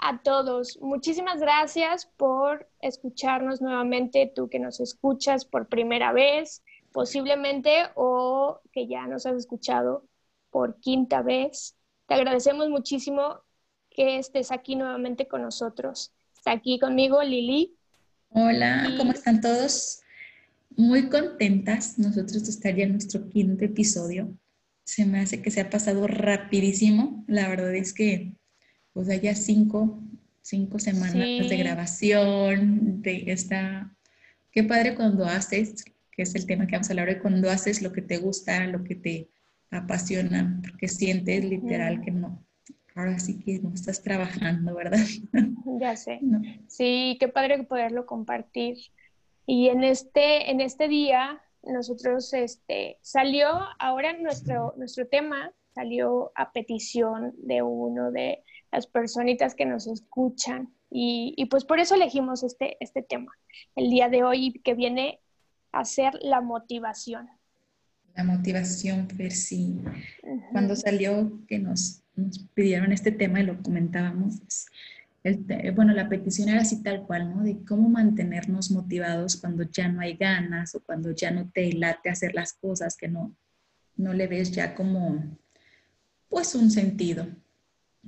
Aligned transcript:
a 0.00 0.22
todos, 0.22 0.78
muchísimas 0.80 1.40
gracias 1.40 2.06
por 2.16 2.66
escucharnos 2.80 3.60
nuevamente, 3.60 4.32
tú 4.34 4.48
que 4.48 4.58
nos 4.58 4.80
escuchas 4.80 5.44
por 5.44 5.68
primera 5.68 6.12
vez, 6.12 6.62
posiblemente, 6.90 7.70
o 7.94 8.60
que 8.72 8.88
ya 8.88 9.06
nos 9.06 9.26
has 9.26 9.36
escuchado 9.36 10.08
por 10.50 10.80
quinta 10.80 11.20
vez. 11.20 11.76
Te 12.06 12.14
agradecemos 12.14 12.70
muchísimo 12.70 13.40
que 13.90 14.18
estés 14.18 14.50
aquí 14.50 14.74
nuevamente 14.74 15.28
con 15.28 15.42
nosotros. 15.42 16.12
Está 16.34 16.52
aquí 16.52 16.78
conmigo 16.78 17.22
Lili. 17.22 17.76
Hola, 18.30 18.94
¿cómo 18.96 19.12
están 19.12 19.42
todos? 19.42 20.00
Muy 20.76 21.10
contentas 21.10 21.98
nosotros 21.98 22.44
de 22.44 22.50
estar 22.50 22.74
ya 22.74 22.84
en 22.84 22.92
nuestro 22.92 23.28
quinto 23.28 23.64
episodio. 23.66 24.32
Se 24.84 25.04
me 25.04 25.20
hace 25.20 25.42
que 25.42 25.50
se 25.50 25.60
ha 25.60 25.68
pasado 25.68 26.06
rapidísimo. 26.06 27.22
La 27.26 27.48
verdad 27.48 27.74
es 27.74 27.92
que 27.92 28.39
pues 28.92 29.08
ya 29.20 29.34
cinco, 29.34 30.00
cinco 30.42 30.78
semanas 30.78 31.14
de 31.14 31.56
grabación, 31.56 33.02
de 33.02 33.24
esta... 33.28 33.94
Qué 34.52 34.64
padre 34.64 34.94
cuando 34.94 35.24
haces, 35.24 35.84
que 36.10 36.22
es 36.22 36.34
el 36.34 36.46
tema 36.46 36.66
que 36.66 36.72
vamos 36.72 36.88
a 36.88 36.92
hablar 36.92 37.08
hoy, 37.08 37.18
cuando 37.18 37.50
haces 37.50 37.82
lo 37.82 37.92
que 37.92 38.02
te 38.02 38.18
gusta, 38.18 38.66
lo 38.66 38.82
que 38.82 38.96
te 38.96 39.28
apasiona, 39.70 40.60
porque 40.62 40.88
sientes 40.88 41.44
literal 41.44 42.00
que 42.00 42.10
no, 42.10 42.44
ahora 42.94 43.18
sí 43.18 43.38
que 43.38 43.60
no 43.60 43.72
estás 43.72 44.02
trabajando, 44.02 44.74
¿verdad? 44.74 44.98
Ya 45.80 45.96
sé. 45.96 46.20
Sí, 46.66 47.16
qué 47.20 47.28
padre 47.28 47.62
poderlo 47.62 48.04
compartir. 48.04 48.76
Y 49.46 49.68
en 49.68 49.84
este, 49.84 50.50
en 50.50 50.60
este 50.60 50.88
día, 50.88 51.40
nosotros, 51.62 52.32
este, 52.34 52.98
salió, 53.00 53.48
ahora 53.78 54.12
nuestro, 54.18 54.74
nuestro 54.76 55.06
tema 55.06 55.52
salió 55.74 56.32
a 56.34 56.52
petición 56.52 57.32
de 57.38 57.62
uno 57.62 58.10
de 58.10 58.42
las 58.72 58.86
personitas 58.86 59.54
que 59.54 59.66
nos 59.66 59.86
escuchan. 59.86 60.72
Y, 60.90 61.46
pues 61.50 61.64
por 61.64 61.78
eso 61.78 61.94
elegimos 61.94 62.42
este, 62.42 62.76
este 62.80 63.02
tema 63.02 63.32
el 63.76 63.90
día 63.90 64.08
de 64.08 64.24
hoy 64.24 64.60
que 64.64 64.74
viene 64.74 65.20
a 65.72 65.84
ser 65.84 66.14
la 66.20 66.40
motivación. 66.40 67.28
La 68.16 68.24
motivación, 68.24 69.08
Fer, 69.08 69.30
sí. 69.30 69.80
Cuando 70.50 70.74
salió 70.74 71.40
que 71.46 71.58
nos, 71.58 72.02
pidieron 72.54 72.92
este 72.92 73.12
tema 73.12 73.40
y 73.40 73.44
lo 73.44 73.62
comentábamos, 73.62 74.40
pues, 74.40 74.66
bueno, 75.74 75.92
la 75.92 76.08
petición 76.08 76.48
era 76.48 76.62
así 76.62 76.82
tal 76.82 77.06
cual, 77.06 77.30
¿no? 77.34 77.42
De 77.42 77.62
cómo 77.64 77.88
mantenernos 77.88 78.70
motivados 78.70 79.36
cuando 79.36 79.62
ya 79.64 79.88
no 79.88 80.00
hay 80.00 80.16
ganas 80.16 80.74
o 80.74 80.80
cuando 80.82 81.12
ya 81.12 81.30
no 81.30 81.48
te 81.50 81.72
late 81.72 82.10
hacer 82.10 82.34
las 82.34 82.54
cosas 82.54 82.96
que 82.96 83.08
no, 83.08 83.34
no 83.96 84.12
le 84.12 84.26
ves 84.26 84.50
ya 84.50 84.74
como, 84.74 85.22
pues, 86.30 86.54
un 86.54 86.70
sentido. 86.70 87.26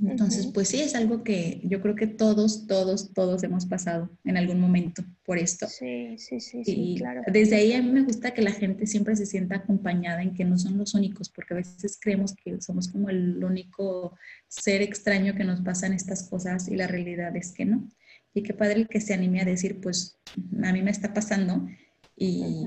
Entonces, 0.01 0.47
pues 0.47 0.69
sí, 0.69 0.81
es 0.81 0.95
algo 0.95 1.23
que 1.23 1.61
yo 1.65 1.83
creo 1.83 1.95
que 1.95 2.06
todos, 2.06 2.67
todos, 2.67 3.12
todos 3.12 3.42
hemos 3.42 3.67
pasado 3.67 4.09
en 4.25 4.39
algún 4.39 4.59
momento 4.59 5.05
por 5.23 5.37
esto. 5.37 5.69
Sí, 5.69 6.17
sí, 6.17 6.41
sí, 6.41 6.64
sí, 6.64 6.95
claro. 6.97 7.20
Desde 7.31 7.57
ahí 7.57 7.74
a 7.74 7.83
mí 7.83 7.91
me 7.91 8.02
gusta 8.02 8.33
que 8.33 8.41
la 8.41 8.52
gente 8.52 8.86
siempre 8.86 9.14
se 9.17 9.27
sienta 9.27 9.57
acompañada 9.57 10.23
en 10.23 10.33
que 10.33 10.46
no 10.46 10.58
son 10.58 10.79
los 10.79 10.95
únicos, 10.95 11.29
porque 11.29 11.52
a 11.52 11.57
veces 11.58 11.98
creemos 12.01 12.35
que 12.35 12.58
somos 12.63 12.89
como 12.89 13.11
el 13.11 13.45
único 13.45 14.17
ser 14.48 14.80
extraño 14.80 15.35
que 15.35 15.45
nos 15.45 15.61
pasan 15.61 15.92
estas 15.92 16.23
cosas 16.23 16.69
y 16.69 16.77
la 16.77 16.86
realidad 16.86 17.36
es 17.36 17.52
que 17.52 17.67
no. 17.67 17.86
Y 18.33 18.42
qué 18.42 18.55
padre 18.55 18.80
el 18.80 18.89
que 18.89 19.01
se 19.02 19.13
anime 19.13 19.42
a 19.42 19.45
decir, 19.45 19.79
pues 19.79 20.17
a 20.63 20.73
mí 20.73 20.80
me 20.80 20.91
está 20.91 21.13
pasando 21.13 21.69
y, 22.17 22.64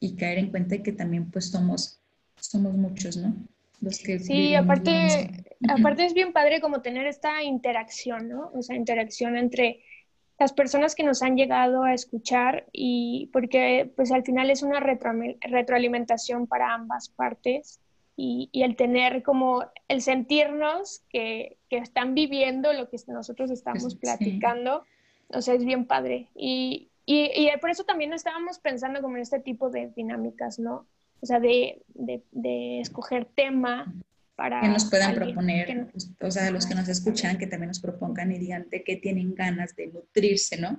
y 0.00 0.16
caer 0.16 0.38
en 0.38 0.50
cuenta 0.50 0.76
de 0.76 0.82
que 0.82 0.92
también 0.92 1.30
pues 1.30 1.50
somos, 1.50 2.00
somos 2.40 2.74
muchos, 2.74 3.18
¿no? 3.18 3.36
Sí, 3.92 4.54
aparte, 4.54 5.44
aparte 5.68 6.06
es 6.06 6.14
bien 6.14 6.32
padre 6.32 6.60
como 6.60 6.82
tener 6.82 7.06
esta 7.06 7.42
interacción, 7.42 8.28
¿no? 8.28 8.50
O 8.54 8.62
sea, 8.62 8.76
interacción 8.76 9.36
entre 9.36 9.80
las 10.38 10.52
personas 10.52 10.94
que 10.94 11.04
nos 11.04 11.22
han 11.22 11.36
llegado 11.36 11.84
a 11.84 11.94
escuchar 11.94 12.66
y 12.72 13.30
porque 13.32 13.92
pues 13.96 14.10
al 14.10 14.24
final 14.24 14.50
es 14.50 14.62
una 14.62 14.80
retroalimentación 14.80 16.46
para 16.46 16.74
ambas 16.74 17.08
partes 17.08 17.80
y, 18.16 18.50
el 18.52 18.76
tener 18.76 19.22
como 19.22 19.64
el 19.88 20.00
sentirnos 20.00 21.02
que, 21.08 21.58
están 21.70 22.14
viviendo 22.14 22.72
lo 22.72 22.88
que 22.88 22.98
nosotros 23.08 23.50
estamos 23.50 23.96
platicando, 23.96 24.84
o 25.28 25.42
sea, 25.42 25.54
es 25.54 25.64
bien 25.64 25.86
padre. 25.86 26.28
Y, 26.36 26.88
y, 27.04 27.30
y 27.34 27.50
por 27.60 27.70
eso 27.70 27.82
también 27.82 28.12
estábamos 28.12 28.60
pensando 28.60 29.02
como 29.02 29.16
en 29.16 29.22
este 29.22 29.40
tipo 29.40 29.70
de 29.70 29.88
dinámicas, 29.88 30.60
¿no? 30.60 30.86
O 31.20 31.26
sea, 31.26 31.40
de, 31.40 31.82
de, 31.94 32.80
escoger 32.80 33.26
tema 33.34 33.94
para... 34.36 34.60
Que 34.60 34.68
nos 34.68 34.84
puedan 34.86 35.14
proponer, 35.14 35.88
pues, 35.90 36.10
o 36.20 36.30
sea, 36.30 36.50
los 36.50 36.66
que 36.66 36.74
nos 36.74 36.88
escuchan, 36.88 37.38
que 37.38 37.46
también 37.46 37.68
nos 37.68 37.80
propongan 37.80 38.32
y 38.32 38.38
digan 38.38 38.66
de 38.70 38.82
qué 38.82 38.96
tienen 38.96 39.34
ganas 39.34 39.74
de 39.76 39.88
nutrirse, 39.88 40.58
¿no? 40.58 40.78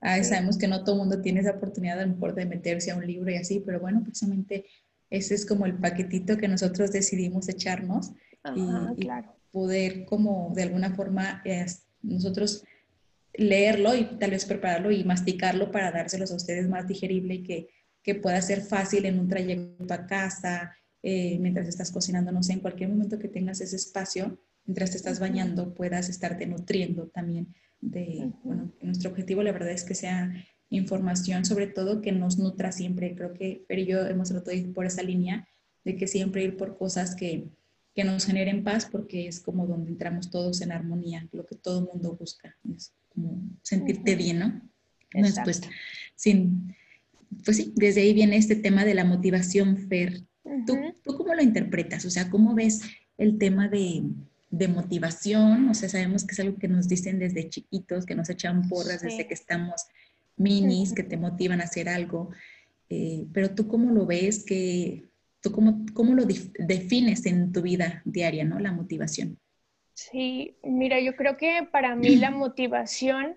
Sabemos 0.00 0.58
que 0.58 0.68
no 0.68 0.84
todo 0.84 0.96
el 0.96 1.00
mundo 1.00 1.22
tiene 1.22 1.40
esa 1.40 1.52
oportunidad 1.52 1.98
a 1.98 2.04
lo 2.04 2.12
mejor 2.12 2.34
de 2.34 2.44
meterse 2.44 2.90
a 2.90 2.96
un 2.96 3.06
libro 3.06 3.30
y 3.30 3.36
así, 3.36 3.62
pero 3.64 3.80
bueno, 3.80 4.02
precisamente 4.02 4.66
ese 5.08 5.34
es 5.34 5.46
como 5.46 5.64
el 5.64 5.74
paquetito 5.74 6.36
que 6.36 6.48
nosotros 6.48 6.92
decidimos 6.92 7.48
echarnos 7.48 8.12
y, 8.54 9.08
poder 9.50 10.04
como 10.04 10.52
de 10.54 10.64
alguna 10.64 10.90
forma 10.94 11.42
nosotros 12.02 12.64
leerlo 13.32 13.94
y 13.94 14.04
tal 14.18 14.32
vez 14.32 14.44
prepararlo 14.44 14.90
y 14.90 15.04
masticarlo 15.04 15.70
para 15.70 15.92
dárselos 15.92 16.32
a 16.32 16.36
ustedes 16.36 16.68
más 16.68 16.88
digerible 16.88 17.34
y 17.34 17.42
que 17.42 17.68
que 18.04 18.14
pueda 18.14 18.40
ser 18.42 18.60
fácil 18.60 19.06
en 19.06 19.18
un 19.18 19.28
trayecto 19.28 19.92
a 19.92 20.06
casa, 20.06 20.76
eh, 21.02 21.38
mientras 21.40 21.66
estás 21.66 21.90
cocinando, 21.90 22.30
no 22.30 22.42
sé, 22.42 22.52
en 22.52 22.60
cualquier 22.60 22.90
momento 22.90 23.18
que 23.18 23.28
tengas 23.28 23.60
ese 23.62 23.76
espacio, 23.76 24.38
mientras 24.66 24.90
te 24.90 24.98
estás 24.98 25.18
bañando, 25.18 25.74
puedas 25.74 26.08
estarte 26.08 26.46
nutriendo 26.46 27.08
también 27.08 27.54
de, 27.80 28.30
bueno, 28.44 28.72
nuestro 28.82 29.10
objetivo 29.10 29.42
la 29.42 29.52
verdad 29.52 29.70
es 29.70 29.84
que 29.84 29.94
sea 29.94 30.32
información, 30.68 31.44
sobre 31.44 31.66
todo 31.66 32.02
que 32.02 32.12
nos 32.12 32.38
nutra 32.38 32.72
siempre. 32.72 33.14
Creo 33.14 33.32
que 33.32 33.64
Fer 33.66 33.78
y 33.78 33.86
yo 33.86 34.06
hemos 34.06 34.28
tratado 34.28 34.50
de 34.50 34.58
ir 34.58 34.72
por 34.72 34.86
esa 34.86 35.02
línea 35.02 35.48
de 35.84 35.96
que 35.96 36.06
siempre 36.06 36.44
ir 36.44 36.56
por 36.56 36.76
cosas 36.76 37.14
que, 37.14 37.48
que 37.94 38.04
nos 38.04 38.26
generen 38.26 38.64
paz, 38.64 38.86
porque 38.90 39.28
es 39.28 39.40
como 39.40 39.66
donde 39.66 39.90
entramos 39.90 40.30
todos 40.30 40.60
en 40.60 40.72
armonía, 40.72 41.26
lo 41.32 41.46
que 41.46 41.56
todo 41.56 41.80
el 41.80 41.86
mundo 41.86 42.16
busca, 42.18 42.54
es 42.74 42.92
como 43.08 43.42
sentirte 43.62 44.14
bien, 44.16 44.38
¿no? 44.38 44.62
Después, 45.12 45.62
sin, 46.16 46.74
pues 47.44 47.56
sí, 47.56 47.72
desde 47.76 48.02
ahí 48.02 48.12
viene 48.12 48.36
este 48.36 48.56
tema 48.56 48.84
de 48.84 48.94
la 48.94 49.04
motivación, 49.04 49.76
Fer. 49.88 50.22
¿Tú, 50.66 51.16
cómo 51.16 51.34
lo 51.34 51.42
interpretas? 51.42 52.04
O 52.04 52.10
sea, 52.10 52.30
¿cómo 52.30 52.54
ves 52.54 52.82
el 53.16 53.38
tema 53.38 53.68
de, 53.68 54.02
motivación? 54.68 55.68
O 55.68 55.74
sea, 55.74 55.88
sabemos 55.88 56.24
que 56.24 56.32
es 56.32 56.40
algo 56.40 56.58
que 56.58 56.68
nos 56.68 56.88
dicen 56.88 57.18
desde 57.18 57.48
chiquitos, 57.48 58.06
que 58.06 58.14
nos 58.14 58.30
echan 58.30 58.68
porras 58.68 59.02
desde 59.02 59.26
que 59.26 59.34
estamos 59.34 59.86
minis, 60.36 60.92
que 60.92 61.02
te 61.02 61.16
motivan 61.16 61.60
a 61.60 61.64
hacer 61.64 61.88
algo. 61.88 62.30
Eh, 62.88 63.26
pero 63.32 63.54
tú 63.54 63.66
cómo 63.66 63.90
lo 63.90 64.06
ves, 64.06 64.44
que, 64.44 65.04
tú 65.40 65.50
cómo, 65.50 65.84
cómo 65.94 66.14
lo 66.14 66.26
defines 66.58 67.26
en 67.26 67.52
tu 67.52 67.62
vida 67.62 68.02
diaria, 68.04 68.44
¿no? 68.44 68.58
La 68.58 68.72
motivación. 68.72 69.38
Sí, 69.94 70.56
mira, 70.62 71.00
yo 71.00 71.14
creo 71.16 71.36
que 71.36 71.68
para 71.70 71.94
mí 71.94 72.16
la 72.16 72.30
motivación 72.30 73.36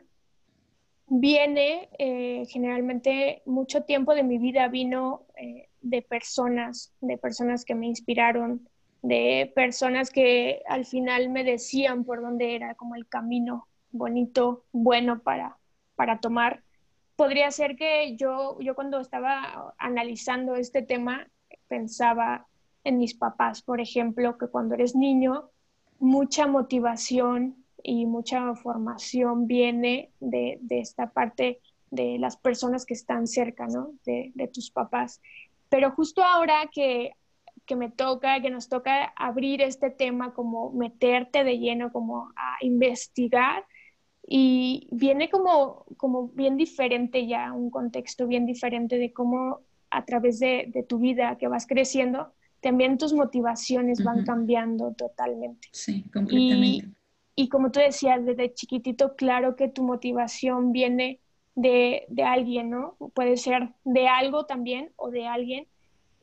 viene, 1.08 1.90
eh, 1.98 2.46
generalmente 2.50 3.42
mucho 3.46 3.84
tiempo 3.84 4.14
de 4.14 4.24
mi 4.24 4.38
vida 4.38 4.68
vino 4.68 5.26
eh, 5.36 5.70
de 5.82 6.02
personas, 6.02 6.94
de 7.02 7.18
personas 7.18 7.66
que 7.66 7.76
me 7.76 7.88
inspiraron, 7.88 8.68
de 9.02 9.52
personas 9.56 10.10
que 10.10 10.62
al 10.68 10.86
final 10.86 11.30
me 11.30 11.44
decían 11.44 12.04
por 12.04 12.22
dónde 12.22 12.56
era 12.56 12.76
como 12.76 12.96
el 12.96 13.08
camino 13.08 13.68
bonito, 13.92 14.66
bueno 14.72 15.20
para, 15.20 15.58
para 15.96 16.20
tomar. 16.20 16.64
Podría 17.16 17.50
ser 17.52 17.76
que 17.78 18.16
yo, 18.18 18.58
yo 18.60 18.76
cuando 18.76 19.00
estaba 19.00 19.74
analizando 19.78 20.56
este 20.56 20.82
tema 20.82 21.28
pensaba 21.68 22.48
en 22.84 22.98
mis 23.00 23.16
papás, 23.16 23.62
por 23.62 23.82
ejemplo, 23.82 24.38
que 24.38 24.48
cuando 24.48 24.76
eres 24.76 24.96
niño, 24.96 25.50
mucha 26.00 26.48
motivación, 26.48 27.66
y 27.84 28.06
mucha 28.06 28.54
formación 28.56 29.48
viene 29.48 30.12
de, 30.20 30.60
esta 30.70 31.12
parte 31.12 31.62
de 31.90 32.18
las 32.20 32.38
personas 32.38 32.86
que 32.86 32.94
están 32.94 33.28
cerca, 33.28 33.68
¿no? 33.68 33.94
De, 34.06 34.32
tus 34.54 34.72
papás. 34.72 35.22
Pero 35.70 35.92
justo 35.92 36.24
ahora 36.24 36.70
que, 36.72 37.14
me 37.76 37.90
toca, 37.90 38.42
que 38.42 38.50
nos 38.50 38.70
toca 38.70 39.14
abrir 39.16 39.62
este 39.62 39.90
tema, 39.90 40.34
como 40.34 40.72
meterte 40.72 41.44
de 41.44 41.60
lleno, 41.60 41.92
como 41.92 42.32
a 42.36 42.58
investigar, 42.62 43.66
y 44.30 44.90
viene 44.92 45.30
como, 45.30 45.86
como 45.96 46.28
bien 46.30 46.58
diferente 46.58 47.28
ya, 47.28 47.54
un 47.54 47.70
contexto 47.70 48.28
bien 48.28 48.46
diferente 48.46 48.98
de 48.98 49.14
cómo 49.14 49.62
a 49.90 50.04
través 50.04 50.40
de, 50.40 50.66
de 50.68 50.84
tu 50.84 51.00
vida 51.00 51.38
que 51.38 51.48
vas 51.48 51.66
creciendo, 51.66 52.34
también 52.62 52.98
tus 52.98 53.14
motivaciones 53.14 54.04
van 54.04 54.26
cambiando 54.26 54.94
totalmente. 54.94 55.70
Sí, 55.72 56.04
completamente. 56.12 56.88
Y, 56.88 56.98
y, 57.40 57.50
como 57.50 57.72
tú 57.72 57.80
decías, 57.80 58.26
desde 58.26 58.54
chiquitito, 58.54 59.16
claro 59.16 59.56
que 59.56 59.70
tu 59.70 59.84
motivación 59.84 60.72
viene 60.72 61.20
de, 61.54 62.06
de, 62.10 62.24
alguien, 62.24 62.72
¿no? 62.72 62.98
Puede 63.14 63.38
ser 63.38 63.70
de 63.86 64.08
algo 64.08 64.48
también 64.48 64.92
o 64.96 65.12
de 65.12 65.28
alguien. 65.28 65.68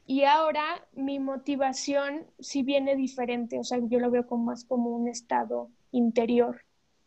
Y 0.07 0.25
ahora 0.25 0.65
mi 0.93 1.21
motivación 1.21 2.27
sí 2.41 2.65
viene 2.65 2.97
diferente, 2.97 3.59
o 3.59 3.65
sea, 3.65 3.79
yo 3.81 4.01
lo 4.01 4.11
veo 4.11 4.27
como 4.27 4.45
más 4.45 4.65
como 4.65 4.91
un 4.91 5.09
estado 5.09 5.71
interior, 5.93 6.63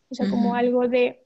o 0.10 0.16
sea, 0.16 0.30
como 0.30 0.56
algo 0.56 0.88
de, 0.88 1.24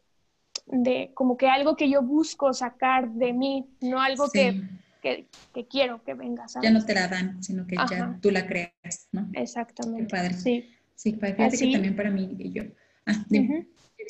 de, 0.65 1.11
como 1.13 1.37
que 1.37 1.47
algo 1.47 1.75
que 1.75 1.89
yo 1.89 2.01
busco 2.01 2.51
sacar 2.51 3.11
de 3.11 3.31
mí, 3.31 3.69
no 3.79 4.01
algo 4.01 4.27
que 4.29 4.59
que, 5.01 5.27
quiero 5.69 6.03
que 6.03 6.13
venga, 6.13 6.45
Ya 6.61 6.71
no 6.71 6.85
te 6.85 6.93
la 6.93 7.07
dan, 7.07 7.43
sino 7.43 7.65
que 7.65 7.75
ya 7.75 8.17
tú 8.21 8.31
la 8.31 8.45
creas, 8.45 9.07
¿no? 9.11 9.29
Exactamente. 9.33 10.03
Qué 10.03 10.09
padre. 10.09 10.33
Sí. 10.35 10.69
Sí, 11.01 11.13
fíjate 11.13 11.57
que 11.57 11.71
también 11.71 11.95
para 11.95 12.11
mí, 12.11 12.37
yo... 12.53 12.63
Ah, 13.07 13.25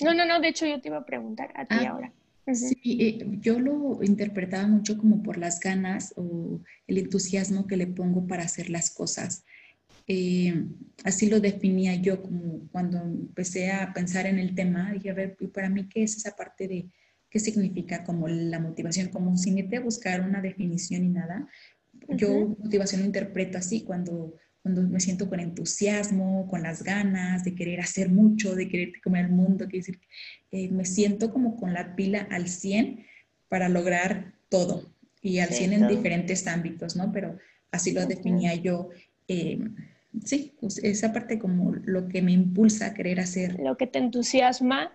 No, 0.01 0.13
no, 0.13 0.25
no, 0.25 0.41
de 0.41 0.49
hecho 0.49 0.65
yo 0.65 0.81
te 0.81 0.89
iba 0.89 0.97
a 0.97 1.05
preguntar 1.05 1.53
a 1.55 1.65
ti 1.65 1.75
ah, 1.85 1.89
ahora. 1.91 2.13
Sí, 2.53 2.97
eh, 2.99 3.25
yo 3.39 3.59
lo 3.59 4.03
interpretaba 4.03 4.67
mucho 4.67 4.97
como 4.97 5.23
por 5.23 5.38
las 5.38 5.59
ganas 5.59 6.13
o 6.17 6.59
el 6.88 6.97
entusiasmo 6.97 7.65
que 7.65 7.77
le 7.77 7.88
pongo 7.88 8.27
para 8.27 8.43
hacer 8.43 8.69
las 8.69 8.89
cosas. 8.91 9.45
Eh, 10.07 10.65
así 11.05 11.29
lo 11.29 11.39
definía 11.39 11.95
yo 11.95 12.21
como 12.21 12.67
cuando 12.71 12.99
empecé 12.99 13.71
a 13.71 13.93
pensar 13.93 14.25
en 14.25 14.39
el 14.39 14.53
tema, 14.53 14.91
dije, 14.91 15.11
a 15.11 15.13
ver, 15.13 15.38
¿y 15.39 15.47
para 15.47 15.69
mí 15.69 15.88
qué 15.88 16.03
es 16.03 16.17
esa 16.17 16.35
parte 16.35 16.67
de, 16.67 16.89
qué 17.29 17.39
significa 17.39 18.03
como 18.03 18.27
la 18.27 18.59
motivación, 18.59 19.07
como 19.07 19.38
sin 19.38 19.57
irte 19.57 19.77
a 19.77 19.81
buscar 19.81 20.19
una 20.21 20.41
definición 20.41 21.05
y 21.05 21.09
nada. 21.09 21.47
Yo 22.09 22.55
motivación 22.59 23.01
lo 23.01 23.07
interpreto 23.07 23.57
así, 23.57 23.83
cuando, 23.83 24.35
cuando 24.61 24.83
me 24.83 24.99
siento 24.99 25.27
con 25.29 25.39
entusiasmo, 25.39 26.47
con 26.47 26.63
las 26.63 26.83
ganas 26.83 27.43
de 27.43 27.55
querer 27.55 27.79
hacer 27.79 28.09
mucho, 28.09 28.55
de 28.55 28.67
querer 28.67 29.01
comer 29.03 29.25
el 29.25 29.31
mundo, 29.31 29.67
que 29.67 29.77
decir, 29.77 29.99
eh, 30.51 30.69
me 30.69 30.85
siento 30.85 31.31
como 31.31 31.55
con 31.57 31.73
la 31.73 31.95
pila 31.95 32.27
al 32.29 32.47
100 32.47 33.05
para 33.49 33.69
lograr 33.69 34.33
todo 34.49 34.93
y 35.21 35.39
al 35.39 35.49
100 35.49 35.73
en 35.73 35.87
diferentes 35.87 36.47
ámbitos, 36.47 36.95
¿no? 36.95 37.11
Pero 37.11 37.37
así 37.71 37.91
lo 37.91 38.05
definía 38.05 38.53
yo. 38.55 38.89
Eh, 39.27 39.59
sí, 40.25 40.53
pues, 40.59 40.77
esa 40.83 41.11
parte 41.11 41.39
como 41.39 41.73
lo 41.73 42.07
que 42.07 42.21
me 42.21 42.31
impulsa 42.31 42.87
a 42.87 42.93
querer 42.93 43.19
hacer. 43.19 43.59
Lo 43.59 43.77
que 43.77 43.87
te 43.87 43.99
entusiasma. 43.99 44.91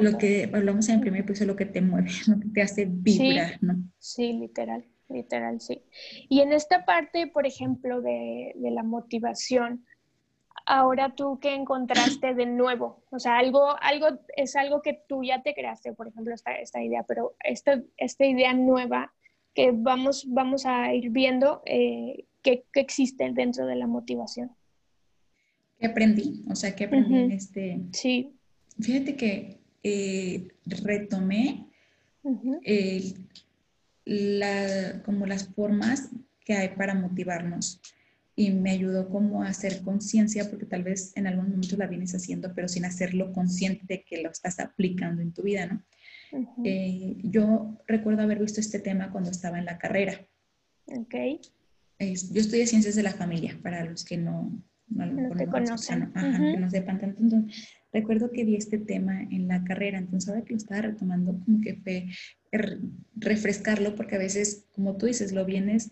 lo 0.00 0.18
que 0.18 0.50
hablamos 0.52 0.88
en 0.88 0.96
el 0.96 1.00
primer 1.00 1.20
episodio, 1.20 1.52
lo 1.52 1.56
que 1.56 1.66
te 1.66 1.80
mueve, 1.80 2.08
lo 2.26 2.40
que 2.40 2.48
te 2.48 2.62
hace 2.62 2.86
vibrar, 2.88 3.58
sí, 3.58 3.58
¿no? 3.60 3.90
Sí, 3.98 4.32
literal, 4.32 4.84
literal, 5.08 5.60
sí. 5.60 5.82
Y 6.28 6.40
en 6.40 6.52
esta 6.52 6.84
parte, 6.84 7.26
por 7.26 7.46
ejemplo, 7.46 8.00
de, 8.00 8.52
de 8.56 8.70
la 8.70 8.82
motivación, 8.82 9.84
ahora 10.66 11.14
tú 11.14 11.38
qué 11.40 11.54
encontraste 11.54 12.34
de 12.34 12.46
nuevo, 12.46 13.02
o 13.10 13.18
sea, 13.18 13.38
algo, 13.38 13.76
algo 13.80 14.06
es 14.36 14.56
algo 14.56 14.82
que 14.82 15.00
tú 15.08 15.22
ya 15.22 15.42
te 15.42 15.54
creaste, 15.54 15.92
por 15.92 16.08
ejemplo, 16.08 16.34
esta, 16.34 16.56
esta 16.56 16.82
idea, 16.82 17.04
pero 17.06 17.34
esta, 17.44 17.82
esta 17.96 18.26
idea 18.26 18.54
nueva 18.54 19.12
que 19.54 19.70
vamos, 19.72 20.26
vamos 20.28 20.66
a 20.66 20.92
ir 20.94 21.10
viendo, 21.10 21.62
eh, 21.66 22.24
que, 22.42 22.64
existe 22.74 23.30
dentro 23.32 23.66
de 23.66 23.76
la 23.76 23.86
motivación. 23.86 24.50
¿Qué 25.78 25.86
aprendí? 25.86 26.44
O 26.50 26.54
sea, 26.54 26.74
¿qué 26.74 26.84
aprendí 26.84 27.14
en 27.14 27.30
este? 27.32 27.80
Sí. 27.92 28.34
Fíjate 28.80 29.16
que 29.16 29.60
eh, 29.82 30.48
retomé 30.66 31.66
la, 34.04 35.02
como 35.04 35.26
las 35.26 35.48
formas 35.48 36.10
que 36.44 36.54
hay 36.54 36.68
para 36.68 36.94
motivarnos 36.94 37.80
y 38.36 38.50
me 38.50 38.72
ayudó 38.72 39.08
como 39.08 39.42
a 39.42 39.48
hacer 39.48 39.82
conciencia, 39.82 40.50
porque 40.50 40.66
tal 40.66 40.82
vez 40.82 41.12
en 41.16 41.26
algún 41.26 41.50
momento 41.50 41.76
la 41.76 41.86
vienes 41.86 42.14
haciendo, 42.14 42.52
pero 42.54 42.68
sin 42.68 42.84
hacerlo 42.84 43.32
consciente 43.32 43.84
de 43.86 44.02
que 44.02 44.22
lo 44.22 44.30
estás 44.30 44.58
aplicando 44.58 45.22
en 45.22 45.32
tu 45.32 45.42
vida, 45.42 45.66
¿no? 45.66 45.82
Eh, 46.64 47.16
yo 47.22 47.78
recuerdo 47.86 48.22
haber 48.22 48.40
visto 48.40 48.60
este 48.60 48.80
tema 48.80 49.12
cuando 49.12 49.30
estaba 49.30 49.58
en 49.60 49.66
la 49.66 49.78
carrera. 49.78 50.20
Ok 50.86 51.14
yo 51.98 52.40
estudié 52.40 52.66
ciencias 52.66 52.94
de 52.94 53.02
la 53.02 53.12
familia, 53.12 53.58
para 53.62 53.84
los 53.84 54.04
que 54.04 54.16
no, 54.16 54.62
no, 54.88 55.06
no 55.06 55.50
conocen. 55.50 56.12
que 56.12 56.58
no 56.58 56.70
sepan 56.70 57.00
tanto. 57.00 57.22
Entonces, 57.22 57.68
recuerdo 57.92 58.30
que 58.30 58.44
vi 58.44 58.56
este 58.56 58.78
tema 58.78 59.22
en 59.22 59.48
la 59.48 59.62
carrera, 59.64 59.98
entonces 59.98 60.28
ahora 60.28 60.44
que 60.44 60.52
lo 60.52 60.58
estaba 60.58 60.82
retomando, 60.82 61.38
como 61.44 61.60
que 61.60 61.74
fue 61.76 62.06
refrescarlo, 63.14 63.94
porque 63.94 64.16
a 64.16 64.18
veces, 64.18 64.64
como 64.74 64.96
tú 64.96 65.06
dices, 65.06 65.32
lo 65.32 65.44
vienes, 65.44 65.90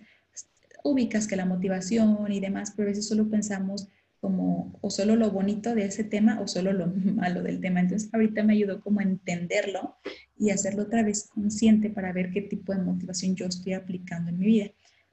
ubicas 0.85 1.27
que 1.27 1.37
la 1.37 1.47
motivación 1.47 2.31
y 2.31 2.41
demás, 2.41 2.73
pero 2.77 2.89
a 2.89 2.91
veces 2.91 3.07
solo 3.07 3.29
pensamos 3.29 3.89
como 4.21 4.79
o 4.81 4.91
solo 4.91 5.17
lo 5.17 5.31
bonito 5.33 5.75
de 5.75 5.85
ese 5.85 6.05
tema 6.05 6.41
o 6.41 6.47
solo 6.47 6.73
lo 6.73 6.87
malo 7.15 7.43
del 7.43 7.61
tema. 7.61 7.81
Entonces 7.81 8.09
ahorita 8.13 8.43
me 8.45 8.55
ayudó 8.55 8.81
como 8.81 9.01
a 9.01 9.05
entenderlo 9.05 9.97
y 10.39 10.51
hacerlo 10.51 10.85
otra 10.85 11.03
vez 11.03 11.29
consciente 11.29 11.91
para 11.91 12.13
ver 12.13 12.31
qué 12.31 12.43
tipo 12.43 12.73
de 12.73 12.83
motivación 12.83 13.35
yo 13.35 13.47
estoy 13.47 13.75
aplicando 13.75 14.31
en 14.31 14.39
mi 14.39 14.47
vida 14.47 14.71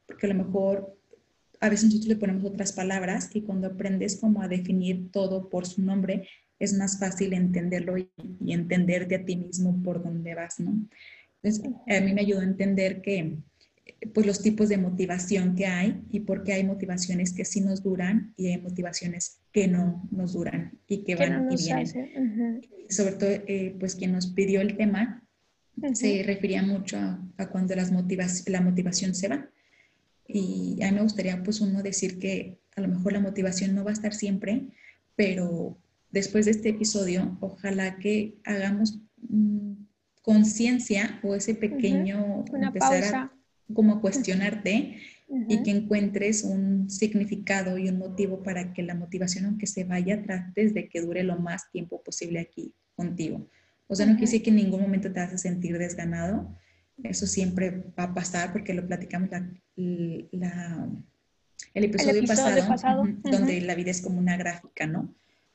porque 0.10 0.26
a 0.26 0.34
lo 0.34 0.44
mejor 0.44 0.98
a 1.62 1.70
veces 1.70 1.86
nosotros 1.86 2.10
le 2.10 2.16
ponemos 2.16 2.44
otras 2.44 2.74
palabras 2.74 3.30
y 3.34 3.42
cuando 3.44 3.68
aprendes 3.68 4.18
como 4.20 4.42
a 4.42 4.48
definir 4.48 5.12
todo 5.12 5.50
por 5.50 5.68
su 5.68 5.84
nombre, 5.84 6.28
es 6.58 6.74
más 6.74 7.00
fácil 7.00 7.34
entenderlo 7.34 7.98
y, 7.98 8.10
entenderte 8.48 9.16
a 9.16 9.26
ti 9.26 9.36
mismo 9.36 9.82
por 9.84 10.04
dónde 10.04 10.34
vas, 10.34 10.60
¿no? 10.60 10.74
Entonces, 11.42 11.72
a 11.88 12.02
mí 12.02 12.14
me 12.14 12.22
ayudó 12.22 12.42
a 12.42 12.44
entender 12.44 13.02
que, 13.02 13.38
pues, 14.14 14.26
los 14.26 14.42
tipos 14.42 14.70
de 14.70 14.78
motivación 14.78 15.56
que 15.56 15.66
hay 15.66 16.02
y 16.12 16.22
por 16.22 16.44
qué 16.44 16.54
hay 16.54 16.64
motivaciones 16.64 17.34
que 17.34 17.46
sí 17.46 17.62
nos 17.62 17.82
duran 17.84 18.34
y 18.38 18.48
hay 18.48 18.62
motivaciones 18.62 19.40
que 19.52 19.68
no 19.68 20.08
nos 20.12 20.34
duran 20.34 20.78
y 20.88 21.04
que 21.04 21.16
van 21.16 21.52
y 21.52 21.56
vienen. 21.56 22.62
Sobre 22.90 23.14
todo, 23.14 23.30
eh, 23.30 23.76
pues, 23.80 23.96
quien 23.96 24.12
nos 24.12 24.28
pidió 24.28 24.62
el 24.62 24.76
tema 24.76 25.24
se 25.94 26.24
refería 26.24 26.62
mucho 26.62 26.98
a, 26.98 27.50
cuando 27.50 27.76
las 27.76 27.92
la 28.48 28.62
motivación 28.62 29.16
se 29.16 29.28
va. 29.28 29.50
Y 30.28 30.80
a 30.84 30.92
mí 30.92 30.96
me 30.96 31.04
gustaría 31.04 31.42
pues 31.42 31.60
uno 31.62 31.82
decir 31.82 32.20
que 32.20 32.60
a 32.76 32.82
lo 32.82 32.88
mejor 32.88 33.14
la 33.14 33.20
motivación 33.20 33.74
no 33.74 33.84
va 33.84 33.92
a 33.92 33.94
estar 33.94 34.14
siempre, 34.14 34.68
pero 35.16 35.78
después 36.12 36.46
de 36.46 36.52
este 36.52 36.70
episodio, 36.70 37.38
ojalá 37.42 37.98
que 37.98 38.38
hagamos 38.44 39.00
mm, 39.28 39.74
conciencia 40.30 41.20
o 41.24 41.34
ese 41.34 41.56
pequeño 41.56 42.46
empezar 42.54 43.16
a 43.16 43.34
como 43.74 44.00
cuestionarte 44.00 45.00
y 45.48 45.64
que 45.64 45.72
encuentres 45.72 46.44
un 46.44 46.88
significado 46.88 47.80
y 47.80 47.90
un 47.90 47.98
motivo 47.98 48.44
para 48.44 48.72
que 48.72 48.84
la 48.84 48.94
motivación, 48.94 49.46
aunque 49.46 49.66
se 49.66 49.86
vaya, 49.86 50.22
trates 50.22 50.76
de 50.76 50.88
que 50.88 51.02
dure 51.02 51.24
lo 51.24 51.40
más 51.40 51.72
tiempo 51.72 52.04
posible 52.04 52.42
aquí 52.42 52.76
contigo. 52.96 53.50
O 53.88 53.96
sea, 53.96 54.06
no 54.06 54.12
quiere 54.12 54.28
decir 54.28 54.44
que 54.44 54.52
en 54.52 54.58
ningún 54.58 54.82
momento 54.82 55.12
te 55.12 55.20
vas 55.20 55.34
a 55.34 55.40
sentir 55.40 55.80
desganado, 55.80 56.56
eso 57.02 57.26
siempre 57.26 57.86
va 57.98 58.04
a 58.04 58.14
pasar 58.14 58.52
porque 58.54 58.76
lo 58.76 58.86
platicamos 58.86 59.32
la, 59.32 59.50
el, 61.74 61.84
episodio 61.86 62.24
pasado, 62.28 63.08
donde 63.24 63.62
la 63.62 63.74
vida 63.74 63.90
es 63.90 64.02
como 64.02 64.20
una 64.20 64.38
gráfica, 64.38 64.86
¿no? 64.86 65.12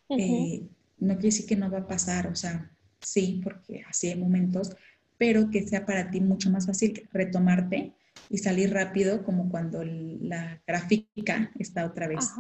Eh, 0.09 0.67
no 0.99 1.15
quiere 1.15 1.29
decir 1.29 1.47
que 1.47 1.55
no 1.55 1.71
va 1.71 1.79
a 1.79 1.87
pasar, 1.87 2.27
o 2.27 2.35
sea, 2.35 2.74
sí, 3.05 3.41
porque 3.43 3.85
así 3.89 4.09
hay 4.09 4.17
momentos, 4.17 4.77
pero 5.19 5.51
que 5.51 5.67
sea 5.67 5.87
para 5.87 6.11
ti 6.11 6.21
mucho 6.21 6.51
más 6.51 6.67
fácil 6.67 7.09
retomarte 7.13 7.93
y 8.31 8.39
salir 8.39 8.73
rápido 8.73 9.25
como 9.25 9.49
cuando 9.49 9.83
la 9.85 10.61
gráfica 10.67 11.51
está 11.59 11.87
otra 11.87 12.09
vez. 12.09 12.33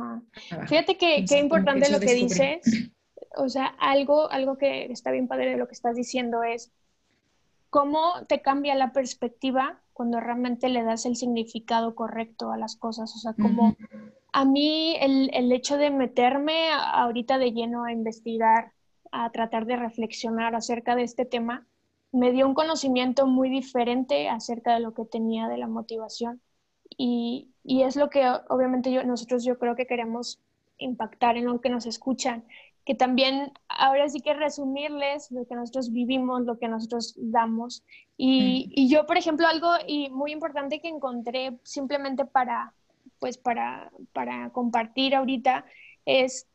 Fíjate 0.66 0.96
que 0.96 1.24
qué 1.28 1.38
importante 1.38 1.90
lo 1.90 2.00
que 2.00 2.14
dices. 2.14 2.90
O 3.36 3.48
sea, 3.48 3.66
algo, 3.78 4.30
algo 4.30 4.58
que 4.58 4.86
está 4.86 5.10
bien 5.10 5.28
padre 5.28 5.50
de 5.50 5.56
lo 5.56 5.66
que 5.66 5.74
estás 5.74 5.96
diciendo 5.96 6.42
es 6.42 6.72
cómo 7.70 8.24
te 8.28 8.40
cambia 8.40 8.76
la 8.76 8.92
perspectiva 8.92 9.80
cuando 9.92 10.20
realmente 10.20 10.68
le 10.68 10.84
das 10.84 11.06
el 11.06 11.16
significado 11.16 11.94
correcto 11.94 12.52
a 12.52 12.56
las 12.56 12.76
cosas. 12.76 13.14
O 13.16 13.18
sea, 13.18 13.34
como 13.34 13.76
a 14.32 14.44
mí 14.44 14.96
el, 15.00 15.30
el, 15.32 15.50
hecho 15.52 15.76
de 15.76 15.90
meterme 15.90 16.70
ahorita 16.72 17.38
de 17.38 17.52
lleno 17.52 17.84
a 17.84 17.92
investigar, 17.92 18.72
a 19.14 19.30
tratar 19.30 19.64
de 19.64 19.76
reflexionar 19.76 20.56
acerca 20.56 20.96
de 20.96 21.04
este 21.04 21.24
tema, 21.24 21.66
me 22.10 22.32
dio 22.32 22.48
un 22.48 22.54
conocimiento 22.54 23.28
muy 23.28 23.48
diferente 23.48 24.28
acerca 24.28 24.74
de 24.74 24.80
lo 24.80 24.92
que 24.92 25.04
tenía 25.04 25.46
de 25.46 25.56
la 25.56 25.68
motivación. 25.68 26.40
Y, 26.96 27.50
y 27.62 27.82
es 27.82 27.94
lo 27.94 28.10
que 28.10 28.28
obviamente 28.48 28.92
yo, 28.92 29.04
nosotros 29.04 29.44
yo 29.44 29.56
creo 29.58 29.76
que 29.76 29.86
queremos 29.86 30.40
impactar 30.78 31.36
en 31.36 31.44
lo 31.44 31.60
que 31.60 31.70
nos 31.70 31.86
escuchan, 31.86 32.44
que 32.84 32.96
también 32.96 33.52
ahora 33.68 34.08
sí 34.08 34.20
que 34.20 34.34
resumirles 34.34 35.30
lo 35.30 35.46
que 35.46 35.54
nosotros 35.54 35.92
vivimos, 35.92 36.42
lo 36.42 36.58
que 36.58 36.66
nosotros 36.66 37.14
damos. 37.16 37.84
Y, 38.16 38.72
y, 38.74 38.88
yo, 38.88 39.06
por 39.06 39.16
ejemplo, 39.16 39.46
algo 39.46 39.70
y 39.86 40.10
muy 40.10 40.32
importante 40.32 40.80
que 40.80 40.88
encontré 40.88 41.58
simplemente 41.62 42.24
para, 42.24 42.74
pues 43.20 43.38
para, 43.38 43.92
para 44.12 44.50
compartir 44.50 45.14
ahorita 45.14 45.64
es 46.04 46.48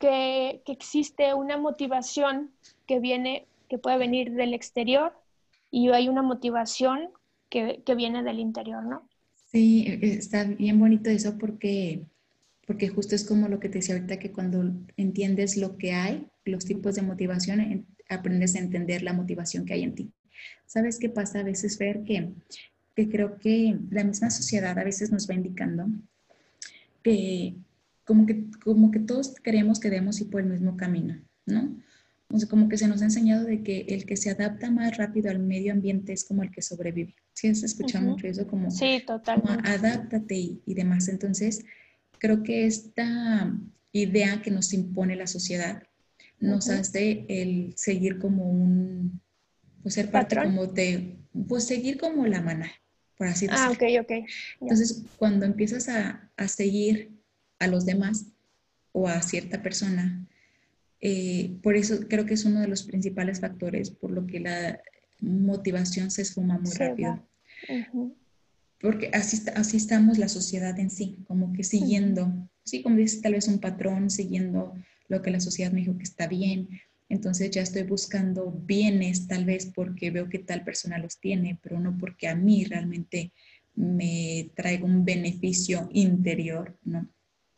que, 0.00 0.62
que 0.64 0.72
existe 0.72 1.34
una 1.34 1.56
motivación 1.56 2.50
que 2.86 2.98
viene 2.98 3.46
que 3.68 3.78
puede 3.78 3.98
venir 3.98 4.32
del 4.32 4.54
exterior 4.54 5.12
y 5.70 5.90
hay 5.90 6.08
una 6.08 6.22
motivación 6.22 7.10
que, 7.48 7.82
que 7.84 7.94
viene 7.94 8.24
del 8.24 8.40
interior, 8.40 8.82
¿no? 8.82 9.08
Sí, 9.52 9.84
e, 9.86 9.94
e, 9.94 10.14
está 10.14 10.44
bien 10.44 10.80
bonito 10.80 11.10
eso 11.10 11.38
porque, 11.38 12.00
porque 12.66 12.88
justo 12.88 13.14
es 13.14 13.24
como 13.24 13.46
lo 13.46 13.60
que 13.60 13.68
te 13.68 13.78
decía 13.78 13.94
ahorita, 13.94 14.18
que 14.18 14.32
cuando 14.32 14.64
entiendes 14.96 15.56
lo 15.56 15.76
que 15.76 15.92
hay, 15.92 16.26
los 16.44 16.64
tipos 16.64 16.94
de 16.94 17.02
motivación, 17.02 17.86
aprendes 18.08 18.56
a 18.56 18.58
entender 18.58 19.02
la 19.02 19.12
motivación 19.12 19.66
que 19.66 19.74
hay 19.74 19.82
en 19.84 19.94
ti. 19.94 20.10
¿Sabes 20.66 20.98
qué 20.98 21.10
pasa 21.10 21.40
a 21.40 21.44
veces, 21.44 21.76
Fer? 21.76 22.02
Que, 22.04 22.30
que 22.96 23.08
creo 23.08 23.38
que 23.38 23.76
la 23.90 24.02
misma 24.02 24.30
sociedad 24.30 24.76
a 24.78 24.84
veces 24.84 25.12
nos 25.12 25.28
va 25.28 25.34
indicando 25.34 25.86
que 27.02 27.54
como 28.10 28.26
que, 28.26 28.50
como 28.64 28.90
que 28.90 28.98
todos 28.98 29.36
queremos 29.36 29.78
que 29.78 29.88
demos 29.88 30.20
ir 30.20 30.30
por 30.30 30.40
el 30.40 30.48
mismo 30.48 30.76
camino, 30.76 31.22
¿no? 31.46 31.80
O 32.28 32.36
sea, 32.40 32.48
como 32.48 32.68
que 32.68 32.76
se 32.76 32.88
nos 32.88 33.02
ha 33.02 33.04
enseñado 33.04 33.44
de 33.44 33.62
que 33.62 33.82
el 33.82 34.04
que 34.04 34.16
se 34.16 34.30
adapta 34.30 34.68
más 34.68 34.96
rápido 34.96 35.30
al 35.30 35.38
medio 35.38 35.72
ambiente 35.72 36.12
es 36.12 36.24
como 36.24 36.42
el 36.42 36.50
que 36.50 36.60
sobrevive. 36.60 37.14
Sí, 37.34 37.54
se 37.54 37.66
escucha 37.66 38.00
mucho 38.00 38.26
eso 38.26 38.48
como, 38.48 38.68
sí, 38.72 39.00
totalmente. 39.06 39.62
adáptate 39.64 40.34
y, 40.34 40.60
y, 40.66 40.74
demás. 40.74 41.06
Entonces, 41.06 41.64
creo 42.18 42.42
que 42.42 42.66
esta 42.66 43.56
idea 43.92 44.42
que 44.42 44.50
nos 44.50 44.72
impone 44.72 45.14
la 45.14 45.28
sociedad 45.28 45.84
nos 46.40 46.68
hace 46.68 47.26
el 47.28 47.74
seguir 47.76 48.18
como 48.18 48.50
un, 48.50 49.20
pues 49.84 49.94
ser 49.94 50.10
parte 50.10 50.34
como 50.34 50.66
de, 50.66 51.16
pues 51.46 51.62
seguir 51.62 51.96
como 51.96 52.26
la 52.26 52.42
maná, 52.42 52.72
por 53.16 53.28
así 53.28 53.46
ah, 53.48 53.68
decirlo. 53.68 53.86
Ah, 53.88 54.00
ok, 54.00 54.04
ok. 54.04 54.28
Entonces, 54.62 55.04
cuando 55.16 55.46
empiezas 55.46 55.88
a, 55.88 56.28
a 56.36 56.48
seguir 56.48 57.19
a 57.60 57.68
los 57.68 57.86
demás 57.86 58.26
o 58.92 59.06
a 59.06 59.22
cierta 59.22 59.62
persona, 59.62 60.26
eh, 61.00 61.56
por 61.62 61.76
eso 61.76 62.00
creo 62.08 62.26
que 62.26 62.34
es 62.34 62.44
uno 62.44 62.60
de 62.60 62.68
los 62.68 62.82
principales 62.82 63.40
factores 63.40 63.90
por 63.90 64.10
lo 64.10 64.26
que 64.26 64.40
la 64.40 64.80
motivación 65.20 66.10
se 66.10 66.22
esfuma 66.22 66.58
muy 66.58 66.72
rápido. 66.72 67.26
Porque 68.80 69.10
así, 69.12 69.42
así 69.54 69.76
estamos 69.76 70.18
la 70.18 70.28
sociedad 70.28 70.78
en 70.78 70.90
sí, 70.90 71.18
como 71.26 71.52
que 71.52 71.62
siguiendo, 71.62 72.48
sí, 72.64 72.82
como 72.82 72.96
dices, 72.96 73.20
tal 73.20 73.34
vez 73.34 73.46
un 73.46 73.60
patrón, 73.60 74.10
siguiendo 74.10 74.74
lo 75.08 75.20
que 75.20 75.30
la 75.30 75.40
sociedad 75.40 75.72
me 75.72 75.80
dijo 75.80 75.98
que 75.98 76.04
está 76.04 76.26
bien. 76.26 76.68
Entonces 77.10 77.50
ya 77.50 77.60
estoy 77.60 77.82
buscando 77.82 78.52
bienes, 78.52 79.26
tal 79.26 79.44
vez 79.44 79.66
porque 79.66 80.10
veo 80.10 80.28
que 80.28 80.38
tal 80.38 80.64
persona 80.64 80.96
los 80.96 81.18
tiene, 81.18 81.58
pero 81.62 81.78
no 81.78 81.98
porque 81.98 82.28
a 82.28 82.34
mí 82.34 82.64
realmente 82.64 83.32
me 83.74 84.50
traiga 84.54 84.84
un 84.84 85.04
beneficio 85.04 85.88
interior, 85.92 86.78
¿no? 86.84 87.08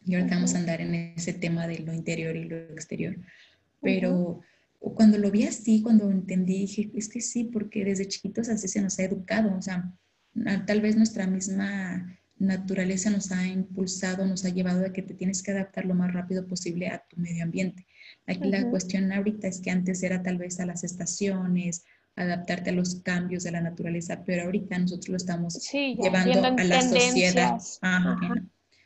Y 0.04 0.14
ahorita 0.14 0.34
vamos 0.34 0.54
a 0.54 0.58
andar 0.58 0.80
en 0.80 0.94
ese 0.94 1.32
tema 1.32 1.66
de 1.66 1.80
lo 1.80 1.92
interior 1.92 2.36
y 2.36 2.44
lo 2.44 2.56
exterior. 2.56 3.16
Pero 3.80 4.40
cuando 4.78 5.18
lo 5.18 5.30
vi 5.30 5.44
así, 5.44 5.82
cuando 5.82 6.10
entendí, 6.10 6.60
dije, 6.60 6.90
es 6.94 7.08
que 7.08 7.20
sí, 7.20 7.44
porque 7.44 7.84
desde 7.84 8.08
chiquitos 8.08 8.48
así 8.48 8.68
se 8.68 8.80
nos 8.80 8.98
ha 8.98 9.04
educado. 9.04 9.56
O 9.56 9.62
sea, 9.62 9.92
tal 10.66 10.80
vez 10.80 10.96
nuestra 10.96 11.26
misma 11.26 12.18
naturaleza 12.38 13.10
nos 13.10 13.30
ha 13.30 13.46
impulsado, 13.46 14.26
nos 14.26 14.44
ha 14.44 14.48
llevado 14.48 14.84
a 14.84 14.92
que 14.92 15.02
te 15.02 15.14
tienes 15.14 15.42
que 15.42 15.52
adaptar 15.52 15.84
lo 15.84 15.94
más 15.94 16.12
rápido 16.12 16.46
posible 16.46 16.88
a 16.88 17.04
tu 17.08 17.20
medio 17.20 17.44
ambiente. 17.44 17.86
Aquí 18.26 18.48
la 18.48 18.68
cuestión 18.68 19.12
ahorita 19.12 19.46
es 19.46 19.60
que 19.60 19.70
antes 19.70 20.02
era 20.02 20.22
tal 20.22 20.38
vez 20.38 20.58
a 20.58 20.66
las 20.66 20.82
estaciones, 20.82 21.84
adaptarte 22.16 22.70
a 22.70 22.72
los 22.72 22.96
cambios 22.96 23.44
de 23.44 23.52
la 23.52 23.60
naturaleza, 23.60 24.24
pero 24.24 24.42
ahorita 24.42 24.78
nosotros 24.78 25.08
lo 25.08 25.16
estamos 25.16 25.70
llevando 25.72 26.44
a 26.44 26.64
la 26.64 26.82
sociedad. 26.82 27.58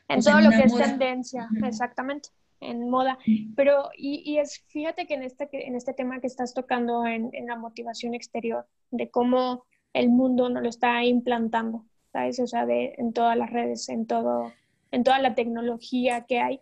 En 0.08 0.22
todo 0.22 0.40
lo 0.40 0.50
que 0.50 0.62
es 0.64 0.74
tendencia, 0.74 1.48
exactamente, 1.64 2.28
en 2.60 2.88
moda. 2.88 3.18
Pero, 3.56 3.90
y, 3.96 4.22
y, 4.24 4.38
es, 4.38 4.62
fíjate 4.68 5.06
que 5.06 5.14
en 5.14 5.22
este, 5.22 5.48
en 5.52 5.74
este 5.74 5.94
tema 5.94 6.20
que 6.20 6.26
estás 6.26 6.54
tocando 6.54 7.06
en, 7.06 7.30
en, 7.32 7.46
la 7.46 7.56
motivación 7.56 8.14
exterior, 8.14 8.66
de 8.90 9.10
cómo 9.10 9.64
el 9.92 10.10
mundo 10.10 10.48
nos 10.48 10.62
lo 10.62 10.68
está 10.68 11.04
implantando, 11.04 11.84
¿sabes? 12.12 12.38
O 12.38 12.46
sea, 12.46 12.66
de, 12.66 12.94
en 12.98 13.12
todas 13.12 13.36
las 13.36 13.50
redes, 13.50 13.88
en, 13.88 14.06
todo, 14.06 14.52
en 14.92 15.02
toda 15.02 15.18
la 15.18 15.34
tecnología 15.34 16.24
que 16.26 16.38
hay. 16.38 16.60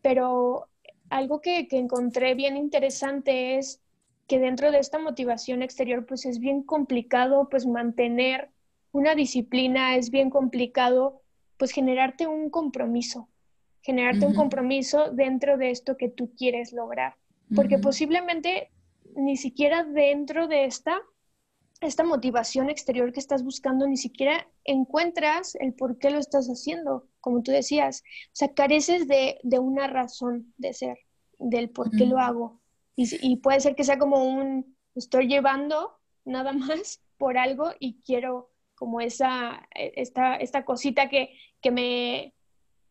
Pero 0.00 0.68
algo 1.10 1.40
que, 1.40 1.66
que 1.66 1.78
encontré 1.78 2.34
bien 2.34 2.56
interesante 2.56 3.58
es 3.58 3.80
que 4.26 4.38
dentro 4.38 4.70
de 4.70 4.78
esta 4.78 4.98
motivación 4.98 5.62
exterior, 5.62 6.06
pues 6.06 6.26
es 6.26 6.38
bien 6.38 6.62
complicado, 6.62 7.48
pues 7.48 7.66
mantener 7.66 8.50
una 8.92 9.14
disciplina, 9.14 9.96
es 9.96 10.10
bien 10.10 10.30
complicado 10.30 11.22
pues 11.58 11.72
generarte 11.72 12.26
un 12.26 12.50
compromiso, 12.50 13.28
generarte 13.82 14.26
un 14.26 14.34
compromiso 14.34 15.10
dentro 15.10 15.56
de 15.56 15.70
esto 15.70 15.96
que 15.96 16.08
tú 16.08 16.34
quieres 16.36 16.72
lograr, 16.72 17.16
porque 17.54 17.78
posiblemente 17.78 18.70
ni 19.14 19.36
siquiera 19.36 19.84
dentro 19.84 20.48
de 20.48 20.64
esta, 20.64 21.00
esta 21.80 22.04
motivación 22.04 22.68
exterior 22.68 23.12
que 23.12 23.20
estás 23.20 23.42
buscando, 23.42 23.86
ni 23.86 23.96
siquiera 23.96 24.46
encuentras 24.64 25.54
el 25.56 25.72
por 25.74 25.98
qué 25.98 26.10
lo 26.10 26.18
estás 26.18 26.48
haciendo, 26.48 27.08
como 27.20 27.42
tú 27.42 27.52
decías, 27.52 28.02
o 28.26 28.30
sea, 28.32 28.52
careces 28.52 29.08
de, 29.08 29.38
una 29.58 29.86
razón 29.86 30.52
de 30.58 30.74
ser, 30.74 30.98
del 31.38 31.70
por 31.70 31.90
qué 31.90 32.06
lo 32.06 32.18
hago. 32.18 32.60
Y, 32.94 33.08
y 33.20 33.36
puede 33.36 33.60
ser 33.60 33.74
que 33.74 33.84
sea 33.84 33.98
como 33.98 34.24
un, 34.24 34.76
estoy 34.94 35.28
llevando 35.28 35.98
nada 36.24 36.52
más 36.52 37.00
por 37.18 37.38
algo 37.38 37.72
y 37.78 38.00
quiero 38.02 38.50
como 38.76 39.00
esa, 39.00 39.66
e, 39.74 39.92
esta, 39.96 40.36
esta 40.36 40.64
cosita 40.64 41.08
que, 41.08 41.30
que, 41.60 41.70
me, 41.70 42.34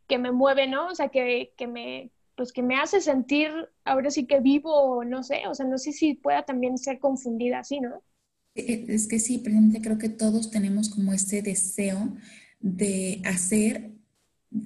que 0.08 0.18
me 0.18 0.32
mueve, 0.32 0.68
¿no? 0.68 0.88
O 0.88 0.96
sea, 0.96 1.10
que, 1.10 1.54
que, 1.56 1.68
me, 1.68 2.12
pues 2.36 2.51
que 2.51 2.62
me 2.62 2.75
hace 2.75 3.00
sentir 3.00 3.51
ahora 3.86 4.12
sí 4.12 4.25
que 4.25 4.42
vivo, 4.42 5.06
no 5.06 5.24
sé, 5.24 5.48
o 5.48 5.56
sea, 5.56 5.65
no 5.65 5.77
sé 5.77 5.94
si 5.94 6.15
pueda 6.15 6.44
también 6.44 6.77
ser 6.77 7.00
confundida 7.00 7.60
así, 7.60 7.80
¿no? 7.80 8.04
E, 8.56 8.62
e, 8.62 8.86
es 8.94 9.08
que 9.08 9.20
sí, 9.20 9.38
presidente, 9.38 9.82
creo 9.82 9.98
que 9.98 10.10
todos 10.10 10.51
tenemos 10.51 10.89
como 10.89 11.13
ese 11.13 11.42
deseo 11.42 12.15
de 12.60 13.22
hacer 13.24 13.92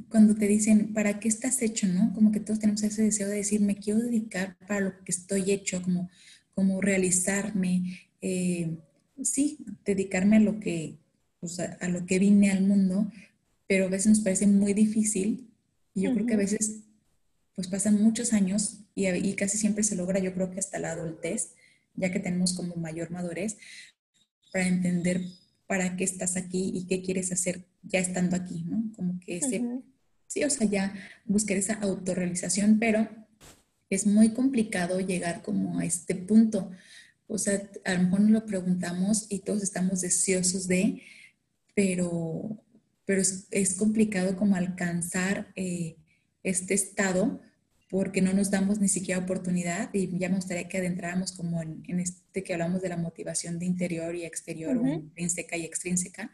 cuando 0.10 0.36
te 0.36 0.48
dicen, 0.48 0.94
¿para 0.94 1.20
qué 1.20 1.28
estás 1.28 1.62
hecho? 1.62 1.88
¿no? 1.88 2.14
Como 2.14 2.32
que 2.32 2.40
todos 2.40 2.60
tenemos 2.60 2.84
ese 2.84 3.04
deseo 3.04 3.28
de 3.28 3.38
decir, 3.38 3.62
me 3.62 3.76
quiero 3.76 4.00
dedicar 4.00 4.58
para 4.68 4.82
lo 4.82 5.04
que 5.04 5.12
estoy 5.12 5.52
hecho, 5.52 5.82
como, 5.82 6.10
como 6.54 6.82
realizarme, 6.82 8.10
eh, 8.22 8.78
sí, 9.22 9.60
dedicarme 9.86 10.38
a 10.38 10.42
lo 10.42 10.60
que, 10.60 10.98
a, 11.80 11.88
lo 11.88 12.06
que 12.06 12.20
vine 12.20 12.52
al 12.52 12.64
mundo, 12.64 13.12
pero 13.68 13.86
a 13.86 13.90
veces 13.90 14.08
nos 14.08 14.20
parece 14.20 14.48
muy 14.48 14.74
difícil 14.74 15.50
y 15.94 16.02
yo 16.02 16.14
creo 16.14 16.26
que 16.26 16.34
a 16.34 16.38
veces 16.38 16.82
pues 17.56 17.68
pasan 17.68 18.02
muchos 18.02 18.34
años 18.34 18.80
y, 18.96 19.08
y, 19.08 19.34
casi 19.36 19.58
siempre 19.58 19.84
se 19.84 19.96
logra, 19.96 20.20
yo 20.20 20.34
creo 20.34 20.52
que 20.52 20.60
hasta 20.60 20.80
la 20.80 20.92
adultez, 20.92 21.54
ya 21.96 22.12
que 22.12 22.20
tenemos 22.20 22.54
como 22.54 22.76
mayor 22.76 23.12
madurez, 23.12 23.58
para 24.52 24.68
entender 24.68 25.22
para 25.68 25.96
qué 25.96 26.04
estás 26.04 26.36
aquí 26.36 26.72
y 26.74 26.86
qué 26.88 27.02
quieres 27.02 27.32
hacer 27.32 27.66
ya 27.84 28.00
estando 28.00 28.36
aquí, 28.36 28.64
¿no? 28.66 28.92
Como 28.96 29.20
que 29.20 29.38
ese, 29.38 29.64
sí, 30.28 30.44
o 30.44 30.50
sea, 30.50 30.68
ya 30.68 30.94
buscar 31.26 31.58
esa 31.58 31.76
autorrealización, 31.76 32.80
pero 32.80 33.08
es 33.90 34.06
muy 34.06 34.30
complicado 34.30 35.00
llegar 35.00 35.42
como 35.42 35.80
a 35.80 35.86
este 35.86 36.16
punto. 36.16 36.72
O 37.28 37.38
sea, 37.38 37.70
a 37.86 37.94
lo 37.94 38.04
mejor 38.04 38.22
nos 38.22 38.32
lo 38.32 38.46
preguntamos 38.46 39.28
y 39.30 39.40
todos 39.40 39.62
estamos 39.62 40.02
deseosos 40.02 40.68
de, 40.68 41.04
pero, 41.76 42.64
pero 43.06 43.22
es, 43.22 43.76
complicado 43.76 44.36
como 44.36 44.56
alcanzar 44.56 45.52
eh, 45.56 45.98
este 46.44 46.74
estado 46.74 47.42
porque 47.90 48.22
no 48.22 48.34
nos 48.34 48.52
damos 48.52 48.80
ni 48.80 48.88
siquiera 48.88 49.20
oportunidad 49.20 49.90
y 49.94 50.16
ya 50.18 50.30
me 50.30 50.36
gustaría 50.36 50.68
que 50.68 50.78
adentráramos 50.78 51.32
como 51.32 51.62
en, 51.62 52.00
este 52.00 52.44
que 52.44 52.54
hablamos 52.54 52.82
de 52.82 52.90
la 52.90 52.98
motivación 52.98 53.58
de 53.58 53.66
interior 53.66 54.16
y 54.16 54.26
exterior 54.26 54.78
o 54.78 54.88
intrínseca 54.88 55.58
y 55.58 55.66
extrínseca, 55.66 56.32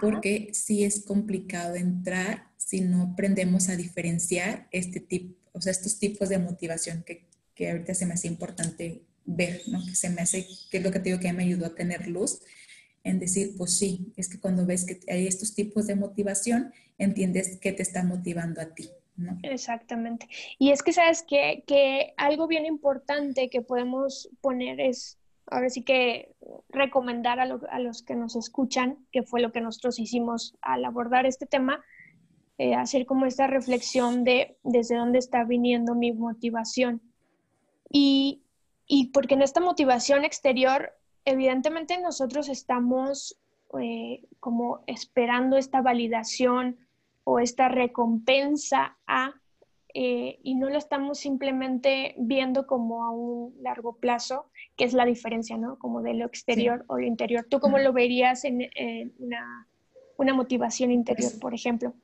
porque 0.00 0.50
sí 0.52 0.84
es 0.84 1.04
complicado 1.04 1.74
entrar 1.74 2.46
si 2.56 2.80
no 2.80 3.02
aprendemos 3.02 3.68
a 3.68 3.76
diferenciar 3.76 4.68
este 4.70 5.00
tipo, 5.00 5.34
o 5.52 5.60
sea, 5.60 5.72
estos 5.72 5.98
tipos 5.98 6.28
de 6.28 6.38
motivación 6.38 7.02
que, 7.02 7.26
que 7.54 7.70
ahorita 7.70 7.94
se 7.94 8.06
me 8.06 8.14
hace 8.14 8.28
importante 8.28 9.02
ver, 9.24 9.62
¿no? 9.66 9.84
Que 9.84 9.96
se 9.96 10.10
me 10.10 10.22
hace, 10.22 10.46
que 10.70 10.78
es 10.78 10.84
lo 10.84 10.92
que 10.92 11.00
te 11.00 11.10
digo 11.10 11.20
que 11.20 11.32
me 11.32 11.42
ayudó 11.42 11.66
a 11.66 11.74
tener 11.74 12.06
luz 12.06 12.40
en 13.04 13.18
decir, 13.18 13.54
pues 13.56 13.76
sí, 13.76 14.12
es 14.16 14.28
que 14.28 14.40
cuando 14.40 14.66
ves 14.66 14.84
que 14.84 14.98
hay 15.12 15.26
estos 15.26 15.54
tipos 15.54 15.86
de 15.86 15.94
motivación, 15.94 16.72
entiendes 16.98 17.58
qué 17.60 17.72
te 17.72 17.82
está 17.82 18.02
motivando 18.02 18.60
a 18.60 18.74
ti. 18.74 18.90
Exactamente. 19.42 20.28
Y 20.58 20.70
es 20.70 20.82
que 20.82 20.92
sabes 20.92 21.22
que, 21.22 21.62
que 21.66 22.14
algo 22.16 22.48
bien 22.48 22.66
importante 22.66 23.48
que 23.50 23.62
podemos 23.62 24.28
poner 24.40 24.80
es, 24.80 25.18
ahora 25.46 25.70
sí 25.70 25.82
que 25.82 26.34
recomendar 26.70 27.38
a, 27.38 27.44
a, 27.44 27.78
los 27.78 28.02
que 28.02 28.16
nos 28.16 28.34
escuchan, 28.36 29.06
que 29.12 29.22
fue 29.22 29.40
lo 29.40 29.52
que 29.52 29.60
nosotros 29.60 29.98
hicimos 29.98 30.56
al 30.62 30.84
abordar 30.84 31.26
este 31.26 31.46
tema, 31.46 31.84
eh, 32.58 32.74
hacer 32.74 33.06
como 33.06 33.26
esta 33.26 33.46
reflexión 33.46 34.24
de 34.24 34.56
desde 34.62 34.96
dónde 34.96 35.18
está 35.18 35.44
viniendo 35.44 35.94
mi 35.94 36.12
motivación. 36.12 37.02
Y, 37.90 38.42
y 38.86 39.08
porque 39.08 39.34
en 39.34 39.42
esta 39.42 39.60
motivación 39.60 40.24
exterior 40.24 40.92
evidentemente 41.24 41.98
nosotros 42.00 42.48
estamos 42.48 43.38
eh, 43.80 44.24
como 44.40 44.84
esperando 44.86 45.56
esta 45.56 45.80
validación 45.82 46.78
o 47.24 47.38
esta 47.38 47.68
recompensa 47.68 48.96
a 49.06 49.34
eh, 49.96 50.40
y 50.42 50.56
no 50.56 50.70
lo 50.70 50.76
estamos 50.76 51.18
simplemente 51.18 52.16
viendo 52.18 52.66
como 52.66 53.04
a 53.04 53.10
un 53.10 53.54
largo 53.62 53.96
plazo, 53.96 54.50
que 54.76 54.84
es 54.84 54.92
la 54.92 55.04
diferencia, 55.04 55.56
¿no? 55.56 55.78
Como 55.78 56.02
de 56.02 56.14
lo 56.14 56.26
exterior 56.26 56.84
o 56.88 56.98
lo 56.98 57.06
interior. 57.06 57.46
¿Tú 57.48 57.60
cómo 57.60 57.78
lo 57.78 57.92
verías 57.92 58.44
en, 58.44 58.68
una, 59.20 59.68
una, 60.16 60.34
motivación 60.34 60.90
interior, 60.90 61.30
por 61.40 61.54
ejemplo? 61.54 61.94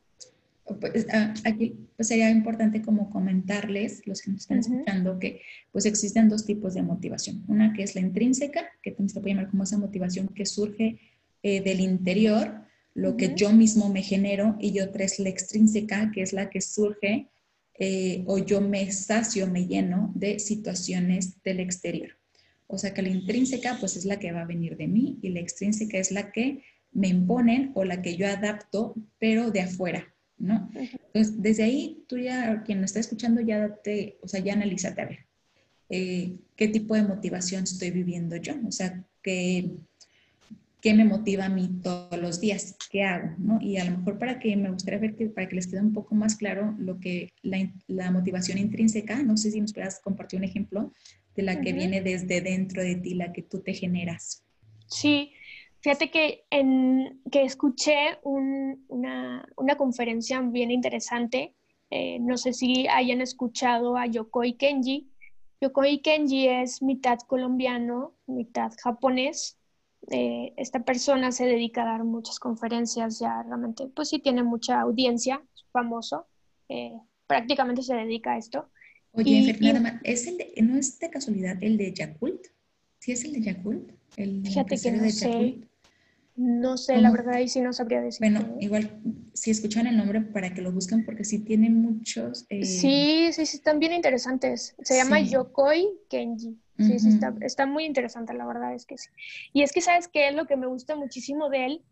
Pues, 0.78 1.06
ah, 1.12 1.34
aquí 1.44 1.88
pues 1.96 2.08
sería 2.08 2.30
importante 2.30 2.82
como 2.82 3.10
comentarles, 3.10 4.06
los 4.06 4.22
que 4.22 4.30
nos 4.30 4.42
están 4.42 4.58
escuchando, 4.58 5.18
que 5.18 5.42
pues 5.72 5.86
existen 5.86 6.28
dos 6.28 6.46
tipos 6.46 6.74
de 6.74 6.82
motivación. 6.82 7.44
Una 7.48 7.72
que 7.72 7.82
es 7.82 7.94
la 7.94 8.00
intrínseca, 8.00 8.68
que 8.82 8.92
también 8.92 9.08
se 9.08 9.20
puede 9.20 9.34
llamar 9.34 9.50
como 9.50 9.64
esa 9.64 9.78
motivación 9.78 10.28
que 10.28 10.46
surge 10.46 10.98
eh, 11.42 11.60
del 11.62 11.80
interior, 11.80 12.62
lo 12.94 13.16
que 13.16 13.34
yo 13.34 13.52
mismo 13.52 13.88
me 13.88 14.02
genero, 14.02 14.56
y 14.60 14.80
otra 14.80 15.04
es 15.04 15.18
la 15.18 15.28
extrínseca, 15.28 16.10
que 16.12 16.22
es 16.22 16.32
la 16.32 16.50
que 16.50 16.60
surge 16.60 17.28
eh, 17.78 18.24
o 18.26 18.38
yo 18.38 18.60
me 18.60 18.90
sacio, 18.92 19.46
me 19.46 19.66
lleno 19.66 20.12
de 20.14 20.38
situaciones 20.38 21.42
del 21.42 21.60
exterior. 21.60 22.10
O 22.66 22.78
sea 22.78 22.94
que 22.94 23.02
la 23.02 23.08
intrínseca 23.08 23.76
pues 23.80 23.96
es 23.96 24.04
la 24.04 24.18
que 24.18 24.32
va 24.32 24.42
a 24.42 24.46
venir 24.46 24.76
de 24.76 24.86
mí 24.86 25.18
y 25.22 25.30
la 25.30 25.40
extrínseca 25.40 25.98
es 25.98 26.12
la 26.12 26.30
que 26.30 26.62
me 26.92 27.08
imponen 27.08 27.72
o 27.74 27.84
la 27.84 28.02
que 28.02 28.16
yo 28.16 28.26
adapto, 28.28 28.94
pero 29.18 29.50
de 29.50 29.62
afuera, 29.62 30.14
¿no? 30.40 30.68
Entonces, 30.74 31.40
desde 31.40 31.62
ahí 31.62 32.04
tú 32.08 32.18
ya, 32.18 32.62
quien 32.64 32.82
está 32.82 32.98
escuchando, 32.98 33.40
ya 33.40 33.76
te, 33.84 34.18
o 34.22 34.28
sea, 34.28 34.40
ya 34.40 34.54
analízate 34.54 35.00
a 35.00 35.06
ver 35.06 35.18
eh, 35.88 36.36
qué 36.56 36.68
tipo 36.68 36.94
de 36.94 37.02
motivación 37.02 37.64
estoy 37.64 37.90
viviendo 37.90 38.36
yo, 38.36 38.54
o 38.66 38.72
sea, 38.72 39.04
que 39.22 39.70
qué 40.80 40.94
me 40.94 41.04
motiva 41.04 41.46
a 41.46 41.48
mí 41.48 41.68
todos 41.82 42.18
los 42.18 42.40
días, 42.40 42.76
qué 42.90 43.02
hago, 43.02 43.34
¿no? 43.38 43.60
Y 43.60 43.76
a 43.76 43.84
lo 43.84 43.98
mejor 43.98 44.18
para 44.18 44.38
que 44.38 44.56
me 44.56 44.70
gustaría 44.70 44.98
ver 44.98 45.14
que, 45.14 45.26
para 45.26 45.48
que 45.48 45.56
les 45.56 45.66
quede 45.66 45.80
un 45.80 45.92
poco 45.92 46.14
más 46.14 46.36
claro 46.36 46.74
lo 46.78 46.98
que 46.98 47.32
la, 47.42 48.10
motivación 48.10 48.58
intrínseca, 48.58 49.22
no 49.22 49.36
sé 49.36 49.50
si 49.50 49.60
nos 49.60 49.74
puedas 49.74 50.00
compartir 50.00 50.38
un 50.38 50.44
ejemplo 50.44 50.92
de 51.36 51.42
la 51.42 51.60
que 51.60 51.72
viene 51.72 52.00
desde 52.00 52.40
dentro 52.40 52.82
de 52.82 52.96
ti, 52.96 53.14
la 53.14 53.32
que 53.32 53.42
tú 53.42 53.60
te 53.60 53.74
generas. 53.74 54.42
Sí, 54.86 55.32
fíjate 55.80 56.10
que, 56.10 56.44
en, 56.50 57.20
que 57.30 57.42
escuché 57.42 58.18
una, 58.22 59.44
una, 59.56 59.76
conferencia 59.76 60.40
bien 60.40 60.70
interesante, 60.70 61.54
eh, 61.90 62.18
no 62.20 62.36
sé 62.36 62.52
si 62.52 62.86
hayan 62.88 63.20
escuchado 63.20 63.96
a 63.96 64.06
Yokoi 64.06 64.54
Kenji. 64.54 65.10
Yokoi 65.60 66.00
Kenji 66.00 66.48
es 66.48 66.82
mitad 66.82 67.18
colombiano, 67.26 68.14
mitad 68.26 68.72
japonés 68.82 69.60
eh, 70.08 70.54
esta 70.56 70.82
persona 70.82 71.30
se 71.30 71.44
dedica 71.44 71.82
a 71.82 71.86
dar 71.86 72.04
muchas 72.04 72.38
conferencias, 72.38 73.18
ya 73.18 73.42
realmente, 73.42 73.86
pues 73.94 74.08
sí 74.08 74.18
tiene 74.18 74.42
mucha 74.42 74.80
audiencia, 74.80 75.42
es 75.54 75.64
famoso, 75.70 76.26
eh, 76.68 76.92
prácticamente 77.26 77.82
se 77.82 77.94
dedica 77.94 78.32
a 78.32 78.38
esto. 78.38 78.70
Oye, 79.12 79.54
Fernanda, 79.54 80.00
¿es 80.04 80.26
el 80.26 80.38
de, 80.38 80.54
¿no 80.62 80.76
es 80.78 80.98
de 80.98 81.10
casualidad 81.10 81.62
el 81.62 81.76
de 81.76 81.92
Yakult? 81.92 82.46
¿Sí 82.98 83.12
es 83.12 83.24
el 83.24 83.32
de 83.32 83.40
Yakult? 83.42 83.92
El 84.16 84.42
Fíjate 84.42 84.78
que 84.78 84.92
no 84.92 85.10
sé. 85.10 85.58
No 86.42 86.78
sé, 86.78 86.96
la 86.96 87.10
verdad, 87.10 87.38
y 87.38 87.48
sí 87.48 87.60
no 87.60 87.70
sabría 87.74 88.00
decir. 88.00 88.20
Bueno, 88.20 88.56
igual, 88.60 88.98
si 89.34 89.50
escuchan 89.50 89.86
el 89.86 89.98
nombre 89.98 90.22
para 90.22 90.54
que 90.54 90.62
lo 90.62 90.72
busquen, 90.72 91.04
porque 91.04 91.22
sí 91.22 91.40
tiene 91.40 91.68
muchos. 91.68 92.46
Eh, 92.48 92.64
sí, 92.64 93.28
sí, 93.32 93.44
sí, 93.44 93.58
están 93.58 93.78
bien 93.78 93.92
interesantes. 93.92 94.74
Se 94.80 94.96
llama 94.96 95.20
Yokoi 95.20 95.86
Kenji. 96.08 96.58
Sí, 96.78 96.98
sí, 96.98 97.10
está, 97.10 97.34
está, 97.42 97.66
muy 97.66 97.84
interesante, 97.84 98.32
la 98.32 98.46
verdad 98.46 98.72
es 98.72 98.86
que 98.86 98.96
sí. 98.96 99.10
Y 99.52 99.60
es 99.60 99.72
que, 99.72 99.82
¿sabes 99.82 100.08
qué 100.08 100.28
es 100.28 100.34
lo 100.34 100.46
que 100.46 100.56
me 100.56 100.66
gusta 100.66 100.96
muchísimo 100.96 101.50
de 101.50 101.66
él? 101.66 101.84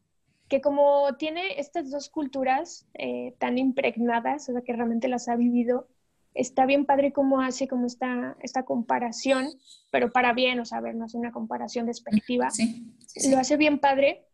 Que 0.48 0.62
como 0.62 1.14
tiene 1.18 1.60
estas 1.60 1.90
dos 1.90 2.08
culturas 2.08 2.86
eh, 2.94 3.34
tan 3.38 3.58
impregnadas, 3.58 4.48
o 4.48 4.52
sea, 4.52 4.62
que 4.62 4.72
realmente 4.72 5.08
las 5.08 5.28
ha 5.28 5.36
vivido, 5.36 5.88
está 6.32 6.64
bien 6.64 6.86
padre 6.86 7.12
cómo 7.12 7.42
hace 7.42 7.68
como 7.68 7.84
esta, 7.84 8.38
esta 8.40 8.62
comparación, 8.62 9.50
pero 9.90 10.10
para 10.10 10.32
bien, 10.32 10.58
o 10.58 10.64
sea, 10.64 10.80
ver, 10.80 10.94
no 10.94 11.04
hace 11.04 11.18
una 11.18 11.32
comparación 11.32 11.84
despectiva. 11.84 12.48
Sí, 12.48 12.94
Lo 13.30 13.36
hace 13.36 13.58
bien 13.58 13.78
padre. 13.78 14.24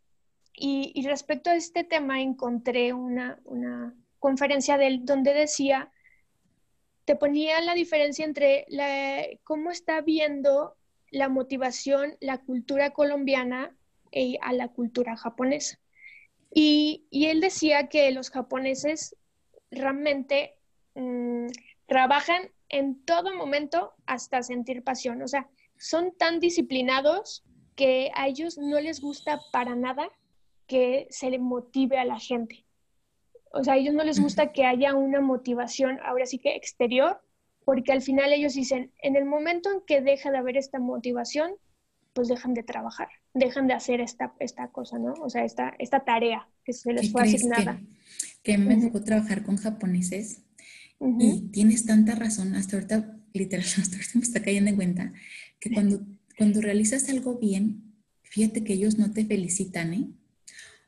Y, 0.56 0.92
y, 0.94 1.06
respecto 1.06 1.50
a 1.50 1.56
este 1.56 1.82
tema, 1.82 2.22
encontré 2.22 2.92
una, 2.92 3.40
una 3.44 3.94
conferencia 4.20 4.78
de 4.78 4.86
él 4.86 5.04
donde 5.04 5.34
decía 5.34 5.90
te 7.04 7.16
ponía 7.16 7.60
la 7.60 7.74
diferencia 7.74 8.24
entre 8.24 8.66
cómo 9.44 9.70
está 9.70 10.00
viendo 10.00 10.76
la 11.10 11.28
motivación, 11.28 12.16
la 12.20 12.38
cultura 12.38 12.90
colombiana 12.90 13.76
e, 14.10 14.36
a 14.40 14.52
la 14.52 14.68
cultura 14.68 15.16
japonesa. 15.16 15.78
Y, 16.52 17.06
él 17.10 17.40
decía 17.40 17.88
que 17.88 18.10
los 18.12 18.30
japoneses 18.30 19.16
realmente 19.70 20.56
mm, 20.94 21.48
trabajan 21.86 22.50
en 22.68 23.04
todo 23.04 23.34
momento 23.34 23.92
hasta 24.06 24.42
sentir 24.42 24.82
pasión. 24.82 25.20
O 25.22 25.28
sea, 25.28 25.48
son 25.78 26.16
tan 26.16 26.40
disciplinados 26.40 27.44
que 27.76 28.10
a 28.14 28.28
ellos 28.28 28.56
no 28.56 28.80
les 28.80 29.00
gusta 29.00 29.40
para 29.52 29.74
nada 29.74 30.08
que 30.66 31.06
se 31.10 31.30
le 31.30 31.38
motive 31.38 31.98
a 31.98 32.04
la 32.04 32.18
gente. 32.18 32.64
O 33.52 33.62
sea, 33.62 33.74
a 33.74 33.76
ellos 33.76 33.94
no 33.94 34.02
les 34.02 34.20
gusta 34.20 34.52
que 34.52 34.64
haya 34.64 34.94
una 34.94 35.20
motivación 35.20 35.98
ahora 36.04 36.26
sí 36.26 36.38
que 36.38 36.56
exterior, 36.56 37.20
porque 37.64 37.92
al 37.92 38.02
final 38.02 38.32
ellos 38.32 38.54
dicen, 38.54 38.92
en 39.00 39.16
el 39.16 39.24
momento 39.24 39.70
en 39.70 39.80
que 39.86 40.00
deja 40.00 40.30
de 40.30 40.38
haber 40.38 40.56
esta 40.56 40.80
motivación, 40.80 41.52
pues 42.12 42.28
dejan 42.28 42.54
de 42.54 42.62
trabajar, 42.62 43.08
dejan 43.32 43.66
de 43.66 43.74
hacer 43.74 44.00
esta, 44.00 44.34
esta 44.38 44.68
cosa, 44.68 44.98
¿no? 44.98 45.14
O 45.14 45.30
sea, 45.30 45.44
esta, 45.44 45.74
esta 45.78 46.04
tarea 46.04 46.48
que 46.64 46.72
se 46.72 46.92
les 46.92 47.10
fue 47.10 47.22
asignada. 47.22 47.80
Que, 48.42 48.58
me 48.58 48.76
tocó 48.76 49.02
trabajar 49.02 49.44
con 49.44 49.56
japoneses 49.56 50.42
y 51.18 51.48
tienes 51.48 51.86
tanta 51.86 52.14
razón, 52.14 52.54
hasta 52.54 52.76
ahorita, 52.76 53.18
literal, 53.32 53.64
hasta 53.78 53.96
ahorita 53.96 54.12
me 54.14 54.22
está 54.22 54.42
cayendo 54.42 54.70
en 54.70 54.76
cuenta, 54.76 55.12
que 55.60 55.70
cuando, 55.70 56.06
cuando 56.38 56.60
realizas 56.60 57.08
algo 57.08 57.38
bien, 57.38 57.94
fíjate 58.22 58.64
que 58.64 58.74
ellos 58.74 58.98
no 58.98 59.12
te 59.12 59.24
felicitan, 59.24 59.94
¿eh? 59.94 60.08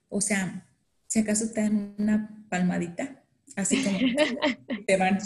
O 0.08 0.20
sea, 0.20 0.66
si 1.06 1.20
acaso 1.20 1.50
te 1.50 1.60
dan 1.62 1.94
una 1.98 2.44
palmadita, 2.48 3.22
así 3.54 3.82
como 3.82 3.98
te 4.86 4.96
van. 4.96 5.18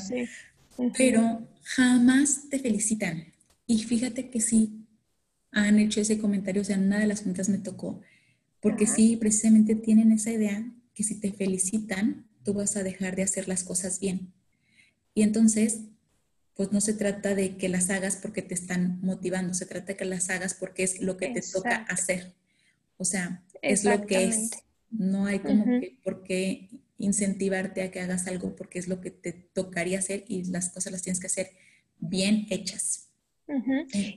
Pero 0.96 1.48
jamás 1.62 2.48
te 2.48 2.58
felicitan. 2.58 3.24
Y 3.66 3.82
fíjate 3.84 4.30
que 4.30 4.40
sí 4.40 4.86
han 5.52 5.78
hecho 5.78 6.00
ese 6.00 6.18
comentario, 6.18 6.62
o 6.62 6.64
sea, 6.64 6.78
una 6.78 6.98
de 6.98 7.06
las 7.06 7.22
juntas 7.22 7.48
me 7.48 7.58
tocó, 7.58 8.00
porque 8.60 8.86
sí, 8.86 9.16
precisamente 9.16 9.74
tienen 9.74 10.12
esa 10.12 10.30
idea 10.30 10.70
que 10.94 11.02
si 11.02 11.16
te 11.16 11.32
felicitan, 11.32 12.26
tú 12.44 12.54
vas 12.54 12.76
a 12.76 12.82
dejar 12.82 13.16
de 13.16 13.22
hacer 13.22 13.48
las 13.48 13.64
cosas 13.64 14.00
bien. 14.00 14.32
Y 15.14 15.22
entonces, 15.22 15.80
pues 16.54 16.72
no 16.72 16.80
se 16.80 16.92
trata 16.92 17.34
de 17.34 17.56
que 17.56 17.68
las 17.68 17.90
hagas 17.90 18.16
porque 18.16 18.42
te 18.42 18.54
están 18.54 19.00
motivando, 19.02 19.54
se 19.54 19.66
trata 19.66 19.88
de 19.88 19.96
que 19.96 20.04
las 20.04 20.30
hagas 20.30 20.54
porque 20.54 20.82
es 20.82 21.00
lo 21.00 21.16
que 21.16 21.28
te 21.28 21.40
toca 21.40 21.76
hacer. 21.88 22.34
O 22.96 23.04
sea, 23.04 23.42
es 23.62 23.84
lo 23.84 24.06
que 24.06 24.24
es. 24.24 24.50
No 24.90 25.26
hay 25.26 25.38
como 25.38 25.64
que 25.64 25.98
por 26.03 26.22
qué 26.22 26.68
incentivarte 26.98 27.83
a 27.83 27.90
que 27.90 28.00
hagas 28.00 28.26
algo 28.26 28.55
porque 28.55 28.79
es 28.79 28.88
lo 28.88 29.00
que 29.00 29.11
te 29.11 29.33
tocaría 29.33 29.98
hacer 29.98 30.24
y 30.29 30.44
las 30.44 30.70
cosas 30.70 30.92
las 30.92 31.03
tienes 31.03 31.20
que 31.20 31.29
hacer 31.29 31.50
bien 31.98 32.46
hechas. 32.50 33.09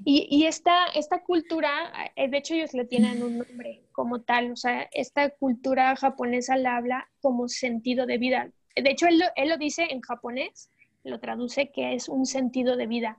y, 0.05 0.27
y, 0.29 0.45
esta, 0.45 0.85
esta 0.93 1.23
cultura, 1.23 1.71
eh, 2.15 2.29
de 2.29 2.37
hecho 2.37 2.53
ellos 2.53 2.73
le 2.73 2.85
tienen 2.85 3.23
un 3.23 3.39
nombre 3.39 3.83
como 3.91 4.21
tal, 4.21 4.51
o 4.51 4.55
sea, 4.55 4.87
esta 4.91 5.31
cultura 5.31 5.95
japonesa 5.95 6.55
la 6.55 6.77
habla 6.77 7.09
como 7.19 7.47
sentido 7.47 8.05
de 8.05 8.19
vida. 8.19 8.51
De 8.75 8.91
hecho, 8.91 9.07
él, 9.07 9.23
él 9.35 9.49
lo 9.49 9.57
dice 9.57 9.87
en 9.89 10.01
japonés, 10.01 10.69
lo 11.03 11.19
traduce 11.19 11.71
que 11.71 11.95
es 11.95 12.09
un 12.09 12.25
sentido 12.25 12.77
de 12.77 12.87
vida. 12.87 13.17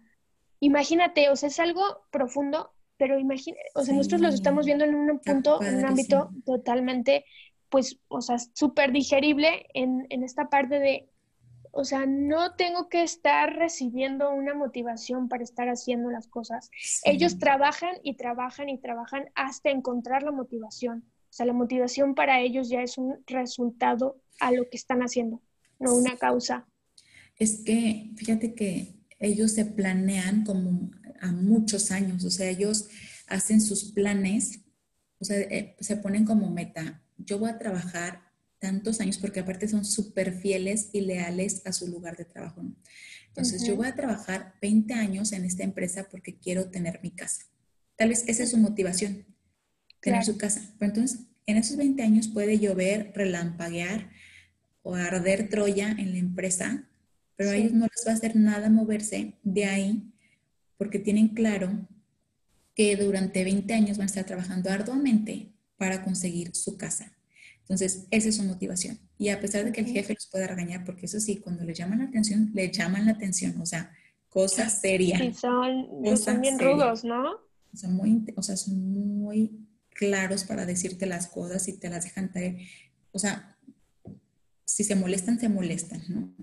Imagínate, 0.60 1.30
o 1.30 1.36
sea, 1.36 1.48
es 1.48 1.58
algo 1.58 1.82
profundo, 2.10 2.70
pero 2.96 3.18
imagínate, 3.18 3.64
o 3.74 3.82
sea, 3.82 3.94
nosotros 3.94 4.20
los 4.20 4.34
estamos 4.34 4.66
viendo 4.66 4.84
en 4.84 4.94
un 4.94 5.18
punto, 5.18 5.60
en 5.62 5.76
un 5.76 5.84
ámbito 5.84 6.30
totalmente 6.44 7.24
pues, 7.74 7.98
o 8.06 8.20
sea, 8.20 8.36
súper 8.38 8.92
digerible 8.92 9.66
en, 9.74 10.06
esta 10.22 10.48
parte 10.48 10.78
de, 10.78 11.08
o 11.72 11.82
sea, 11.82 12.06
no 12.06 12.54
tengo 12.54 12.88
que 12.88 13.02
estar 13.02 13.52
recibiendo 13.52 14.30
una 14.30 14.54
motivación 14.54 15.28
para 15.28 15.42
estar 15.42 15.68
haciendo 15.68 16.08
las 16.08 16.28
cosas. 16.28 16.70
Ellos 17.02 17.40
trabajan 17.40 17.96
y 18.04 18.14
trabajan 18.14 18.68
y 18.68 18.78
trabajan 18.78 19.24
hasta 19.34 19.70
encontrar 19.70 20.22
la 20.22 20.30
motivación. 20.30 21.02
O 21.04 21.32
sea, 21.32 21.46
la 21.46 21.52
motivación 21.52 22.14
para 22.14 22.40
ellos 22.40 22.68
ya 22.68 22.80
es 22.80 22.96
un 22.96 23.16
resultado 23.26 24.22
a 24.38 24.52
lo 24.52 24.70
que 24.70 24.76
están 24.76 25.00
haciendo, 25.00 25.42
no 25.80 25.96
una 25.96 26.16
causa. 26.16 26.68
Es 27.40 27.64
que, 27.64 28.12
fíjate 28.14 28.54
que 28.54 28.94
ellos 29.18 29.50
se 29.50 29.64
planean 29.64 30.44
como 30.44 30.92
a 31.20 31.32
muchos 31.32 31.90
años, 31.90 32.24
o 32.24 32.30
sea, 32.30 32.48
ellos 32.48 32.88
hacen 33.26 33.60
sus 33.60 33.90
planes, 33.90 34.60
o 35.18 35.24
sea, 35.24 35.40
eh, 35.40 35.74
se 35.80 35.96
ponen 35.96 36.24
como 36.24 36.50
meta 36.50 37.00
yo 37.16 37.38
voy 37.38 37.50
a 37.50 37.58
trabajar 37.58 38.22
tantos 38.58 39.00
años, 39.00 39.18
porque 39.18 39.40
aparte 39.40 39.68
son 39.68 39.84
súper 39.84 40.32
fieles 40.32 40.88
y 40.92 41.02
leales 41.02 41.62
a 41.66 41.72
su 41.72 41.86
lugar 41.88 42.16
de 42.16 42.24
trabajo. 42.24 42.62
Entonces, 43.28 43.66
yo 43.66 43.76
voy 43.76 43.88
a 43.88 43.94
trabajar 43.94 44.54
20 44.62 44.94
años 44.94 45.32
en 45.32 45.44
esta 45.44 45.64
empresa 45.64 46.08
porque 46.10 46.38
quiero 46.38 46.70
tener 46.70 47.00
mi 47.02 47.10
casa. 47.10 47.44
Tal 47.96 48.08
vez 48.08 48.24
esa 48.26 48.44
es 48.44 48.50
su 48.50 48.58
motivación, 48.58 49.26
tener 50.00 50.24
su 50.24 50.38
casa. 50.38 50.72
Pero 50.78 50.92
entonces, 50.92 51.20
en 51.46 51.56
esos 51.56 51.76
20 51.76 52.02
años 52.02 52.28
puede 52.28 52.58
llover, 52.58 53.12
relampaguear 53.14 54.10
o 54.82 54.94
arder 54.94 55.48
Troya 55.48 55.90
en 55.90 56.12
la 56.12 56.18
empresa, 56.18 56.88
pero 57.36 57.50
a 57.50 57.56
ellos 57.56 57.72
no 57.72 57.86
les 57.86 58.06
va 58.06 58.12
a 58.12 58.14
hacer 58.14 58.36
nada 58.36 58.70
moverse 58.70 59.34
de 59.42 59.64
ahí 59.64 60.12
porque 60.78 60.98
tienen 60.98 61.28
claro 61.28 61.88
que 62.74 62.96
durante 62.96 63.44
20 63.44 63.72
años 63.74 63.98
van 63.98 64.04
a 64.04 64.06
estar 64.06 64.24
trabajando 64.24 64.70
arduamente 64.70 65.53
para 65.84 66.02
conseguir 66.02 66.56
su 66.56 66.78
casa. 66.78 67.12
Entonces, 67.60 68.06
esa 68.10 68.30
es 68.30 68.36
su 68.36 68.42
motivación. 68.44 68.98
Y 69.18 69.28
a 69.28 69.38
pesar 69.38 69.66
de 69.66 69.70
que 69.70 69.82
el 69.82 69.86
jefe 69.86 70.14
los 70.14 70.26
pueda 70.28 70.46
regañar, 70.46 70.82
porque 70.82 71.04
eso 71.04 71.20
sí, 71.20 71.36
cuando 71.36 71.62
le 71.62 71.74
llaman 71.74 71.98
la 71.98 72.06
atención, 72.06 72.50
le 72.54 72.72
llaman 72.72 73.04
la 73.04 73.12
atención, 73.12 73.60
o 73.60 73.66
sea, 73.66 73.92
cosas 74.30 74.80
serias. 74.80 75.20
Y 75.20 75.34
son, 75.34 76.16
son 76.16 76.40
bien 76.40 76.58
rudos, 76.58 77.04
¿no? 77.04 77.34
Son 77.74 77.92
muy, 77.92 78.24
o 78.34 78.42
sea, 78.42 78.56
son 78.56 79.18
muy 79.18 79.68
claros 79.90 80.44
para 80.44 80.64
decirte 80.64 81.04
las 81.04 81.26
cosas 81.26 81.68
y 81.68 81.74
te 81.74 81.90
las 81.90 82.04
dejan 82.04 82.32
traer. 82.32 82.56
O 83.12 83.18
sea, 83.18 83.58
si 84.64 84.84
se 84.84 84.94
molestan, 84.94 85.38
se 85.38 85.50
molestan, 85.50 86.02
¿no? 86.08 86.34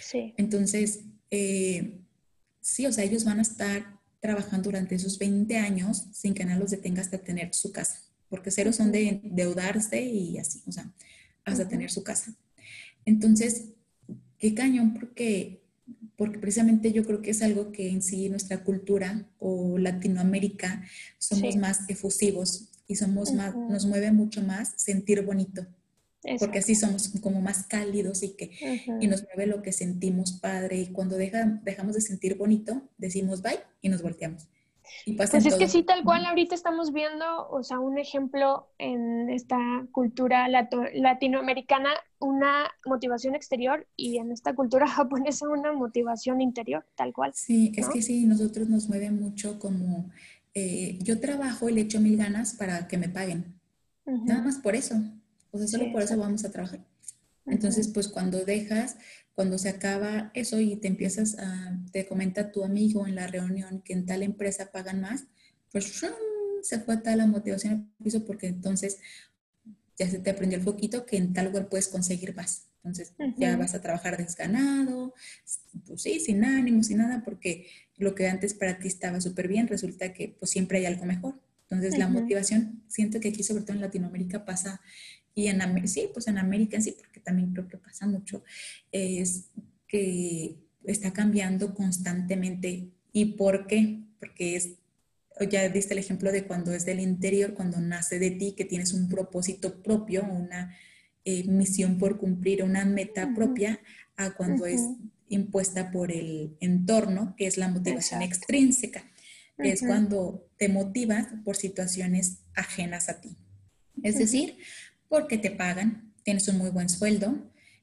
Sí. 0.00 0.32
Entonces, 0.38 1.00
eh, 1.30 2.00
sí, 2.62 2.86
o 2.86 2.92
sea, 2.92 3.04
ellos 3.04 3.26
van 3.26 3.40
a 3.40 3.42
estar 3.42 4.00
trabajando 4.20 4.70
durante 4.70 4.94
esos 4.94 5.18
20 5.18 5.54
años 5.58 6.06
sin 6.12 6.32
que 6.32 6.46
nada 6.46 6.58
los 6.58 6.70
detenga 6.70 7.02
hasta 7.02 7.18
tener 7.18 7.52
su 7.52 7.72
casa, 7.72 8.05
porque 8.28 8.50
cero 8.50 8.72
son 8.72 8.92
de 8.92 9.08
endeudarse 9.08 10.02
y 10.02 10.38
así, 10.38 10.62
o 10.66 10.72
sea, 10.72 10.92
hasta 11.44 11.68
tener 11.68 11.90
su 11.90 12.02
casa. 12.02 12.34
Entonces, 13.04 13.66
qué 14.38 14.54
cañón, 14.54 14.94
porque, 14.94 15.62
porque 16.16 16.38
precisamente 16.38 16.92
yo 16.92 17.04
creo 17.04 17.22
que 17.22 17.30
es 17.30 17.42
algo 17.42 17.72
que 17.72 17.88
en 17.88 18.02
sí 18.02 18.28
nuestra 18.28 18.64
cultura 18.64 19.28
o 19.38 19.78
Latinoamérica 19.78 20.84
somos 21.18 21.56
más 21.56 21.88
efusivos 21.88 22.70
y 22.88 22.96
somos 22.96 23.32
más, 23.32 23.54
nos 23.54 23.86
mueve 23.86 24.12
mucho 24.12 24.42
más 24.42 24.72
sentir 24.76 25.22
bonito 25.22 25.66
porque 26.38 26.58
así 26.58 26.74
somos 26.74 27.08
como 27.20 27.40
más 27.40 27.66
cálidos 27.66 28.22
y 28.22 28.30
que 28.30 28.50
y 29.00 29.06
nos 29.06 29.24
mueve 29.24 29.46
lo 29.46 29.62
que 29.62 29.72
sentimos 29.72 30.32
padre 30.32 30.78
y 30.78 30.86
cuando 30.86 31.16
deja, 31.16 31.60
dejamos 31.62 31.94
de 31.94 32.00
sentir 32.00 32.36
bonito 32.36 32.82
decimos 32.98 33.42
bye 33.42 33.60
y 33.80 33.88
nos 33.88 34.02
volteamos. 34.02 34.48
Y 35.04 35.14
pues 35.14 35.32
es 35.34 35.54
que 35.54 35.68
sí, 35.68 35.82
tal 35.82 36.04
cual 36.04 36.24
ahorita 36.26 36.54
estamos 36.54 36.92
viendo, 36.92 37.48
o 37.50 37.62
sea, 37.62 37.78
un 37.78 37.98
ejemplo 37.98 38.68
en 38.78 39.30
esta 39.30 39.58
cultura 39.92 40.48
latinoamericana, 40.48 41.90
una 42.18 42.70
motivación 42.84 43.34
exterior 43.34 43.86
y 43.96 44.18
en 44.18 44.32
esta 44.32 44.54
cultura 44.54 44.86
japonesa 44.88 45.48
una 45.48 45.72
motivación 45.72 46.40
interior, 46.40 46.84
tal 46.94 47.12
cual. 47.12 47.32
Sí, 47.34 47.72
es 47.76 47.88
que 47.88 48.02
sí, 48.02 48.26
nosotros 48.26 48.68
nos 48.68 48.88
mueve 48.88 49.10
mucho 49.10 49.58
como 49.58 50.10
eh, 50.54 50.98
yo 51.02 51.20
trabajo 51.20 51.68
y 51.68 51.74
le 51.74 51.82
echo 51.82 52.00
mil 52.00 52.16
ganas 52.16 52.54
para 52.54 52.88
que 52.88 52.98
me 52.98 53.08
paguen. 53.08 53.60
Nada 54.04 54.42
más 54.42 54.58
por 54.58 54.76
eso. 54.76 54.94
O 55.50 55.58
sea, 55.58 55.66
solo 55.66 55.92
por 55.92 56.02
eso 56.02 56.16
vamos 56.16 56.44
a 56.44 56.50
trabajar. 56.50 56.80
Entonces, 57.44 57.88
pues 57.88 58.08
cuando 58.08 58.44
dejas, 58.44 58.96
cuando 59.36 59.58
se 59.58 59.68
acaba 59.68 60.30
eso 60.32 60.58
y 60.58 60.76
te 60.76 60.88
empiezas 60.88 61.38
a, 61.38 61.78
te 61.92 62.06
comenta 62.06 62.50
tu 62.50 62.64
amigo 62.64 63.06
en 63.06 63.14
la 63.14 63.26
reunión 63.26 63.82
que 63.82 63.92
en 63.92 64.06
tal 64.06 64.22
empresa 64.22 64.72
pagan 64.72 65.02
más, 65.02 65.26
pues 65.70 66.02
se 66.62 66.80
fue 66.80 66.96
tal 66.96 67.18
la 67.18 67.26
motivación 67.26 67.72
al 67.74 68.02
piso 68.02 68.24
porque 68.24 68.46
entonces 68.46 68.98
ya 69.98 70.08
se 70.08 70.20
te 70.20 70.30
aprendió 70.30 70.58
el 70.58 70.64
foquito 70.64 71.04
que 71.04 71.18
en 71.18 71.34
tal 71.34 71.46
lugar 71.46 71.68
puedes 71.68 71.88
conseguir 71.88 72.34
más. 72.34 72.68
Entonces 72.78 73.12
ya 73.36 73.56
vas 73.58 73.74
a 73.74 73.82
trabajar 73.82 74.16
desganado, 74.16 75.12
pues 75.86 76.00
sí, 76.00 76.18
sin 76.18 76.42
ánimo, 76.42 76.82
sin 76.82 76.98
nada, 76.98 77.22
porque 77.22 77.66
lo 77.98 78.14
que 78.14 78.28
antes 78.28 78.54
para 78.54 78.78
ti 78.78 78.88
estaba 78.88 79.20
súper 79.20 79.48
bien, 79.48 79.68
resulta 79.68 80.14
que 80.14 80.34
pues 80.38 80.50
siempre 80.50 80.78
hay 80.78 80.86
algo 80.86 81.04
mejor. 81.04 81.38
Entonces 81.68 81.98
la 81.98 82.08
motivación, 82.08 82.84
siento 82.88 83.20
que 83.20 83.28
aquí 83.28 83.42
sobre 83.42 83.64
todo 83.64 83.74
en 83.74 83.82
Latinoamérica 83.82 84.46
pasa 84.46 84.80
y 85.36 85.48
en 85.48 85.86
sí, 85.86 86.08
pues 86.14 86.28
en 86.28 86.38
América 86.38 86.80
sí, 86.80 86.96
porque 86.98 87.20
también 87.20 87.52
creo 87.52 87.68
que 87.68 87.76
pasa 87.76 88.06
mucho, 88.06 88.42
es 88.90 89.50
que 89.86 90.56
está 90.82 91.12
cambiando 91.12 91.74
constantemente. 91.74 92.88
¿Y 93.12 93.26
por 93.36 93.66
qué? 93.66 94.00
Porque 94.18 94.56
es, 94.56 94.70
ya 95.50 95.68
diste 95.68 95.92
el 95.92 95.98
ejemplo 95.98 96.32
de 96.32 96.46
cuando 96.46 96.72
es 96.72 96.86
del 96.86 97.00
interior, 97.00 97.52
cuando 97.52 97.78
nace 97.80 98.18
de 98.18 98.30
ti, 98.30 98.54
que 98.56 98.64
tienes 98.64 98.94
un 98.94 99.10
propósito 99.10 99.82
propio, 99.82 100.24
una 100.24 100.74
eh, 101.26 101.44
misión 101.44 101.98
por 101.98 102.16
cumplir, 102.16 102.62
una 102.62 102.86
meta 102.86 103.34
propia, 103.34 103.78
a 104.16 104.30
cuando 104.30 104.64
es 104.64 104.80
impuesta 105.28 105.90
por 105.90 106.12
el 106.12 106.56
entorno, 106.60 107.34
que 107.36 107.46
es 107.46 107.58
la 107.58 107.68
motivación 107.68 108.22
extrínseca, 108.22 109.04
que 109.62 109.72
es 109.72 109.82
cuando 109.82 110.48
te 110.56 110.70
motivas 110.70 111.26
por 111.44 111.56
situaciones 111.56 112.38
ajenas 112.54 113.10
a 113.10 113.20
ti. 113.20 113.36
Es 114.02 114.18
decir, 114.18 114.58
porque 115.08 115.38
te 115.38 115.50
pagan, 115.50 116.12
tienes 116.22 116.48
un 116.48 116.58
muy 116.58 116.70
buen 116.70 116.88
sueldo, 116.88 117.36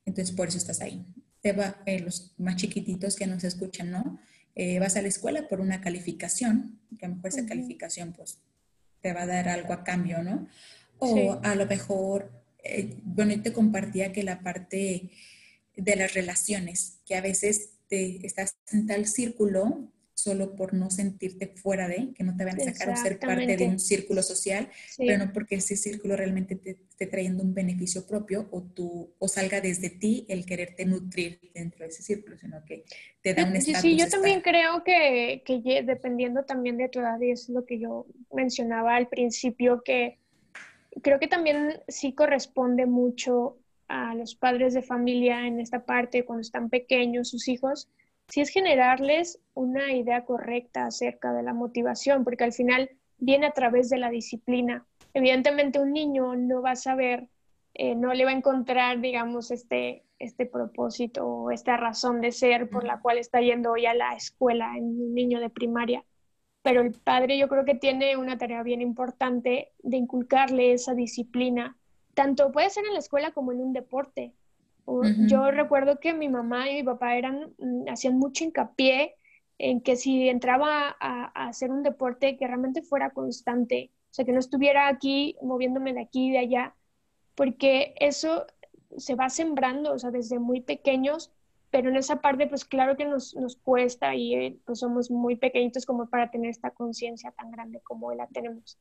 entonces 0.06 0.36
por 0.36 0.48
eso 0.48 0.58
estás 0.58 0.82
ahí. 0.82 1.06
Te 1.42 1.54
va, 1.54 1.82
eh, 1.86 2.00
los 2.00 2.34
más 2.38 2.56
chiquititos 2.56 3.16
que 3.16 3.28
nos 3.28 3.44
escuchan, 3.44 3.92
¿no? 3.92 4.20
Eh, 4.56 4.80
vas 4.80 4.96
a 4.96 5.02
la 5.02 5.08
escuela 5.08 5.48
por 5.48 5.62
una 5.62 5.82
calificación, 5.82 6.80
que 6.98 7.06
a 7.06 7.10
lo 7.10 7.16
mejor 7.16 7.30
esa 7.30 7.46
calificación 7.46 8.14
pues 8.14 8.40
te 9.02 9.14
va 9.14 9.24
a 9.24 9.28
dar 9.28 9.50
algo 9.50 9.74
a 9.74 9.84
cambio, 9.84 10.24
¿no? 10.24 10.48
O 11.00 11.40
a 11.44 11.56
lo 11.56 11.66
mejor, 11.66 12.32
eh, 12.64 12.96
bueno, 13.04 13.34
yo 13.34 13.42
te 13.42 13.52
compartía 13.52 14.14
que 14.14 14.24
la 14.24 14.42
parte 14.42 15.10
de 15.76 15.96
las 15.96 16.14
relaciones, 16.14 17.00
que 17.06 17.16
a 17.16 17.22
veces 17.22 17.72
te, 17.88 18.26
estás 18.26 18.56
en 18.72 18.88
tal 18.88 19.06
círculo 19.08 19.92
solo 20.24 20.56
por 20.56 20.74
no 20.74 20.90
sentirte 20.90 21.48
fuera 21.48 21.88
de, 21.88 22.14
que 22.16 22.24
no 22.24 22.36
te 22.38 22.46
van 22.46 22.60
a 22.60 22.64
sacar 22.64 22.92
a 22.92 22.96
ser 22.96 23.20
parte 23.20 23.58
de 23.58 23.66
un 23.66 23.78
círculo 23.78 24.24
social, 24.24 24.70
pero 24.98 25.18
no 25.18 25.34
porque 25.34 25.56
ese 25.56 25.76
círculo 25.76 26.16
realmente 26.16 26.56
te 26.56 26.72
esté 26.72 27.08
trayendo 27.08 27.44
un 27.44 27.54
beneficio 27.54 28.08
propio 28.08 28.48
o, 28.52 28.62
tú, 28.62 29.14
o 29.20 29.28
salga 29.28 29.60
desde 29.60 29.90
ti 29.90 30.26
el 30.30 30.46
quererte 30.46 30.86
nutrir 30.86 31.40
dentro 31.54 31.84
de 31.84 31.90
ese 31.90 32.04
círculo, 32.04 32.38
sino 32.38 32.64
que 32.64 32.86
te 33.22 33.34
da 33.34 33.46
un 33.46 33.56
estatus. 33.56 33.82
Sí, 33.82 33.98
yo 33.98 34.08
también 34.08 34.42
creo 34.42 34.84
que, 34.84 35.44
que 35.46 35.84
dependiendo 35.84 36.44
también 36.44 36.78
de 36.78 36.88
tu 36.88 37.00
edad, 37.00 37.20
y 37.20 37.32
es 37.32 37.50
lo 37.50 37.66
que 37.66 37.80
yo 37.80 38.06
mencionaba 38.32 38.96
al 38.96 39.10
principio, 39.10 39.82
que 39.84 40.20
creo 41.02 41.20
que 41.20 41.28
también 41.28 41.82
sí 41.90 42.14
corresponde 42.14 42.86
mucho 42.86 43.58
a 43.90 44.16
los 44.16 44.36
padres 44.36 44.74
de 44.74 44.82
familia 44.82 45.46
en 45.46 45.60
esta 45.60 45.86
parte, 45.86 46.24
cuando 46.24 46.42
están 46.42 46.70
pequeños 46.70 47.30
sus 47.30 47.50
hijos, 47.50 47.90
si 48.34 48.42
es 48.42 48.50
generarles 48.50 49.40
una 49.54 49.94
idea 49.94 50.26
correcta 50.26 50.88
acerca 50.88 51.34
de 51.34 51.44
la 51.44 51.54
motivación, 51.54 52.24
porque 52.24 52.44
al 52.44 52.52
final 52.52 52.90
viene 53.20 53.46
a 53.46 53.52
través 53.52 53.92
de 53.92 54.00
la 54.00 54.10
disciplina. 54.10 54.88
Evidentemente 55.14 55.80
un 55.80 55.94
niño 55.94 56.36
no 56.36 56.64
va 56.64 56.72
a 56.72 56.76
saber, 56.76 57.28
eh, 57.76 57.94
no 57.94 58.12
le 58.12 58.26
va 58.26 58.32
a 58.32 58.34
encontrar, 58.34 59.02
digamos, 59.02 59.52
este, 59.52 60.04
este 60.18 60.48
propósito 60.48 61.28
o 61.28 61.52
esta 61.52 61.78
razón 61.78 62.22
de 62.22 62.32
ser 62.32 62.72
por 62.72 62.86
la 62.86 63.02
cual 63.02 63.20
está 63.20 63.40
yendo 63.40 63.74
hoy 63.74 63.86
a 63.86 63.94
la 63.94 64.16
escuela 64.16 64.76
en 64.78 64.86
un 64.86 65.14
niño 65.14 65.40
de 65.40 65.52
primaria. 65.52 66.04
Pero 66.64 66.82
el 66.82 66.92
padre 66.92 67.38
yo 67.38 67.48
creo 67.48 67.66
que 67.66 67.76
tiene 67.76 68.18
una 68.18 68.40
tarea 68.40 68.64
bien 68.64 68.82
importante 68.82 69.74
de 69.84 69.98
inculcarle 69.98 70.74
esa 70.74 70.96
disciplina, 70.96 71.78
tanto 72.16 72.52
puede 72.52 72.72
ser 72.72 72.84
en 72.86 72.94
la 72.94 73.00
escuela 73.00 73.30
como 73.30 73.52
en 73.52 73.62
un 73.62 73.74
deporte. 73.74 74.34
Yo 75.28 75.50
recuerdo 75.52 76.00
que 76.00 76.14
mi 76.14 76.30
mamá 76.30 76.70
y 76.70 76.76
mi 76.76 76.84
papá 76.84 77.16
eran, 77.16 77.54
mm, 77.58 77.90
hacían 77.90 78.18
mucho 78.18 78.44
hincapié 78.44 79.16
en 79.58 79.82
que 79.82 79.96
si 79.96 80.28
entraba 80.30 80.96
a, 81.00 81.48
hacer 81.48 81.72
un 81.72 81.84
deporte, 81.84 82.38
que 82.38 82.48
realmente 82.48 82.82
fuera 82.82 83.12
constante, 83.12 83.92
o 84.12 84.14
sea, 84.14 84.26
que 84.26 84.34
no 84.34 84.40
estuviera 84.40 84.88
aquí 84.88 85.38
moviéndome 85.42 85.94
de 85.94 86.02
aquí 86.02 86.28
y 86.28 86.32
de 86.32 86.40
allá, 86.40 86.76
porque 87.36 87.94
eso 88.00 88.46
se 88.98 89.16
va 89.16 89.30
sembrando, 89.30 89.94
o 89.94 90.00
sea, 90.00 90.12
desde 90.12 90.38
muy 90.40 90.62
pequeños, 90.62 91.32
pero 91.72 91.90
en 91.90 91.96
esa 91.96 92.22
parte, 92.22 92.46
pues 92.46 92.66
claro 92.66 92.96
que 92.96 93.06
nos, 93.06 93.36
nos 93.36 93.56
cuesta 93.56 94.14
y 94.14 94.36
eh, 94.36 94.58
pues 94.66 94.80
somos 94.80 95.10
muy 95.10 95.38
pequeñitos 95.38 95.88
como 95.88 96.08
para 96.08 96.30
tener 96.30 96.52
esta 96.52 96.70
conciencia 96.70 97.32
tan 97.32 97.50
grande 97.50 97.82
como 97.82 98.14
la 98.14 98.28
tenemos. 98.28 98.78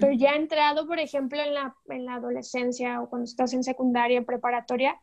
Pero 0.00 0.12
ya 0.12 0.30
entrado, 0.36 0.86
por 0.86 0.98
ejemplo, 0.98 1.38
en 1.38 1.52
la, 1.52 1.76
en 1.90 2.06
la 2.06 2.14
adolescencia 2.14 3.02
o 3.02 3.10
cuando 3.10 3.24
estás 3.24 3.52
en 3.52 3.62
secundaria, 3.62 4.22
preparatoria, 4.24 4.98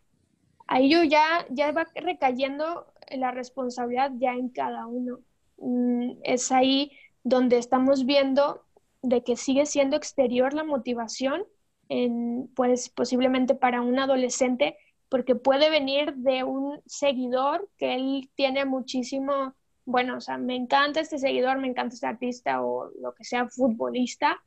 ahí 0.68 0.90
yo 0.90 1.04
ya, 1.04 1.46
ya 1.50 1.72
va 1.72 1.88
recayendo 1.96 2.94
la 3.12 3.32
responsabilidad 3.32 4.12
ya 4.18 4.34
en 4.34 4.50
cada 4.50 4.86
uno. 4.86 5.20
Mm, 5.58 6.20
es 6.24 6.52
ahí 6.52 6.92
donde 7.24 7.58
estamos 7.58 8.06
viendo 8.06 8.64
de 9.02 9.24
que 9.24 9.36
sigue 9.36 9.66
siendo 9.66 9.96
exterior 9.96 10.54
la 10.54 10.64
motivación, 10.64 11.44
en, 11.90 12.50
pues 12.56 12.90
posiblemente 12.90 13.56
para 13.56 13.82
un 13.82 13.98
adolescente, 14.00 14.78
porque 15.10 15.36
puede 15.36 15.70
venir 15.70 16.14
de 16.16 16.44
un 16.44 16.82
seguidor 16.86 17.70
que 17.78 17.96
él 17.96 18.30
tiene 18.36 18.66
muchísimo, 18.66 19.56
bueno, 19.86 20.18
o 20.18 20.22
sea, 20.22 20.38
me 20.38 20.56
encanta 20.56 21.00
este 21.00 21.18
seguidor, 21.18 21.60
me 21.60 21.68
encanta 21.68 21.96
este 21.96 22.08
artista 22.08 22.62
o 22.62 22.92
lo 23.02 23.14
que 23.14 23.24
sea 23.24 23.48
futbolista, 23.48 24.42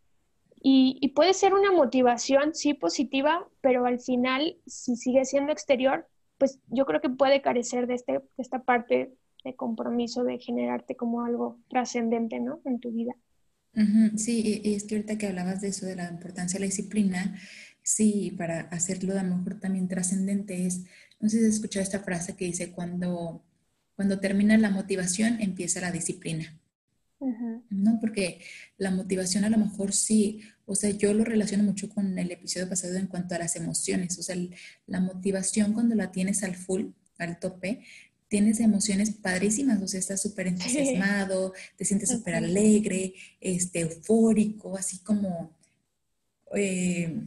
y, 0.62 1.08
puede 1.14 1.32
ser 1.34 1.54
una 1.54 1.72
motivación, 1.72 2.54
sí, 2.54 2.74
positiva, 2.74 3.48
pero 3.60 3.86
al 3.86 3.98
final, 3.98 4.58
si 4.66 4.96
sigue 4.96 5.24
siendo 5.24 5.52
exterior, 5.52 6.06
pues 6.38 6.58
yo 6.68 6.84
creo 6.86 7.00
que 7.00 7.08
puede 7.08 7.40
carecer 7.40 7.86
de, 7.86 7.94
este, 7.94 8.12
de 8.12 8.22
esta 8.38 8.62
parte 8.62 9.14
de 9.44 9.56
compromiso, 9.56 10.22
de 10.22 10.38
generarte 10.38 10.96
como 10.96 11.24
algo 11.24 11.58
trascendente, 11.68 12.40
¿no? 12.40 12.60
En 12.64 12.78
tu 12.78 12.92
vida. 12.92 13.14
Sí, 14.16 14.60
y 14.64 14.74
es 14.74 14.84
que 14.84 14.96
ahorita 14.96 15.16
que 15.16 15.28
hablabas 15.28 15.60
de 15.60 15.68
eso, 15.68 15.86
de 15.86 15.96
la 15.96 16.10
importancia 16.10 16.58
de 16.58 16.66
la 16.66 16.70
disciplina, 16.70 17.38
sí, 17.82 18.34
para 18.36 18.60
hacerlo 18.70 19.18
a 19.18 19.22
lo 19.22 19.36
mejor 19.36 19.60
también 19.60 19.88
trascendente 19.88 20.66
es, 20.66 20.84
no 21.20 21.28
sé 21.28 21.38
si 21.38 21.44
has 21.46 21.54
escuchado 21.54 21.82
esta 21.82 22.00
frase 22.00 22.36
que 22.36 22.46
dice, 22.46 22.72
cuando 22.72 23.42
Cuando 23.96 24.18
termina 24.18 24.56
la 24.58 24.70
motivación, 24.70 25.40
empieza 25.40 25.80
la 25.80 25.92
disciplina. 25.92 26.59
¿No? 27.20 27.98
Porque 28.00 28.40
la 28.78 28.90
motivación 28.90 29.44
a 29.44 29.50
lo 29.50 29.58
mejor 29.58 29.92
sí, 29.92 30.40
o 30.66 30.74
sea, 30.74 30.90
yo 30.90 31.12
lo 31.12 31.24
relaciono 31.24 31.64
mucho 31.64 31.88
con 31.88 32.18
el 32.18 32.30
episodio 32.30 32.68
pasado 32.68 32.96
en 32.96 33.06
cuanto 33.06 33.34
a 33.34 33.38
las 33.38 33.56
emociones, 33.56 34.18
o 34.18 34.22
sea, 34.22 34.36
la 34.86 35.00
motivación 35.00 35.72
cuando 35.72 35.94
la 35.94 36.10
tienes 36.12 36.42
al 36.42 36.54
full, 36.54 36.86
al 37.18 37.38
tope, 37.38 37.82
tienes 38.28 38.60
emociones 38.60 39.10
padrísimas, 39.10 39.82
o 39.82 39.88
sea, 39.88 40.00
estás 40.00 40.22
súper 40.22 40.46
entusiasmado, 40.46 41.52
te 41.76 41.84
sientes 41.84 42.08
súper 42.08 42.36
alegre, 42.36 43.14
este, 43.40 43.80
eufórico, 43.80 44.76
así 44.76 44.98
como, 44.98 45.50
eh, 46.54 47.22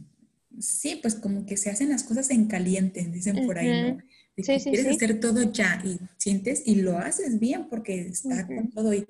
sí, 0.58 0.98
pues 1.00 1.14
como 1.14 1.46
que 1.46 1.56
se 1.56 1.70
hacen 1.70 1.90
las 1.90 2.04
cosas 2.04 2.30
en 2.30 2.46
caliente, 2.46 3.04
dicen 3.04 3.46
por 3.46 3.58
ahí, 3.58 3.82
¿no? 3.82 3.98
quieres 4.42 4.86
hacer 4.86 5.20
todo 5.20 5.52
ya 5.52 5.80
y 5.84 5.98
sientes 6.16 6.62
y 6.66 6.76
lo 6.76 6.98
haces 6.98 7.38
bien 7.38 7.68
porque 7.68 8.00
está 8.00 8.46
con 8.46 8.70
todo. 8.70 8.92
Y 8.92 9.06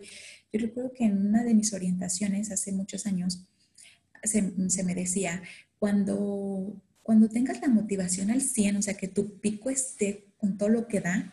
yo 0.55 0.61
recuerdo 0.61 0.93
que 0.93 1.05
en 1.05 1.27
una 1.27 1.43
de 1.43 1.53
mis 1.53 1.73
orientaciones 1.73 2.53
hace 2.53 2.71
muchos 2.71 3.07
años 3.07 3.45
se, 4.23 4.85
me 4.85 4.95
decía, 4.95 5.43
cuando, 5.81 6.81
cuando 7.03 7.29
tengas 7.29 7.61
la 7.61 7.67
motivación 7.67 8.31
al 8.31 8.41
100, 8.41 8.77
o 8.77 8.83
sea, 8.83 8.95
que 8.95 9.09
tu 9.09 9.41
pico 9.41 9.69
esté 9.69 10.29
con 10.37 10.57
todo 10.57 10.69
lo 10.69 10.87
que 10.87 11.01
da, 11.01 11.33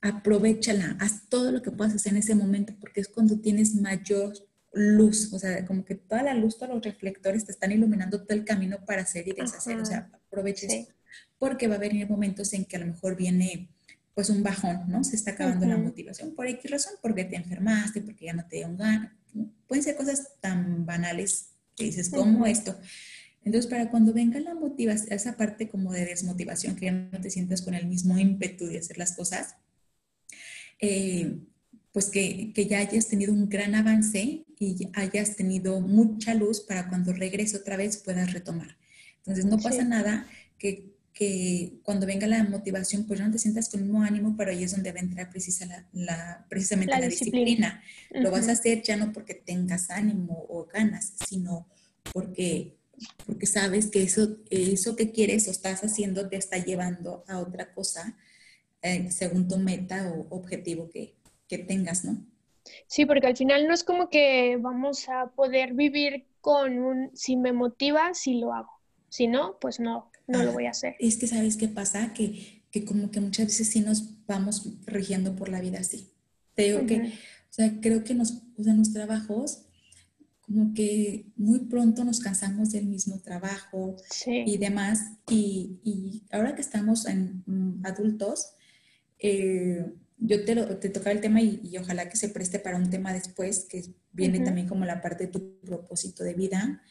aprovechala, 0.00 0.96
haz 0.98 1.28
todo 1.28 1.52
lo 1.52 1.62
que 1.62 1.70
puedas 1.70 1.94
hacer 1.94 2.12
en 2.12 2.18
ese 2.18 2.34
momento 2.34 2.74
porque 2.80 3.00
es 3.00 3.06
cuando 3.06 3.38
tienes 3.38 3.76
mayor 3.76 4.34
luz, 4.72 5.32
o 5.32 5.38
sea, 5.38 5.64
como 5.64 5.84
que 5.84 5.94
toda 5.94 6.24
la 6.24 6.34
luz, 6.34 6.58
todos 6.58 6.74
los 6.74 6.84
reflectores 6.84 7.44
te 7.44 7.52
están 7.52 7.70
iluminando 7.70 8.24
todo 8.24 8.36
el 8.36 8.44
camino 8.44 8.84
para 8.84 9.02
hacer 9.02 9.28
y 9.28 9.32
deshacer, 9.32 9.78
o 9.78 9.84
sea, 9.84 10.10
aproveches 10.12 10.88
porque 11.38 11.68
va 11.68 11.76
a 11.76 11.78
venir 11.78 12.10
momentos 12.10 12.52
en 12.52 12.64
que 12.64 12.74
a 12.74 12.80
lo 12.80 12.86
mejor 12.86 13.14
viene 13.14 13.68
pues 14.16 14.30
un 14.30 14.42
bajón, 14.42 14.84
¿no? 14.88 15.04
Se 15.04 15.14
está 15.14 15.32
acabando 15.32 15.66
la 15.66 15.76
motivación 15.76 16.34
por 16.34 16.46
X 16.46 16.70
razón, 16.70 16.94
porque 17.02 17.24
te 17.24 17.36
enfermaste, 17.36 18.00
porque 18.00 18.24
ya 18.24 18.32
no 18.32 18.46
te 18.46 18.56
dio 18.56 18.66
un 18.66 18.78
gana. 18.78 19.14
Pueden 19.66 19.84
ser 19.84 19.94
cosas 19.94 20.30
tan 20.40 20.86
banales 20.86 21.50
que 21.76 21.84
dices, 21.84 22.08
¿cómo 22.08 22.46
esto? 22.46 22.80
Entonces, 23.44 23.70
para 23.70 23.90
cuando 23.90 24.14
venga 24.14 24.40
la 24.40 24.54
motivación, 24.54 25.12
esa 25.12 25.36
parte 25.36 25.68
como 25.68 25.92
de 25.92 26.06
desmotivación, 26.06 26.76
que 26.76 26.86
ya 26.86 26.92
no 26.92 27.20
te 27.20 27.28
sientas 27.28 27.60
con 27.60 27.74
el 27.74 27.88
mismo 27.88 28.16
ímpetu 28.18 28.64
de 28.64 28.78
hacer 28.78 28.96
las 28.96 29.12
cosas, 29.14 29.56
eh, 30.80 31.38
pues 31.92 32.06
que, 32.06 32.54
que, 32.54 32.64
ya 32.64 32.78
hayas 32.78 33.08
tenido 33.08 33.34
un 33.34 33.50
gran 33.50 33.74
avance 33.74 34.46
y 34.58 34.88
hayas 34.94 35.36
tenido 35.36 35.82
mucha 35.82 36.32
luz 36.32 36.62
para 36.62 36.88
cuando 36.88 37.12
regrese 37.12 37.58
otra 37.58 37.76
vez 37.76 37.98
puedas 37.98 38.32
retomar. 38.32 38.78
Entonces, 39.18 39.44
no 39.44 39.58
pasa 39.58 39.84
nada 39.84 40.26
que 40.56 40.95
que 41.16 41.80
cuando 41.82 42.06
venga 42.06 42.26
la 42.26 42.44
motivación, 42.44 43.06
pues 43.06 43.18
no 43.20 43.30
te 43.30 43.38
sientas 43.38 43.70
con 43.70 43.80
el 43.80 43.86
mismo 43.86 44.02
ánimo, 44.02 44.34
pero 44.36 44.50
ahí 44.50 44.62
es 44.62 44.72
donde 44.72 44.92
va 44.92 44.98
a 44.98 45.02
entrar 45.02 45.30
precisa 45.30 45.66
la, 45.94 46.44
precisamente 46.50 46.92
la, 46.94 47.08
disciplina. 47.08 47.82
Lo 48.10 48.30
vas 48.30 48.48
a 48.48 48.52
hacer 48.52 48.82
ya 48.82 48.98
no 48.98 49.14
porque 49.14 49.32
tengas 49.32 49.88
ánimo 49.88 50.44
o 50.50 50.66
ganas, 50.66 51.14
sino 51.26 51.66
porque, 52.12 52.76
porque 53.24 53.46
sabes 53.46 53.86
que 53.86 54.02
eso, 54.02 54.36
eso 54.50 54.94
que 54.94 55.10
quieres 55.10 55.48
o 55.48 55.52
estás 55.52 55.82
haciendo 55.82 56.28
te 56.28 56.36
está 56.36 56.58
llevando 56.58 57.24
a 57.28 57.38
otra 57.38 57.72
cosa 57.72 58.14
eh, 58.82 59.10
según 59.10 59.48
tu 59.48 59.56
meta 59.56 60.12
o 60.12 60.36
objetivo 60.36 60.90
que, 60.90 61.14
que 61.48 61.56
tengas, 61.56 62.04
¿no? 62.04 62.26
Sí, 62.88 63.06
porque 63.06 63.28
al 63.28 63.36
final 63.38 63.66
no 63.66 63.72
es 63.72 63.84
como 63.84 64.10
que 64.10 64.58
vamos 64.60 65.08
a 65.08 65.28
poder 65.28 65.72
vivir 65.72 66.26
con 66.42 66.78
un, 66.78 67.10
si 67.14 67.36
me 67.36 67.54
motiva, 67.54 68.12
si 68.12 68.34
lo 68.34 68.52
hago. 68.52 68.72
Si 69.08 69.28
no, 69.28 69.56
pues 69.60 69.80
no, 69.80 70.10
no 70.26 70.42
lo 70.42 70.52
voy 70.52 70.66
a 70.66 70.70
hacer. 70.70 70.96
Es 70.98 71.16
que, 71.16 71.26
¿sabes 71.26 71.56
qué 71.56 71.68
pasa? 71.68 72.12
Que, 72.12 72.62
que 72.70 72.84
como 72.84 73.10
que 73.10 73.20
muchas 73.20 73.46
veces 73.46 73.68
sí 73.68 73.80
nos 73.80 74.26
vamos 74.26 74.68
rigiendo 74.86 75.36
por 75.36 75.48
la 75.48 75.60
vida 75.60 75.78
así. 75.80 76.10
Te 76.54 76.64
digo 76.64 76.86
que, 76.86 76.98
o 76.98 77.52
sea, 77.52 77.80
creo 77.80 78.02
que 78.04 78.14
nos, 78.14 78.42
o 78.56 78.62
sea, 78.62 78.72
en 78.72 78.78
los 78.78 78.92
trabajos, 78.92 79.62
como 80.40 80.74
que 80.74 81.26
muy 81.36 81.60
pronto 81.60 82.04
nos 82.04 82.20
cansamos 82.20 82.70
del 82.70 82.86
mismo 82.86 83.20
trabajo 83.20 83.96
y 84.24 84.58
demás. 84.58 85.00
Y, 85.28 85.80
y, 85.84 86.22
ahora 86.30 86.54
que 86.54 86.60
estamos 86.62 87.06
en 87.06 87.42
mm, 87.46 87.84
adultos, 87.84 88.50
eh, 89.18 89.84
yo 90.18 90.44
te, 90.44 90.54
lo, 90.54 90.78
te 90.78 90.88
tocaba 90.88 91.12
el 91.12 91.20
tema 91.20 91.42
y, 91.42 91.60
y, 91.62 91.76
ojalá 91.78 92.08
que 92.08 92.16
se 92.16 92.28
preste 92.28 92.58
para 92.58 92.78
un 92.78 92.90
tema 92.90 93.12
después, 93.12 93.66
que 93.68 93.84
viene 94.12 94.40
también 94.40 94.66
como 94.66 94.84
la 94.84 95.02
parte 95.02 95.26
de 95.26 95.32
tu 95.32 95.58
propósito 95.60 96.24
de 96.24 96.34
vida, 96.34 96.82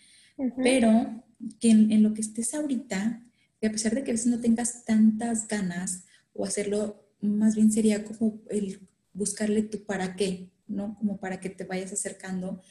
pero 0.62 1.24
que 1.60 1.72
en, 1.72 2.04
lo 2.04 2.14
que 2.14 2.22
estés 2.22 2.54
ahorita, 2.54 3.25
y 3.66 3.68
a 3.68 3.72
pesar 3.72 3.96
de 3.96 4.04
que 4.04 4.12
a 4.12 4.14
veces 4.14 4.28
no 4.28 4.40
tengas 4.40 4.86
tantas 4.86 5.48
ganas 5.48 6.04
o 6.34 6.46
hacerlo, 6.46 7.04
más 7.20 7.56
bien 7.56 7.72
sería 7.72 8.06
como 8.06 8.40
el 8.52 8.88
buscarle 9.12 9.64
tu 9.64 9.86
para 9.86 10.16
qué, 10.16 10.52
¿no? 10.68 10.94
Como 10.94 11.20
para 11.20 11.40
que 11.40 11.50
te 11.50 11.64
vayas 11.64 11.92
acercando 11.92 12.62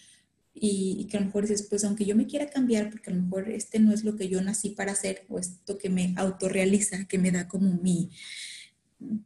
y, 0.55 1.09
que 1.11 1.17
a 1.17 1.21
lo 1.21 1.27
mejor 1.27 1.49
dices, 1.49 1.67
pues 1.69 1.83
aunque 1.83 2.05
yo 2.05 2.15
me 2.15 2.29
quiera 2.29 2.49
cambiar, 2.49 2.91
porque 2.91 3.11
a 3.11 3.15
lo 3.15 3.23
mejor 3.23 3.51
este 3.51 3.81
no 3.81 3.93
es 3.93 4.05
lo 4.05 4.15
que 4.15 4.29
yo 4.29 4.41
nací 4.41 4.71
para 4.71 4.93
hacer 4.93 5.25
o 5.29 5.41
esto 5.41 5.79
que 5.79 5.91
me 5.91 6.15
autorrealiza, 6.17 7.07
que 7.07 7.19
me 7.19 7.33
da 7.33 7.49
como 7.49 7.73
mi, 7.83 8.13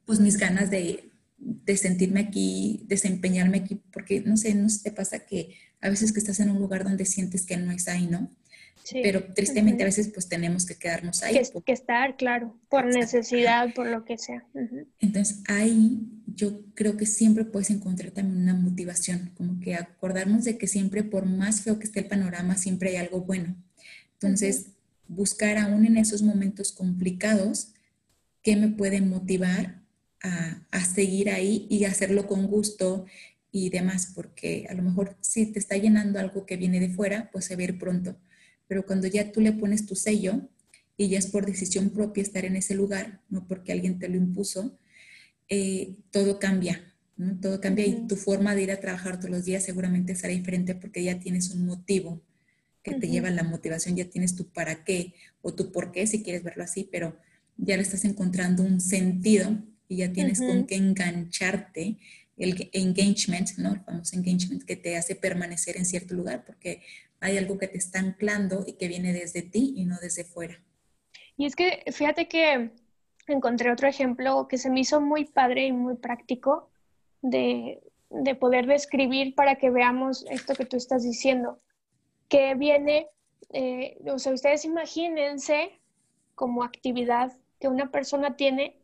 pues 0.06 0.20
mis 0.20 0.38
ganas 0.38 0.70
de, 0.70 1.12
de 1.36 1.76
sentirme 1.76 2.20
aquí, 2.20 2.82
desempeñarme 2.86 3.58
aquí, 3.58 3.74
porque 3.92 4.22
no 4.22 4.38
sé, 4.38 4.54
no 4.54 4.70
sé, 4.70 4.84
te 4.84 4.92
pasa 4.92 5.26
que 5.26 5.54
a 5.82 5.90
veces 5.90 6.14
que 6.14 6.20
estás 6.20 6.40
en 6.40 6.48
un 6.48 6.60
lugar 6.60 6.82
donde 6.82 7.04
sientes 7.04 7.44
que 7.44 7.58
no 7.58 7.72
es 7.72 7.88
ahí, 7.88 8.06
¿no? 8.06 8.34
Pero 8.92 9.24
tristemente 9.34 9.82
a 9.82 9.86
veces 9.86 10.08
pues 10.08 10.28
tenemos 10.28 10.66
que 10.66 10.76
quedarnos 10.76 11.22
ahí. 11.22 11.34
Que, 11.34 11.62
que 11.62 11.72
estar, 11.72 12.16
claro, 12.16 12.56
por 12.68 12.86
necesidad, 12.86 13.72
por 13.74 13.86
lo 13.86 14.04
que 14.04 14.18
sea. 14.18 14.46
Entonces 15.00 15.42
ahí 15.46 16.00
yo 16.26 16.60
creo 16.74 16.96
que 16.96 17.06
siempre 17.06 17.44
puedes 17.44 17.70
encontrar 17.70 18.10
también 18.12 18.42
una 18.42 18.54
motivación, 18.54 19.32
como 19.36 19.60
que 19.60 19.74
acordarnos 19.74 20.44
de 20.44 20.58
que 20.58 20.66
siempre, 20.66 21.02
por 21.02 21.26
más 21.26 21.62
feo 21.62 21.78
que 21.78 21.84
esté 21.86 22.00
el 22.00 22.06
panorama, 22.06 22.56
siempre 22.56 22.90
hay 22.90 22.96
algo 22.96 23.22
bueno. 23.22 23.56
Entonces, 24.14 24.66
buscar 25.06 25.58
aún 25.58 25.86
en 25.86 25.96
esos 25.96 26.22
momentos 26.22 26.72
complicados 26.72 27.72
qué 28.42 28.56
me 28.56 28.68
puede 28.68 29.00
motivar 29.00 29.80
a, 30.22 30.66
a 30.70 30.84
seguir 30.84 31.30
ahí 31.30 31.66
y 31.70 31.84
hacerlo 31.84 32.26
con 32.26 32.46
gusto 32.46 33.06
y 33.50 33.70
demás, 33.70 34.12
porque 34.14 34.66
a 34.68 34.74
lo 34.74 34.82
mejor 34.82 35.16
si 35.20 35.46
te 35.46 35.58
está 35.58 35.76
llenando 35.76 36.18
algo 36.18 36.46
que 36.46 36.56
viene 36.56 36.80
de 36.80 36.90
fuera, 36.90 37.30
pues 37.32 37.46
se 37.46 37.56
va 37.56 37.62
a 37.62 37.64
ir 37.64 37.78
pronto 37.78 38.16
pero 38.68 38.86
cuando 38.86 39.06
ya 39.06 39.32
tú 39.32 39.40
le 39.40 39.52
pones 39.52 39.86
tu 39.86 39.96
sello 39.96 40.48
y 40.96 41.08
ya 41.08 41.18
es 41.18 41.26
por 41.26 41.46
decisión 41.46 41.90
propia 41.90 42.22
estar 42.22 42.44
en 42.44 42.56
ese 42.56 42.74
lugar, 42.74 43.20
no 43.30 43.46
porque 43.46 43.72
alguien 43.72 43.98
te 43.98 44.08
lo 44.08 44.16
impuso, 44.16 44.78
eh, 45.48 45.94
todo 46.10 46.38
cambia, 46.38 46.94
¿no? 47.16 47.38
Todo 47.40 47.60
cambia 47.60 47.86
y 47.86 48.06
tu 48.06 48.16
forma 48.16 48.54
de 48.54 48.64
ir 48.64 48.70
a 48.72 48.80
trabajar 48.80 49.18
todos 49.18 49.30
los 49.30 49.44
días 49.44 49.64
seguramente 49.64 50.14
será 50.14 50.32
diferente 50.32 50.74
porque 50.74 51.02
ya 51.02 51.18
tienes 51.18 51.50
un 51.50 51.64
motivo 51.66 52.20
que 52.82 52.94
te 52.94 53.08
lleva 53.08 53.28
a 53.28 53.32
la 53.32 53.42
motivación, 53.42 53.96
ya 53.96 54.08
tienes 54.08 54.36
tu 54.36 54.48
para 54.48 54.84
qué 54.84 55.14
o 55.42 55.54
tu 55.54 55.72
por 55.72 55.90
qué, 55.90 56.06
si 56.06 56.22
quieres 56.22 56.42
verlo 56.42 56.64
así, 56.64 56.88
pero 56.90 57.16
ya 57.56 57.76
le 57.76 57.82
estás 57.82 58.04
encontrando 58.04 58.62
un 58.62 58.80
sentido 58.80 59.58
y 59.88 59.96
ya 59.96 60.12
tienes 60.12 60.40
con 60.40 60.66
qué 60.66 60.76
engancharte 60.76 61.98
el 62.36 62.70
engagement, 62.72 63.56
¿no? 63.58 63.74
El 63.74 63.80
famoso 63.80 64.16
engagement 64.16 64.62
que 64.62 64.76
te 64.76 64.96
hace 64.96 65.16
permanecer 65.16 65.76
en 65.76 65.84
cierto 65.84 66.14
lugar, 66.14 66.44
porque 66.44 66.82
hay 67.20 67.38
algo 67.38 67.58
que 67.58 67.68
te 67.68 67.78
está 67.78 67.98
anclando 67.98 68.64
y 68.66 68.74
que 68.74 68.88
viene 68.88 69.12
desde 69.12 69.42
ti 69.42 69.74
y 69.76 69.84
no 69.84 69.96
desde 70.00 70.24
fuera. 70.24 70.60
Y 71.36 71.46
es 71.46 71.56
que 71.56 71.84
fíjate 71.92 72.28
que 72.28 72.70
encontré 73.26 73.70
otro 73.70 73.88
ejemplo 73.88 74.48
que 74.48 74.58
se 74.58 74.70
me 74.70 74.80
hizo 74.80 75.00
muy 75.00 75.24
padre 75.24 75.66
y 75.66 75.72
muy 75.72 75.96
práctico 75.96 76.70
de, 77.22 77.80
poder 78.40 78.66
describir 78.66 79.34
para 79.34 79.56
que 79.56 79.70
veamos 79.70 80.24
esto 80.30 80.54
que 80.54 80.64
tú 80.64 80.76
estás 80.76 81.02
diciendo, 81.02 81.60
que 82.28 82.54
viene, 82.54 83.08
eh, 83.50 83.98
o 84.06 84.18
sea, 84.18 84.32
ustedes 84.32 84.64
imagínense 84.64 85.78
como 86.34 86.62
actividad 86.62 87.32
que 87.60 87.68
una 87.68 87.90
persona 87.90 88.36
tiene 88.36 88.76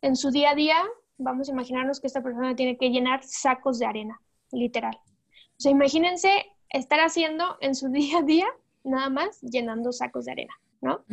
en 0.00 0.16
su 0.16 0.30
día 0.30 0.50
a 0.50 0.54
día, 0.54 0.76
vamos 1.18 1.48
a 1.48 1.52
imaginarnos 1.52 2.00
que 2.00 2.06
esta 2.06 2.22
persona 2.22 2.56
tiene 2.56 2.78
que 2.78 2.90
llenar 2.90 3.22
sacos 3.24 3.78
de 3.78 3.86
arena, 3.86 4.20
literal. 4.52 4.96
O 4.96 5.60
sea, 5.60 5.72
imagínense 5.72 6.30
estar 6.70 7.00
haciendo 7.00 7.56
en 7.60 7.74
su 7.74 7.88
día 7.92 8.18
a 8.18 8.22
día 8.22 8.46
nada 8.84 9.10
más 9.10 9.40
llenando 9.42 9.92
sacos 9.92 10.24
de 10.24 10.32
arena, 10.32 10.54
¿no? 10.80 11.04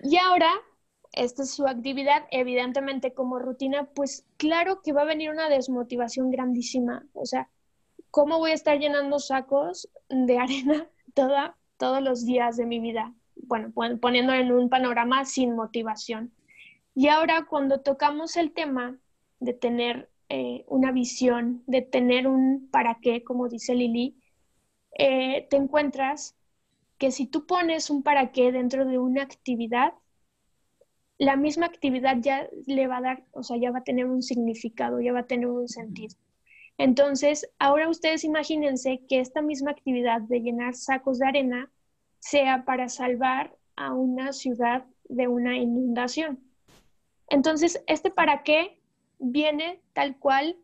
Y 0.00 0.16
ahora, 0.16 0.50
esta 1.12 1.42
es 1.42 1.50
su 1.50 1.66
actividad, 1.66 2.26
evidentemente 2.30 3.12
como 3.12 3.38
rutina, 3.38 3.84
pues 3.94 4.26
claro 4.36 4.82
que 4.82 4.92
va 4.92 5.02
a 5.02 5.06
venir 5.06 5.30
una 5.30 5.48
desmotivación 5.48 6.30
grandísima. 6.30 7.06
O 7.12 7.26
sea, 7.26 7.48
¿cómo 8.10 8.38
voy 8.38 8.52
a 8.52 8.54
estar 8.54 8.78
llenando 8.78 9.18
sacos 9.18 9.88
de 10.08 10.38
arena 10.38 10.88
toda, 11.14 11.56
todos 11.76 12.02
los 12.02 12.24
días 12.24 12.56
de 12.56 12.66
mi 12.66 12.80
vida? 12.80 13.14
Bueno, 13.36 13.72
poniendo 14.00 14.32
en 14.32 14.52
un 14.52 14.68
panorama 14.68 15.24
sin 15.24 15.54
motivación. 15.54 16.32
Y 16.94 17.08
ahora 17.08 17.46
cuando 17.46 17.80
tocamos 17.80 18.36
el 18.36 18.52
tema 18.52 18.98
de 19.38 19.52
tener 19.52 20.10
eh, 20.28 20.64
una 20.68 20.92
visión, 20.92 21.62
de 21.66 21.82
tener 21.82 22.26
un 22.26 22.68
para 22.70 22.98
qué, 23.00 23.24
como 23.24 23.48
dice 23.48 23.74
Lili, 23.74 24.16
eh, 24.98 25.46
te 25.50 25.56
encuentras 25.56 26.36
que 26.98 27.10
si 27.12 27.26
tú 27.26 27.46
pones 27.46 27.90
un 27.90 28.02
para 28.02 28.32
qué 28.32 28.52
dentro 28.52 28.84
de 28.84 28.98
una 28.98 29.22
actividad, 29.22 29.94
la 31.18 31.36
misma 31.36 31.66
actividad 31.66 32.18
ya 32.20 32.48
le 32.66 32.86
va 32.86 32.98
a 32.98 33.00
dar, 33.00 33.24
o 33.32 33.42
sea, 33.42 33.56
ya 33.56 33.70
va 33.70 33.80
a 33.80 33.84
tener 33.84 34.06
un 34.06 34.22
significado, 34.22 35.00
ya 35.00 35.12
va 35.12 35.20
a 35.20 35.26
tener 35.26 35.48
un 35.48 35.68
sentido. 35.68 36.14
Entonces, 36.78 37.50
ahora 37.58 37.88
ustedes 37.88 38.22
imagínense 38.24 39.00
que 39.08 39.20
esta 39.20 39.42
misma 39.42 39.72
actividad 39.72 40.20
de 40.20 40.40
llenar 40.40 40.74
sacos 40.74 41.18
de 41.18 41.26
arena 41.26 41.70
sea 42.20 42.64
para 42.64 42.88
salvar 42.88 43.56
a 43.76 43.94
una 43.94 44.32
ciudad 44.32 44.84
de 45.08 45.26
una 45.26 45.56
inundación. 45.56 46.40
Entonces, 47.28 47.82
este 47.86 48.10
para 48.10 48.42
qué 48.42 48.77
viene 49.18 49.80
tal 49.92 50.18
cual 50.18 50.56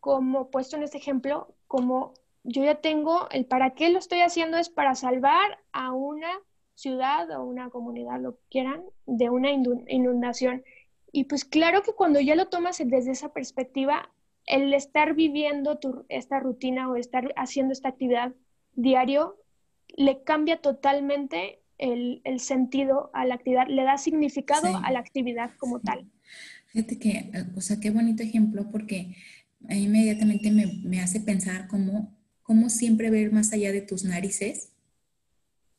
como 0.00 0.50
puesto 0.50 0.76
en 0.76 0.82
este 0.82 0.98
ejemplo, 0.98 1.54
como 1.66 2.14
yo 2.44 2.64
ya 2.64 2.76
tengo 2.76 3.28
el 3.30 3.44
para 3.44 3.74
qué 3.74 3.90
lo 3.90 3.98
estoy 3.98 4.20
haciendo 4.20 4.56
es 4.56 4.68
para 4.68 4.94
salvar 4.94 5.58
a 5.72 5.92
una 5.92 6.30
ciudad 6.74 7.28
o 7.32 7.44
una 7.44 7.70
comunidad, 7.70 8.20
lo 8.20 8.36
que 8.36 8.42
quieran, 8.50 8.84
de 9.06 9.30
una 9.30 9.50
inundación. 9.50 10.62
Y 11.10 11.24
pues 11.24 11.44
claro 11.44 11.82
que 11.82 11.92
cuando 11.92 12.20
ya 12.20 12.36
lo 12.36 12.48
tomas 12.48 12.78
desde 12.84 13.10
esa 13.10 13.32
perspectiva, 13.32 14.10
el 14.44 14.72
estar 14.74 15.14
viviendo 15.14 15.78
esta 16.08 16.38
rutina 16.38 16.88
o 16.88 16.96
estar 16.96 17.32
haciendo 17.36 17.72
esta 17.72 17.88
actividad 17.88 18.32
diario, 18.74 19.36
le 19.96 20.22
cambia 20.22 20.60
totalmente 20.60 21.62
el, 21.78 22.22
sentido 22.38 23.10
a 23.12 23.24
la 23.24 23.34
actividad, 23.34 23.66
le 23.68 23.82
da 23.82 23.98
significado 23.98 24.68
a 24.84 24.90
la 24.92 24.98
actividad 25.00 25.50
como 25.58 25.80
tal. 25.80 26.06
Fíjate 26.76 26.98
que, 26.98 27.32
o 27.54 27.60
sea, 27.62 27.80
qué 27.80 27.88
bonito 27.88 28.22
ejemplo 28.22 28.70
porque 28.70 29.16
inmediatamente 29.66 30.50
me, 30.50 30.66
me 30.84 31.00
hace 31.00 31.20
pensar 31.20 31.68
cómo, 31.68 32.14
cómo 32.42 32.68
siempre 32.68 33.08
ver 33.08 33.32
más 33.32 33.50
allá 33.54 33.72
de 33.72 33.80
tus 33.80 34.04
narices 34.04 34.68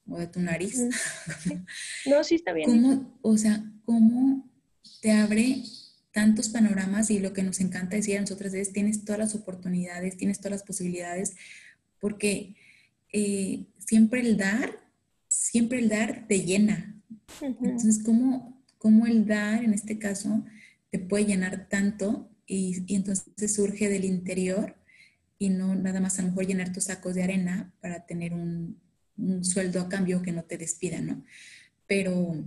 o 0.10 0.18
de 0.18 0.26
tu 0.26 0.40
nariz. 0.40 0.80
No, 2.08 2.24
sí 2.24 2.34
está 2.34 2.52
bien. 2.52 2.68
¿Cómo, 2.68 3.20
o 3.22 3.38
sea, 3.38 3.64
cómo 3.86 4.50
te 5.00 5.12
abre 5.12 5.62
tantos 6.12 6.50
panoramas 6.50 7.12
y 7.12 7.20
lo 7.20 7.32
que 7.32 7.44
nos 7.44 7.60
encanta 7.60 7.96
decir 7.96 8.18
a 8.18 8.22
nosotras 8.22 8.56
es, 8.56 8.74
tienes 8.74 9.06
todas 9.06 9.20
las 9.20 9.36
oportunidades, 9.36 10.18
tienes 10.18 10.40
todas 10.40 10.54
las 10.54 10.64
posibilidades, 10.64 11.36
porque 12.00 12.56
eh, 13.14 13.68
siempre 13.78 14.22
el 14.22 14.36
dar, 14.36 14.80
siempre 15.28 15.78
el 15.78 15.90
dar 15.90 16.26
te 16.28 16.42
llena. 16.42 17.00
Entonces, 17.40 18.02
¿cómo, 18.04 18.64
¿cómo, 18.80 19.06
el 19.06 19.28
dar, 19.28 19.64
en 19.64 19.76
este 19.76 20.00
caso, 20.00 20.44
te 20.90 21.00
puede 21.00 21.26
llenar 21.26 21.68
tanto 21.70 22.30
y, 22.46 22.84
y 22.88 22.96
entonces 22.96 23.54
surge 23.54 23.90
del 23.90 24.06
interior 24.06 24.76
y 25.40 25.50
no 25.50 25.76
nada 25.76 26.00
más 26.00 26.18
a 26.18 26.22
lo 26.24 26.30
mejor 26.30 26.48
llenar 26.48 26.74
tus 26.74 26.86
sacos 26.86 27.16
de 27.16 27.24
arena 27.24 27.74
para 27.82 28.06
tener 28.06 28.34
un, 28.34 28.80
un 29.18 29.44
sueldo 29.44 29.82
a 29.82 29.90
cambio 29.90 30.22
que 30.22 30.32
no 30.32 30.44
te 30.44 30.58
despidan, 30.58 31.06
¿no? 31.06 31.24
Pero 31.86 32.44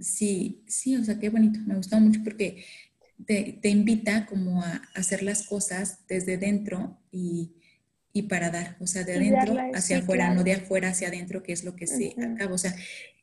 sí, 0.00 0.62
sí, 0.66 0.96
o 0.96 1.04
sea, 1.04 1.18
qué 1.18 1.30
bonito, 1.30 1.60
me 1.66 1.76
gustó 1.76 1.98
mucho 1.98 2.20
porque 2.22 2.64
te, 3.26 3.58
te 3.60 3.68
invita 3.68 4.26
como 4.26 4.62
a 4.62 4.82
hacer 4.94 5.22
las 5.22 5.46
cosas 5.46 6.06
desde 6.08 6.36
dentro 6.36 6.98
y, 7.10 7.52
y 8.12 8.22
para 8.22 8.50
dar, 8.50 8.76
o 8.80 8.86
sea, 8.86 9.04
de 9.04 9.14
adentro 9.14 9.56
hacia 9.74 9.98
afuera, 9.98 10.34
no 10.34 10.44
de 10.44 10.54
afuera 10.54 10.88
hacia 10.88 11.08
adentro, 11.08 11.42
que 11.42 11.52
es 11.52 11.64
lo 11.64 11.74
que 11.74 11.86
se 11.86 12.14
acaba, 12.20 12.54
o 12.54 12.58
sea. 12.58 12.74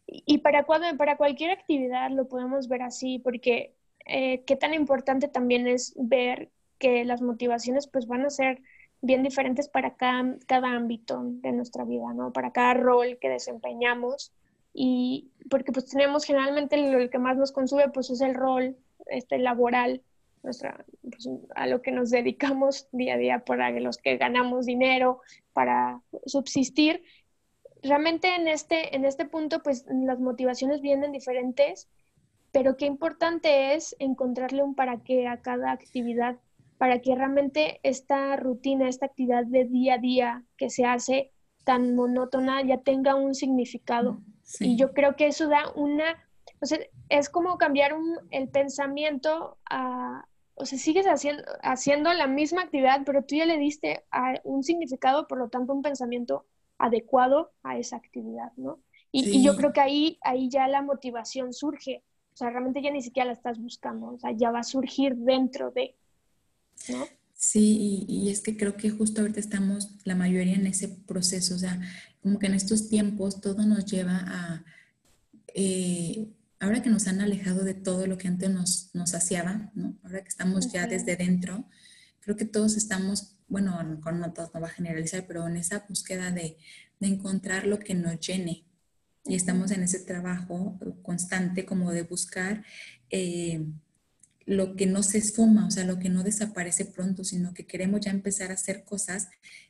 Y 0.07 0.39
para, 0.39 0.65
cuando, 0.65 0.97
para 0.97 1.15
cualquier 1.15 1.51
actividad 1.51 2.09
lo 2.11 2.27
podemos 2.27 2.67
ver 2.67 2.81
así, 2.81 3.19
porque 3.19 3.75
eh, 4.05 4.43
qué 4.45 4.55
tan 4.55 4.73
importante 4.73 5.27
también 5.27 5.67
es 5.67 5.93
ver 5.97 6.49
que 6.79 7.05
las 7.05 7.21
motivaciones 7.21 7.87
pues 7.87 8.07
van 8.07 8.25
a 8.25 8.29
ser 8.29 8.61
bien 9.01 9.23
diferentes 9.23 9.67
para 9.67 9.95
cada, 9.95 10.35
cada 10.47 10.69
ámbito 10.75 11.21
de 11.23 11.51
nuestra 11.51 11.85
vida, 11.85 12.13
¿no? 12.13 12.33
Para 12.33 12.51
cada 12.51 12.73
rol 12.73 13.17
que 13.19 13.29
desempeñamos 13.29 14.31
y 14.73 15.31
porque 15.49 15.71
pues 15.71 15.85
tenemos 15.87 16.23
generalmente 16.23 16.77
lo 16.77 17.09
que 17.09 17.19
más 17.19 17.37
nos 17.37 17.51
consume 17.51 17.89
pues 17.89 18.09
es 18.09 18.21
el 18.21 18.33
rol 18.33 18.77
este 19.07 19.37
laboral 19.37 20.01
nuestra 20.43 20.85
pues, 21.01 21.29
a 21.55 21.67
lo 21.67 21.81
que 21.81 21.91
nos 21.91 22.09
dedicamos 22.11 22.87
día 22.91 23.15
a 23.15 23.17
día 23.17 23.39
para 23.39 23.69
los 23.71 23.97
que 23.97 24.17
ganamos 24.17 24.65
dinero 24.65 25.19
para 25.53 26.01
subsistir 26.25 27.03
realmente 27.83 28.33
en 28.35 28.47
este 28.47 28.95
en 28.95 29.05
este 29.05 29.25
punto 29.25 29.61
pues 29.61 29.85
las 29.89 30.19
motivaciones 30.19 30.81
vienen 30.81 31.11
diferentes 31.11 31.89
pero 32.51 32.77
qué 32.77 32.85
importante 32.85 33.73
es 33.75 33.95
encontrarle 33.99 34.63
un 34.63 34.75
para 34.75 35.01
qué 35.01 35.27
a 35.27 35.41
cada 35.41 35.71
actividad 35.71 36.37
para 36.81 36.99
que 36.99 37.13
realmente 37.13 37.79
esta 37.83 38.35
rutina, 38.37 38.89
esta 38.89 39.05
actividad 39.05 39.45
de 39.45 39.65
día 39.65 39.93
a 39.93 39.97
día 39.99 40.45
que 40.57 40.71
se 40.71 40.83
hace 40.83 41.31
tan 41.63 41.93
monótona 41.93 42.63
ya 42.63 42.79
tenga 42.79 43.13
un 43.13 43.35
significado. 43.35 44.19
Y 44.59 44.77
yo 44.77 44.91
creo 44.91 45.15
que 45.15 45.27
eso 45.27 45.47
da 45.47 45.71
una, 45.75 46.27
o 46.59 46.65
sea, 46.65 46.79
es 47.09 47.29
como 47.29 47.59
cambiar 47.59 47.95
el 48.31 48.49
pensamiento 48.49 49.59
a, 49.69 50.25
o 50.55 50.65
sea, 50.65 50.79
sigues 50.79 51.05
haciendo, 51.05 51.43
haciendo 51.61 52.11
la 52.13 52.25
misma 52.25 52.63
actividad, 52.63 53.01
pero 53.05 53.23
tú 53.25 53.35
ya 53.35 53.45
le 53.45 53.59
diste 53.59 54.03
un 54.43 54.63
significado, 54.63 55.27
por 55.27 55.37
lo 55.37 55.49
tanto, 55.49 55.73
un 55.73 55.83
pensamiento 55.83 56.47
adecuado 56.79 57.51
a 57.61 57.77
esa 57.77 57.97
actividad, 57.97 58.53
¿no? 58.57 58.79
Y, 59.11 59.37
y, 59.37 59.43
yo 59.43 59.55
creo 59.55 59.71
que 59.71 59.81
ahí, 59.81 60.17
ahí 60.21 60.49
ya 60.49 60.67
la 60.67 60.81
motivación 60.81 61.53
surge, 61.53 62.03
o 62.33 62.37
sea, 62.37 62.49
realmente 62.49 62.81
ya 62.81 62.91
ni 62.91 63.01
siquiera 63.01 63.27
la 63.27 63.33
estás 63.33 63.59
buscando, 63.59 64.13
o 64.13 64.19
sea, 64.19 64.31
ya 64.31 64.51
va 64.51 64.59
a 64.59 64.63
surgir 64.63 65.15
dentro 65.15 65.71
de, 65.71 65.95
Sí, 67.33 68.05
y, 68.07 68.29
es 68.29 68.41
que 68.41 68.55
creo 68.55 68.77
que 68.77 68.91
justo 68.91 69.21
ahorita 69.21 69.39
estamos 69.39 69.89
la 70.03 70.15
mayoría 70.15 70.55
en 70.55 70.67
ese 70.67 70.87
proceso, 70.89 71.55
o 71.55 71.57
sea, 71.57 71.79
como 72.21 72.37
que 72.37 72.47
en 72.47 72.53
estos 72.53 72.87
tiempos 72.87 73.41
todo 73.41 73.65
nos 73.65 73.85
lleva 73.85 74.17
a, 74.27 74.63
eh, 75.55 76.27
ahora 76.59 76.83
que 76.83 76.91
nos 76.91 77.07
han 77.07 77.19
alejado 77.19 77.63
de 77.63 77.73
todo 77.73 78.05
lo 78.05 78.17
que 78.17 78.27
antes 78.27 78.49
nos, 78.51 78.91
nos 78.93 79.11
saciaba, 79.11 79.71
¿no? 79.73 79.97
Ahora 80.03 80.21
que 80.21 80.29
estamos 80.29 80.71
ya 80.71 80.85
desde 80.85 81.15
dentro, 81.15 81.65
creo 82.19 82.35
que 82.37 82.45
todos 82.45 82.77
estamos, 82.77 83.35
bueno, 83.47 83.99
con 84.03 84.19
no 84.19 84.33
todos 84.33 84.53
no 84.53 84.61
va 84.61 84.67
a 84.67 84.71
generalizar, 84.71 85.25
pero 85.27 85.47
en 85.47 85.57
esa 85.57 85.85
búsqueda 85.89 86.29
de, 86.31 86.57
de 86.99 87.07
encontrar 87.07 87.65
lo 87.65 87.79
que 87.79 87.95
nos 87.95 88.19
llene. 88.19 88.65
Y 89.25 89.35
estamos 89.35 89.71
en 89.71 89.83
ese 89.83 89.99
trabajo 89.99 90.79
constante 91.03 91.65
como 91.65 91.91
de 91.91 92.03
buscar 92.03 92.63
eh, 93.09 93.63
lo 94.45 94.75
que 94.75 94.85
no 94.85 95.03
se 95.03 95.19
esfuma, 95.19 95.67
o 95.67 95.71
sea, 95.71 95.85
lo 95.85 95.99
que 95.99 96.09
no 96.09 96.23
desaparece 96.23 96.85
pronto, 96.85 97.23
sino 97.23 97.53
que 97.53 97.65
queremos 97.65 98.01
ya 98.01 98.11
empezar 98.11 98.51
a 98.51 98.55
hacer 98.55 98.83
cosas 98.83 99.29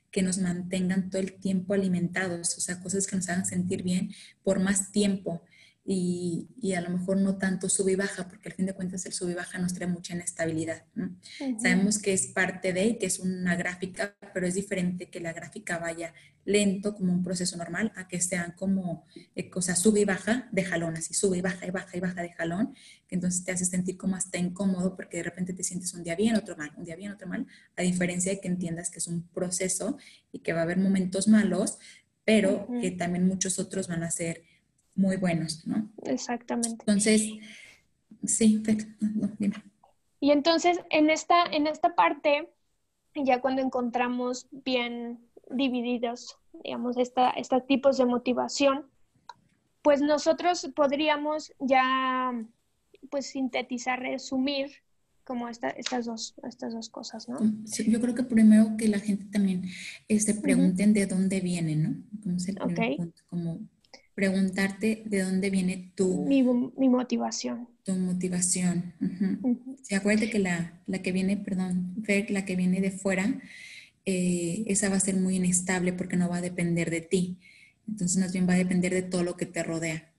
que 0.09 0.21
nos 0.21 0.37
mantengan 0.39 1.09
todo 1.09 1.21
el 1.21 1.33
tiempo 1.33 1.73
alimentados, 1.73 2.57
o 2.57 2.61
sea, 2.61 2.79
cosas 2.81 3.07
que 3.07 3.15
nos 3.15 3.29
hagan 3.29 3.45
sentir 3.45 3.83
bien 3.83 4.13
por 4.43 4.59
más 4.59 4.91
tiempo 4.91 5.41
y, 5.83 6.47
y, 6.61 6.73
a 6.73 6.81
lo 6.81 6.91
mejor 6.91 7.17
no 7.17 7.37
tanto 7.37 7.67
sube 7.67 7.93
y 7.93 7.95
baja, 7.95 8.27
porque 8.27 8.49
al 8.49 8.55
fin 8.55 8.67
de 8.67 8.73
cuentas 8.73 9.05
el 9.07 9.13
sube 9.13 9.31
y 9.31 9.35
baja 9.35 9.57
nos 9.57 9.73
trae 9.73 9.87
mucha 9.87 10.13
inestabilidad. 10.13 10.83
Sabemos 11.59 11.97
que 11.97 12.13
es 12.13 12.27
parte 12.27 12.71
de, 12.71 12.99
que 12.99 13.07
es 13.07 13.17
una 13.17 13.55
gráfica, 13.55 14.15
pero 14.33 14.45
es 14.45 14.53
diferente 14.53 15.09
que 15.09 15.19
la 15.19 15.33
gráfica 15.33 15.79
vaya 15.79 16.13
lento 16.45 16.95
como 16.95 17.13
un 17.13 17.23
proceso 17.23 17.57
normal, 17.57 17.91
a 17.95 18.07
que 18.07 18.21
sean 18.21 18.53
como, 18.55 19.05
eh, 19.35 19.49
sea, 19.59 19.75
sube 19.75 20.01
y 20.01 20.05
baja 20.05 20.49
de 20.51 20.63
jalón, 20.63 20.97
así 20.97 21.13
sube 21.13 21.37
y 21.37 21.41
baja 21.41 21.65
y 21.65 21.71
baja 21.71 21.97
y 21.97 21.99
baja 21.99 22.21
de 22.21 22.31
jalón, 22.31 22.75
que 23.07 23.15
entonces 23.15 23.43
te 23.43 23.51
hace 23.51 23.65
sentir 23.65 23.97
como 23.97 24.15
hasta 24.15 24.37
incómodo 24.37 24.95
porque 24.95 25.17
de 25.17 25.23
repente 25.23 25.53
te 25.53 25.63
sientes 25.63 25.93
un 25.93 26.03
día 26.03 26.15
bien, 26.15 26.35
otro 26.35 26.55
mal, 26.55 26.71
un 26.77 26.85
día 26.85 26.95
bien, 26.95 27.11
otro 27.11 27.27
mal, 27.27 27.47
a 27.75 27.81
diferencia 27.81 28.31
de 28.31 28.39
que 28.39 28.47
entiendas 28.47 28.91
que 28.91 28.99
es 28.99 29.07
un 29.07 29.27
proceso 29.29 29.97
y 30.31 30.39
que 30.39 30.53
va 30.53 30.59
a 30.59 30.63
haber 30.63 30.77
momentos 30.77 31.27
malos, 31.27 31.77
pero 32.23 32.67
que 32.79 32.91
también 32.91 33.27
muchos 33.27 33.57
otros 33.59 33.87
van 33.87 34.03
a 34.03 34.11
ser 34.11 34.43
muy 34.95 35.17
buenos, 35.17 35.65
¿no? 35.65 35.89
Exactamente. 36.04 36.77
Entonces, 36.80 37.21
sí, 38.25 38.62
Y 40.19 40.32
entonces, 40.32 40.80
en 40.89 41.10
esta, 41.10 41.43
en 41.45 41.67
esta 41.67 41.95
parte, 41.95 42.49
ya 43.15 43.41
cuando 43.41 43.62
encontramos 43.62 44.47
bien 44.51 45.19
divididos, 45.49 46.38
digamos, 46.63 46.97
esta, 46.97 47.32
estos 47.32 47.65
tipos 47.67 47.97
de 47.97 48.06
motivación, 48.06 48.86
pues 49.82 50.01
nosotros 50.01 50.69
podríamos 50.75 51.54
ya, 51.60 52.34
pues, 53.10 53.28
sintetizar, 53.28 53.99
resumir 53.99 54.72
como 55.24 55.47
estas, 55.47 56.05
dos, 56.05 56.36
estas 56.43 56.74
dos 56.74 56.89
cosas, 56.89 57.30
¿no? 57.30 57.39
Sí, 57.65 57.89
yo 57.89 58.01
creo 58.01 58.13
que 58.13 58.24
primero 58.24 58.76
que 58.78 58.88
la 58.88 58.99
gente 58.99 59.26
también 59.26 59.63
se 59.63 59.74
este, 60.07 60.34
pregunten 60.36 60.93
de 60.93 61.05
dónde 61.05 61.39
vienen, 61.39 61.84
¿no? 62.24 62.38
Como 62.59 62.97
punto, 62.97 63.22
como 63.28 63.59
preguntarte 64.14 65.03
de 65.05 65.22
dónde 65.22 65.49
viene 65.49 65.91
tu... 65.95 66.26
Mi, 66.26 66.43
mi 66.43 66.89
motivación. 66.89 67.68
Tu 67.84 67.93
motivación. 67.93 68.93
Uh 68.99 69.55
acuérdate 69.95 70.30
que 70.30 70.39
la, 70.39 70.82
la, 70.88 71.01
que 71.01 71.12
viene, 71.12 71.38
perdón, 71.38 71.95
la 72.30 72.45
que 72.45 72.55
viene 72.55 72.80
de 72.82 72.91
fuera, 72.91 73.41
eh, 74.05 74.64
esa 74.68 74.89
va 74.89 74.95
a 74.95 75.01
ser 75.01 75.16
muy 75.16 75.36
inestable 75.36 75.93
porque 75.93 76.18
no 76.18 76.30
va 76.30 76.38
a 76.38 76.41
depender 76.41 76.89
de 76.89 77.01
ti. 77.01 77.38
Entonces, 77.88 78.18
más 78.18 78.32
bien 78.32 78.47
va 78.47 78.53
a 78.53 78.57
depender 78.57 78.93
de 78.93 79.01
todo 79.01 79.24
lo 79.24 79.36
que 79.36 79.45
te 79.45 79.64
rodea. 79.64 80.12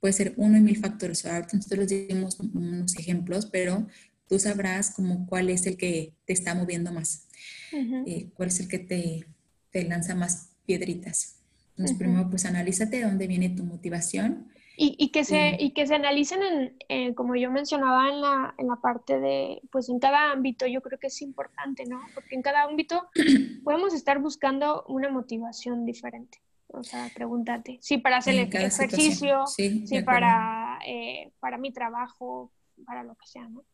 Puede 0.00 0.12
ser 0.12 0.34
uno 0.36 0.56
y 0.56 0.60
mil 0.60 0.76
factores. 0.76 1.24
Ahorita 1.26 1.56
nosotros 1.56 1.88
dimos 1.88 2.38
unos 2.40 2.96
ejemplos, 2.96 3.46
pero 3.46 3.86
tú 4.28 4.38
sabrás 4.38 4.90
como 4.90 5.26
cuál 5.26 5.50
es 5.50 5.66
el 5.66 5.76
que 5.76 6.14
te 6.24 6.32
está 6.32 6.54
moviendo 6.54 6.92
más, 6.92 7.26
eh, 7.72 8.30
cuál 8.34 8.48
es 8.48 8.60
el 8.60 8.68
que 8.68 8.78
te, 8.78 9.26
te 9.70 9.84
lanza 9.84 10.14
más 10.14 10.50
piedritas. 10.66 11.37
Entonces, 11.78 11.96
primero, 11.96 12.28
pues 12.28 12.44
analízate 12.44 12.96
de 12.96 13.04
dónde 13.04 13.28
viene 13.28 13.50
tu 13.50 13.62
motivación 13.62 14.48
Y, 14.76 15.10
que 15.10 15.24
se, 15.24 15.56
y 15.60 15.72
que 15.72 15.86
se 15.86 15.94
analicen, 15.94 16.42
en, 16.42 16.76
eh, 16.88 17.14
como 17.14 17.36
yo 17.36 17.52
mencionaba 17.52 18.08
en 18.08 18.20
la, 18.20 18.54
en 18.58 18.66
la 18.66 18.76
parte 18.76 19.20
de, 19.20 19.60
pues 19.70 19.88
en 19.88 20.00
cada 20.00 20.32
ámbito, 20.32 20.66
yo 20.66 20.82
creo 20.82 20.98
que 20.98 21.06
es 21.06 21.22
importante, 21.22 21.84
¿no? 21.86 22.00
Porque 22.14 22.34
en 22.34 22.42
cada 22.42 22.64
ámbito 22.64 23.08
podemos 23.64 23.94
estar 23.94 24.20
buscando 24.20 24.84
una 24.88 25.08
motivación 25.08 25.84
diferente. 25.84 26.38
O 26.68 26.82
sea, 26.82 27.10
pregúntate, 27.14 27.78
sí, 27.80 27.98
para 27.98 28.18
hacer 28.18 28.34
el 28.34 28.40
ejercicio, 28.52 29.46
sí, 29.46 29.86
para, 30.04 30.78
eh, 30.86 31.32
para 31.40 31.58
mi 31.58 31.72
trabajo, 31.72 32.52
para 32.84 33.04
lo 33.04 33.14
que 33.14 33.26
sea, 33.26 33.48
¿no? 33.48 33.64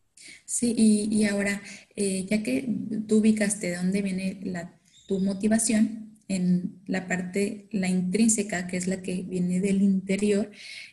Sí, 0.45 0.75
y, 0.77 1.09
y 1.15 1.27
ahora, 1.27 1.61
eh, 1.97 2.25
ya 2.27 2.43
que 2.43 2.69
tú 3.09 3.19
ubicaste 3.19 3.71
de 3.71 3.77
dónde 3.77 4.01
viene 4.01 4.41
la, 4.45 4.79
tu 5.09 5.19
motivación, 5.19 6.14
en 6.29 6.81
la 6.87 7.07
parte, 7.07 7.69
la 7.71 7.89
intrínseca, 7.89 8.67
que 8.67 8.77
es 8.77 8.87
la 8.87 9.03
que 9.03 9.23
viene 9.23 9.61
del 9.61 9.83
interior, 9.83 10.51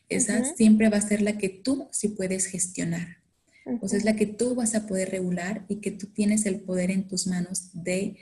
esa 0.10 0.44
siempre 0.56 0.90
va 0.90 0.98
a 0.98 1.02
ser 1.02 1.22
la 1.22 1.38
que 1.38 1.50
tú 1.50 1.88
sí 1.92 2.10
puedes 2.10 2.48
gestionar. 2.48 3.18
O 3.80 3.88
sea, 3.88 4.00
es 4.00 4.06
la 4.06 4.16
que 4.16 4.26
tú 4.26 4.56
vas 4.56 4.76
a 4.76 4.88
poder 4.88 5.12
regular 5.12 5.66
y 5.68 5.78
que 5.78 5.92
tú 5.92 6.08
tienes 6.08 6.46
el 6.46 6.62
poder 6.62 6.92
en 6.92 7.08
tus 7.08 7.28
manos 7.28 7.70
de 7.74 8.18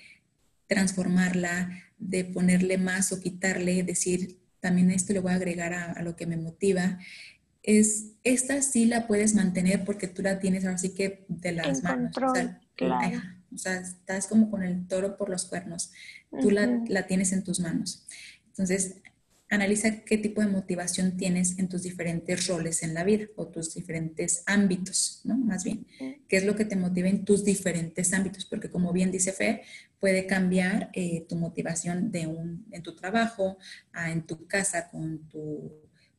transformarla, 0.67 1.83
de 1.97 2.25
ponerle 2.25 2.77
más 2.77 3.11
o 3.11 3.19
quitarle, 3.19 3.83
decir, 3.83 4.37
también 4.59 4.91
esto 4.91 5.13
le 5.13 5.19
voy 5.19 5.31
a 5.31 5.35
agregar 5.35 5.73
a, 5.73 6.01
lo 6.03 6.15
que 6.15 6.27
me 6.27 6.37
motiva. 6.37 6.99
Es, 7.63 8.11
esta 8.23 8.61
sí 8.61 8.85
la 8.85 9.07
puedes 9.07 9.33
mantener 9.33 9.85
porque 9.85 10.07
tú 10.07 10.21
la 10.21 10.39
tienes 10.39 10.65
ahora 10.65 10.77
sí 10.77 10.89
que 10.89 11.25
de 11.27 11.53
las 11.53 11.83
manos. 11.83 12.15
claro. 12.75 13.21
O 13.53 13.57
sea, 13.57 13.79
estás 13.79 14.27
como 14.27 14.49
con 14.49 14.63
el 14.63 14.87
toro 14.87 15.17
por 15.17 15.29
los 15.29 15.45
cuernos 15.45 15.91
tú 16.41 16.51
la, 16.51 17.07
tienes 17.07 17.31
en 17.31 17.43
tus 17.43 17.59
manos. 17.59 18.05
Entonces, 18.47 18.97
analiza 19.49 20.01
qué 20.01 20.17
tipo 20.17 20.41
de 20.41 20.47
motivación 20.47 21.17
tienes 21.17 21.57
en 21.57 21.69
tus 21.69 21.83
diferentes 21.83 22.47
roles 22.47 22.83
en 22.83 22.93
la 22.93 23.03
vida 23.03 23.25
o 23.35 23.47
tus 23.47 23.73
diferentes 23.73 24.43
ámbitos, 24.45 25.21
¿no? 25.23 25.37
Más 25.37 25.63
bien, 25.63 25.87
qué 26.27 26.37
es 26.37 26.45
lo 26.45 26.55
que 26.55 26.65
te 26.65 26.75
motiva 26.75 27.09
en 27.09 27.25
tus 27.25 27.43
diferentes 27.43 28.13
ámbitos, 28.13 28.45
porque 28.45 28.69
como 28.69 28.93
bien 28.93 29.11
dice 29.11 29.33
Fer, 29.33 29.61
puede 29.99 30.27
cambiar 30.27 30.91
eh, 30.93 31.25
tu 31.27 31.35
motivación 31.35 32.11
de 32.11 32.27
un, 32.27 32.67
en 32.71 32.83
tu 32.83 32.95
trabajo, 32.95 33.57
a 33.91 34.11
en 34.11 34.21
tu 34.25 34.45
casa 34.45 34.89
con 34.89 35.27
tu 35.29 35.71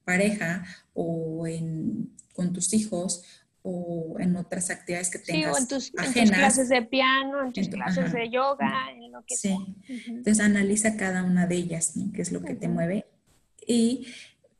pareja 0.05 0.64
o 0.93 1.47
en, 1.47 2.11
con 2.33 2.53
tus 2.53 2.74
hijos 2.74 3.22
o 3.62 4.16
en 4.18 4.36
otras 4.36 4.70
actividades 4.70 5.11
que 5.11 5.18
tengas 5.18 5.56
sí, 5.56 5.62
en 5.62 5.68
tus, 5.68 5.90
clases 5.90 6.68
de 6.68 6.82
piano, 6.82 7.44
en 7.44 7.52
tus 7.52 7.68
clases 7.68 8.12
de 8.12 8.30
yoga, 8.30 8.90
en 8.92 9.12
lo 9.12 9.22
que 9.24 9.36
sí. 9.36 9.54
Entonces 10.08 10.40
analiza 10.40 10.96
cada 10.96 11.24
una 11.24 11.46
de 11.46 11.56
ellas, 11.56 11.96
¿no? 11.96 12.12
qué 12.12 12.22
es 12.22 12.32
lo 12.32 12.42
que 12.42 12.54
te 12.54 12.68
mueve. 12.68 13.06
Y 13.66 14.06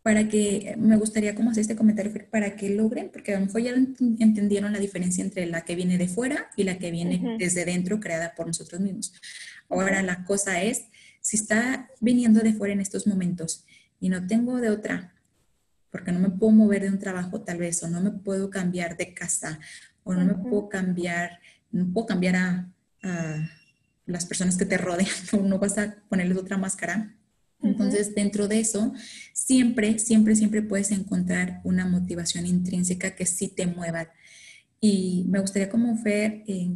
para 0.03 0.28
que, 0.28 0.74
me 0.78 0.96
gustaría 0.96 1.34
como 1.34 1.51
hacer 1.51 1.62
este 1.62 1.76
comentario, 1.76 2.12
para 2.30 2.57
que 2.57 2.70
logren, 2.70 3.11
porque 3.11 3.34
a 3.34 3.40
lo 3.40 3.46
mejor 3.46 3.62
ya 3.62 3.74
entendieron 4.18 4.72
la 4.72 4.78
diferencia 4.78 5.22
entre 5.22 5.46
la 5.46 5.62
que 5.62 5.74
viene 5.74 5.98
de 5.98 6.09
fuera 6.09 6.51
y 6.57 6.64
la 6.64 6.78
que 6.78 6.90
viene 6.90 7.36
desde 7.38 7.64
dentro, 7.64 8.01
creada 8.01 8.34
por 8.34 8.46
nosotros 8.46 8.80
mismos. 8.80 9.12
Ahora 9.68 10.03
la 10.03 10.24
cosa 10.24 10.62
es, 10.62 10.86
si 11.20 11.36
está 11.36 11.90
viniendo 12.01 12.40
de 12.40 12.55
fuera 12.55 12.72
en 12.72 12.80
estos 12.80 13.07
momentos 13.07 13.64
y 14.01 14.09
no 14.09 14.26
tengo 14.26 14.57
de 14.57 14.70
otra, 14.70 15.14
porque 15.91 16.12
no 16.12 16.20
me 16.20 16.30
puedo 16.30 16.53
mover 16.53 16.82
de 16.82 16.91
un 16.91 16.99
trabajo 16.99 17.41
tal 17.43 17.59
vez, 17.59 17.82
o 17.82 17.88
no 17.88 18.01
me 18.01 18.11
puedo 18.11 18.51
cambiar 18.51 18.97
de 18.97 19.12
casa, 19.12 19.59
o 20.05 20.14
no 20.14 20.24
me 20.24 20.34
puedo 20.34 20.68
cambiar, 20.68 21.41
no 21.70 21.93
puedo 21.93 22.07
cambiar 22.07 22.36
a, 22.36 22.68
las 24.07 24.26
personas 24.26 24.57
que 24.57 24.66
te 24.66 24.76
rodean, 24.76 25.09
o 25.32 25.36
no 25.38 25.59
vas 25.59 25.78
a 25.78 25.97
ponerles 26.09 26.36
otra 26.36 26.59
máscara. 26.59 27.14
Entonces, 27.62 28.14
dentro 28.14 28.49
de 28.49 28.61
eso, 28.61 28.93
siempre, 29.32 29.99
siempre, 29.99 30.34
siempre 30.34 30.62
puedes 30.62 30.91
encontrar 30.91 31.61
una 31.62 31.86
motivación 31.86 32.47
intrínseca 32.47 33.14
que 33.14 33.26
sí 33.26 33.49
te 33.49 33.66
mueva. 33.66 34.11
Y 34.80 35.26
me 35.28 35.41
gustaría 35.41 35.68
como 35.68 35.97
Fer 35.99 36.43
eh, 36.47 36.70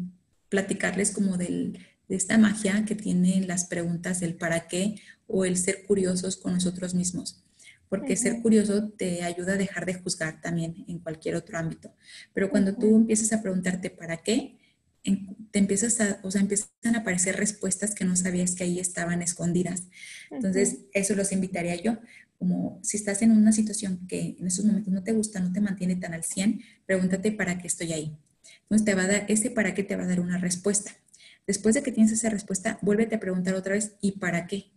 platicarles 0.50 1.10
como 1.10 1.38
del, 1.38 1.78
de 2.08 2.16
esta 2.16 2.36
magia 2.36 2.84
que 2.84 2.94
tienen 2.94 3.48
las 3.48 3.64
preguntas 3.64 4.20
del 4.20 4.34
para 4.34 4.68
qué 4.68 4.96
o 5.26 5.46
el 5.46 5.56
ser 5.56 5.84
curiosos 5.86 6.36
con 6.36 6.52
nosotros 6.52 6.94
mismos 6.94 7.43
porque 7.88 8.16
ser 8.16 8.42
curioso 8.42 8.88
te 8.90 9.22
ayuda 9.22 9.54
a 9.54 9.56
dejar 9.56 9.86
de 9.86 9.94
juzgar 9.94 10.40
también 10.40 10.84
en 10.88 10.98
cualquier 10.98 11.36
otro 11.36 11.58
ámbito. 11.58 11.92
Pero 12.32 12.50
cuando 12.50 12.74
tú 12.74 12.96
empiezas 12.96 13.32
a 13.32 13.42
preguntarte 13.42 13.90
para 13.90 14.18
qué, 14.18 14.58
te 15.50 15.58
empiezas 15.58 16.00
a, 16.00 16.18
o 16.22 16.30
sea, 16.30 16.40
empiezan 16.40 16.94
a 16.94 16.98
aparecer 16.98 17.36
respuestas 17.36 17.94
que 17.94 18.04
no 18.04 18.16
sabías 18.16 18.54
que 18.54 18.64
ahí 18.64 18.80
estaban 18.80 19.20
escondidas. 19.20 19.84
Entonces, 20.30 20.78
eso 20.92 21.14
los 21.14 21.30
invitaría 21.32 21.76
yo. 21.76 21.98
Como 22.38 22.80
si 22.82 22.96
estás 22.96 23.22
en 23.22 23.30
una 23.30 23.52
situación 23.52 24.06
que 24.08 24.36
en 24.38 24.46
esos 24.46 24.64
momentos 24.64 24.92
no 24.92 25.04
te 25.04 25.12
gusta, 25.12 25.40
no 25.40 25.52
te 25.52 25.60
mantiene 25.60 25.96
tan 25.96 26.14
al 26.14 26.24
100, 26.24 26.62
pregúntate 26.86 27.32
para 27.32 27.58
qué 27.58 27.66
estoy 27.66 27.92
ahí. 27.92 28.16
Entonces, 28.62 28.84
te 28.84 28.94
va 28.94 29.04
a 29.04 29.08
dar, 29.08 29.26
ese 29.28 29.50
para 29.50 29.74
qué 29.74 29.84
te 29.84 29.94
va 29.94 30.04
a 30.04 30.08
dar 30.08 30.20
una 30.20 30.38
respuesta. 30.38 30.92
Después 31.46 31.74
de 31.74 31.82
que 31.82 31.92
tienes 31.92 32.12
esa 32.12 32.30
respuesta, 32.30 32.78
vuélvete 32.80 33.14
a 33.16 33.20
preguntar 33.20 33.54
otra 33.54 33.74
vez, 33.74 33.92
¿y 34.00 34.12
para 34.12 34.46
qué? 34.46 34.70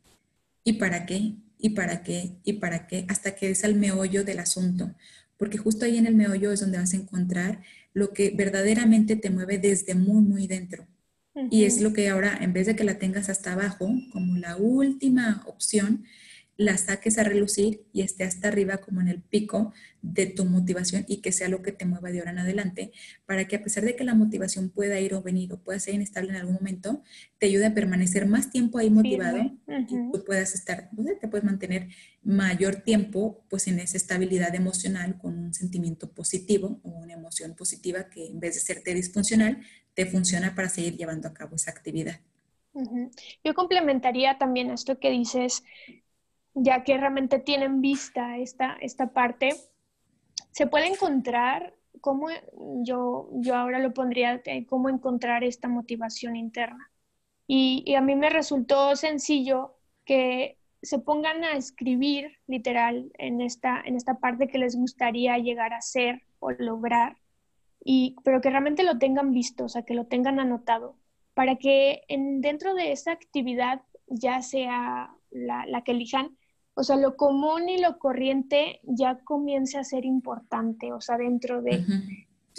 ¿Y 0.64 0.74
para 0.74 1.06
qué? 1.06 1.36
Y 1.60 1.72
para 1.72 2.04
qué 2.04 2.38
y 2.44 2.54
para 2.54 2.88
qué, 2.88 3.06
hasta 3.08 3.36
que 3.36 3.50
es 3.52 3.64
al 3.64 3.76
meollo 3.76 4.24
del 4.24 4.40
asunto, 4.40 4.94
porque 5.38 5.58
justo 5.58 5.86
ahí 5.86 5.98
en 5.98 6.08
el 6.08 6.16
meollo 6.16 6.52
es 6.52 6.60
donde 6.60 6.78
vas 6.78 6.94
a 6.94 6.98
encontrar 6.98 7.62
lo 7.94 8.14
que 8.14 8.32
verdaderamente 8.32 9.16
te 9.16 9.30
mueve 9.30 9.58
desde 9.58 9.96
muy, 9.96 10.22
muy 10.22 10.48
dentro. 10.48 10.88
Y 11.52 11.66
es 11.66 11.82
lo 11.82 11.94
que 11.94 12.10
ahora, 12.10 12.36
en 12.42 12.52
vez 12.52 12.66
de 12.66 12.76
que 12.76 12.84
la 12.84 12.98
tengas 12.98 13.30
hasta 13.30 13.54
abajo, 13.54 13.92
como 14.12 14.38
la 14.38 14.58
última 14.58 15.44
opción, 15.46 16.04
la 16.58 16.78
saques 16.78 17.20
a 17.20 17.24
relucir 17.24 17.86
y 17.94 18.02
esté 18.02 18.24
hasta 18.24 18.48
arriba 18.48 18.78
como 18.78 19.02
en 19.02 19.08
el 19.08 19.22
pico 19.22 19.72
de 20.14 20.26
tu 20.28 20.46
motivación 20.46 21.06
y 21.08 21.18
que 21.18 21.32
sea 21.32 21.50
lo 21.50 21.62
que 21.62 21.72
te 21.72 21.86
mueva 21.86 22.12
de 22.12 22.20
ahora 22.20 22.32
en 22.32 22.40
adelante, 22.40 22.92
para 23.26 23.48
que 23.48 23.56
a 23.56 23.64
pesar 23.64 23.84
de 23.84 23.96
que 23.96 24.04
la 24.04 24.14
motivación 24.14 24.70
pueda 24.70 25.00
ir 25.00 25.14
o 25.14 25.22
venir 25.22 25.52
o 25.54 25.60
pueda 25.60 25.80
ser 25.80 25.96
inestable 25.96 26.32
en 26.32 26.38
algún 26.38 26.56
momento, 26.56 27.04
te 27.38 27.48
ayude 27.48 27.66
a 27.66 27.74
permanecer 27.74 28.28
más 28.28 28.50
tiempo 28.50 28.78
ahí 28.78 28.90
motivado 28.90 29.38
y 29.38 30.12
tú 30.12 30.24
puedas 30.26 30.56
estar, 30.56 30.90
te 31.20 31.28
puedes 31.28 31.44
mantener 31.44 31.90
mayor 32.24 32.78
tiempo 32.78 33.44
pues 33.50 33.68
en 33.68 33.80
esa 33.80 33.98
estabilidad 33.98 34.54
emocional 34.56 35.18
con 35.18 35.38
un 35.38 35.54
sentimiento 35.54 36.12
positivo 36.12 36.80
o 36.84 36.90
una 36.90 37.14
emoción 37.14 37.56
positiva 37.56 38.10
que 38.10 38.28
en 38.28 38.40
vez 38.40 38.56
de 38.56 38.62
serte 38.62 38.94
disfuncional, 38.94 39.62
te 39.94 40.06
funciona 40.06 40.54
para 40.54 40.70
seguir 40.70 40.96
llevando 40.96 41.28
a 41.28 41.34
cabo 41.34 41.56
esa 41.56 41.72
actividad. 41.72 42.20
Yo 43.44 43.56
complementaría 43.56 44.38
también 44.38 44.70
esto 44.70 45.00
que 45.00 45.10
dices 45.10 45.64
ya 46.54 46.84
que 46.84 46.98
realmente 46.98 47.40
tienen 47.40 47.82
vista 47.82 48.38
esta, 48.38 48.78
esta 48.82 49.14
parte, 49.14 49.50
se 50.52 50.68
puede 50.68 50.88
encontrar, 50.88 51.74
cómo 52.02 52.30
yo, 52.84 53.30
yo 53.34 53.56
ahora 53.56 53.80
lo 53.80 53.94
pondría, 53.94 54.42
cómo 54.68 54.90
encontrar 54.90 55.44
esta 55.44 55.68
motivación 55.68 56.36
interna. 56.36 56.92
Y, 57.48 57.96
a 57.96 58.02
mí 58.02 58.16
me 58.16 58.30
resultó 58.30 58.96
sencillo 58.96 59.78
que 60.06 60.58
se 60.82 61.00
pongan 61.00 61.44
a 61.44 61.54
escribir 61.54 62.38
literal 62.48 63.12
en 63.18 63.42
esta, 63.42 63.82
en 63.86 63.96
esta 63.96 64.16
parte 64.16 64.48
que 64.48 64.58
les 64.58 64.76
gustaría 64.76 65.38
llegar 65.38 65.74
a 65.74 65.82
ser 65.82 66.24
o 66.40 66.52
lograr, 66.52 67.18
y, 67.84 68.16
pero 68.24 68.42
que 68.42 68.50
realmente 68.50 68.84
lo 68.84 68.98
tengan 68.98 69.32
visto, 69.32 69.66
o 69.66 69.70
sea, 69.70 69.84
que 69.84 69.94
lo 69.94 70.06
tengan 70.06 70.40
anotado, 70.40 70.98
para 71.34 71.56
que 71.56 72.04
en, 72.10 72.42
dentro 72.42 72.74
de 72.74 72.92
esa 72.92 73.12
actividad, 73.12 73.82
ya 74.08 74.42
sea 74.42 75.16
la, 75.32 75.66
la 75.66 75.84
que 75.84 75.92
elijan, 75.92 76.37
o 76.78 76.84
sea, 76.84 76.96
lo 76.96 77.16
común 77.18 77.70
y 77.70 77.80
lo 77.80 77.98
corriente 77.98 78.80
ya 78.84 79.18
comienza 79.24 79.80
a 79.80 79.84
ser 79.84 80.06
importante, 80.06 80.94
o 80.94 81.02
sea, 81.02 81.18
dentro 81.18 81.64
de... 81.64 81.84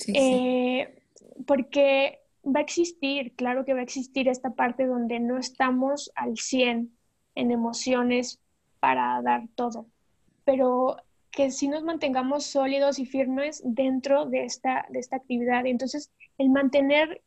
Eh, 0.08 1.02
porque 1.46 2.18
va 2.44 2.58
a 2.58 2.62
existir, 2.64 3.36
claro 3.36 3.64
que 3.64 3.74
va 3.74 3.80
a 3.80 3.84
existir 3.84 4.28
esta 4.28 4.50
parte 4.50 4.86
donde 4.86 5.20
no 5.20 5.38
estamos 5.38 6.10
al 6.16 6.36
100 6.36 6.92
en 7.36 7.50
emociones 7.52 8.40
para 8.80 9.22
dar 9.22 9.46
todo, 9.54 9.86
pero 10.44 10.96
que 11.30 11.52
sí 11.52 11.68
nos 11.68 11.84
mantengamos 11.84 12.44
sólidos 12.44 12.98
y 12.98 13.06
firmes 13.06 13.62
dentro 13.64 14.26
de 14.26 14.44
esta, 14.44 14.86
de 14.88 14.98
esta 14.98 15.14
actividad. 15.14 15.64
Entonces, 15.64 16.10
el 16.38 16.50
mantener 16.50 17.22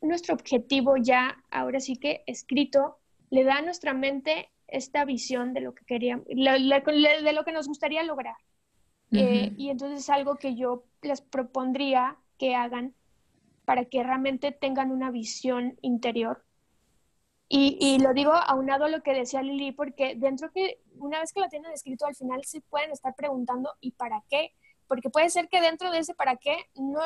nuestro 0.00 0.34
objetivo 0.34 0.96
ya, 0.96 1.42
ahora 1.50 1.80
sí 1.80 1.96
que 1.96 2.22
escrito, 2.28 2.98
le 3.30 3.42
da 3.42 3.56
a 3.56 3.62
nuestra 3.62 3.94
mente 3.94 4.50
esta 4.68 5.04
visión 5.04 5.52
de 5.54 5.60
lo 5.60 5.74
que 5.74 5.84
queríamos, 5.84 6.26
de 6.26 7.32
lo 7.32 7.44
que 7.44 7.52
nos 7.52 7.68
gustaría 7.68 8.02
lograr. 8.02 8.36
Eh, 9.12 9.52
y 9.56 9.70
entonces 9.70 10.00
es 10.00 10.10
algo 10.10 10.36
que 10.36 10.56
yo 10.56 10.84
les 11.02 11.20
propondría 11.20 12.16
que 12.36 12.56
hagan 12.56 12.94
para 13.64 13.84
que 13.84 14.02
realmente 14.02 14.50
tengan 14.50 14.90
una 14.90 15.10
visión 15.10 15.78
interior. 15.82 16.44
Y, 17.48 17.76
y, 17.78 17.98
lo 17.98 18.12
digo 18.14 18.32
aunado 18.32 18.86
a 18.86 18.88
lo 18.88 19.02
que 19.02 19.14
decía 19.14 19.42
Lili, 19.42 19.70
porque 19.70 20.16
dentro 20.16 20.50
que 20.50 20.80
una 20.96 21.20
vez 21.20 21.32
que 21.32 21.40
lo 21.40 21.48
tienen 21.48 21.70
escrito, 21.72 22.06
al 22.06 22.16
final 22.16 22.42
se 22.44 22.60
pueden 22.62 22.90
estar 22.90 23.14
preguntando 23.14 23.70
¿y 23.80 23.92
para 23.92 24.24
qué? 24.28 24.52
Porque 24.88 25.10
puede 25.10 25.30
ser 25.30 25.48
que 25.48 25.60
dentro 25.60 25.90
de 25.90 25.98
ese 25.98 26.14
para 26.14 26.36
qué 26.36 26.56
no, 26.74 27.00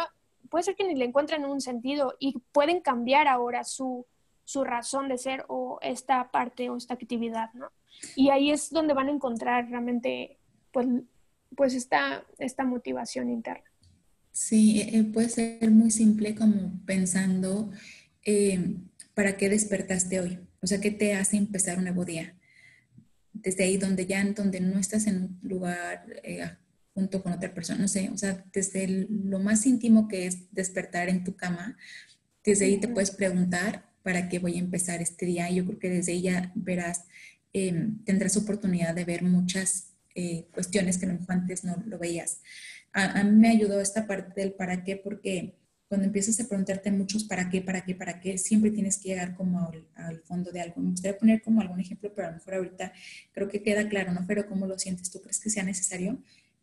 puede 0.49 0.65
ser 0.65 0.77
que 0.77 0.85
ni 0.85 0.95
le 0.95 1.05
encuentren 1.05 1.45
un 1.45 1.61
sentido 1.61 2.15
y 2.19 2.39
pueden 2.53 2.81
cambiar 2.81 3.29
ahora 3.29 3.65
su, 3.65 4.07
su 4.49 4.65
razón 4.65 5.11
de 5.11 5.19
ser 5.19 5.45
o 5.49 5.79
esta 5.83 6.31
parte 6.31 6.71
o 6.71 6.77
esta 6.79 6.95
actividad, 6.95 7.53
¿no? 7.53 7.71
Y 8.17 8.31
ahí 8.31 8.51
es 8.51 8.71
donde 8.71 8.95
van 8.95 9.09
a 9.09 9.11
encontrar 9.11 9.69
realmente, 9.69 10.39
pues, 10.73 10.87
pues 11.55 11.75
esta, 11.75 12.25
esta 12.39 12.65
motivación 12.65 13.29
interna. 13.29 13.71
Sí, 14.33 14.81
eh, 14.81 15.01
eh, 15.01 15.05
puede 15.05 15.29
ser 15.29 15.71
muy 15.71 15.91
simple 15.91 16.35
como 16.35 16.81
pensando, 16.87 17.71
eh, 18.25 18.77
¿para 19.13 19.37
qué 19.37 19.51
despertaste 19.51 20.19
hoy? 20.19 20.39
O 20.63 20.67
sea, 20.67 20.81
¿qué 20.81 20.93
te 20.93 21.13
hace 21.13 21.37
empezar 21.37 21.77
un 21.77 21.85
nuevo 21.85 22.07
día? 22.07 22.35
Desde 23.35 23.65
ahí 23.65 23.77
donde 23.77 24.07
ya, 24.07 24.25
donde 24.25 24.61
no 24.61 24.79
estás 24.79 25.07
en 25.09 25.17
un 25.25 25.39
lugar 25.43 26.07
junto 26.95 27.23
con 27.23 27.35
otra 27.35 27.53
persona, 27.53 27.81
no 27.81 27.89
sé, 27.89 28.09
o 28.09 28.17
sea, 28.17 28.47
desde 28.51 29.07
lo 29.11 29.41
más 29.41 29.67
íntimo 29.67 30.09
que 30.09 30.27
es 30.27 30.51
despertar 30.55 31.11
en 31.11 31.23
tu 31.23 31.37
cama, 31.37 31.77
desde 32.43 32.65
ahí 32.65 32.81
te 32.81 32.89
puedes 32.89 33.11
preguntar, 33.11 33.88
¿para 34.09 34.29
qué 34.29 34.39
voy 34.39 34.57
a 34.57 34.61
empezar 34.61 35.03
este 35.03 35.27
día? 35.27 35.51
Y 35.51 35.57
yo 35.57 35.67
creo 35.67 35.79
que 35.79 35.91
desde 35.91 36.21
ya 36.21 36.53
verás, 36.55 37.05
em, 37.53 38.03
tendrás 38.05 38.37
oportunidad 38.37 38.95
de 38.95 39.05
ver 39.05 39.23
muchas 39.23 39.85
cuestiones 40.51 40.99
que 40.99 41.07
a 41.07 41.11
lo 41.11 41.15
mejor 41.15 41.33
antes 41.33 41.63
no 41.63 41.81
lo 41.87 41.97
veías 41.97 42.41
a, 42.93 43.25
mí 43.25 43.33
me 43.33 43.49
ayudó 43.49 43.81
esta 43.81 44.07
parte 44.07 44.41
del 44.41 44.53
para 44.53 44.83
qué, 44.85 44.97
porque 44.97 45.55
cuando 45.89 46.07
empiezas 46.07 46.39
a 46.41 46.49
preguntarte 46.49 46.91
muchos 46.91 47.25
para 47.25 47.49
qué, 47.49 47.63
para 47.63 47.85
qué, 47.85 47.95
para 47.95 48.21
qué, 48.21 48.37
siempre 48.39 48.71
tienes 48.71 48.99
que 48.99 49.11
llegar 49.11 49.35
como 49.35 49.61
al, 49.61 49.87
al, 49.95 50.21
fondo 50.21 50.51
de 50.53 50.61
algo. 50.61 50.81
Me 50.81 50.91
gustaría 50.91 51.19
poner 51.19 51.43
como 51.43 51.61
algún 51.61 51.81
ejemplo, 51.81 52.13
pero 52.15 52.29
a 52.29 52.31
lo 52.31 52.37
mejor 52.37 52.55
ahorita 52.55 52.93
creo 53.33 53.49
que 53.49 53.63
queda 53.63 53.89
claro, 53.89 54.13
¿no? 54.13 54.25
Pero 54.27 54.47
¿cómo 54.47 54.67
lo 54.67 54.79
sientes? 54.79 55.11
¿Tú 55.11 55.21
crees 55.21 55.41
que 55.41 55.51
sea 55.51 55.63
necesario? 55.63 56.19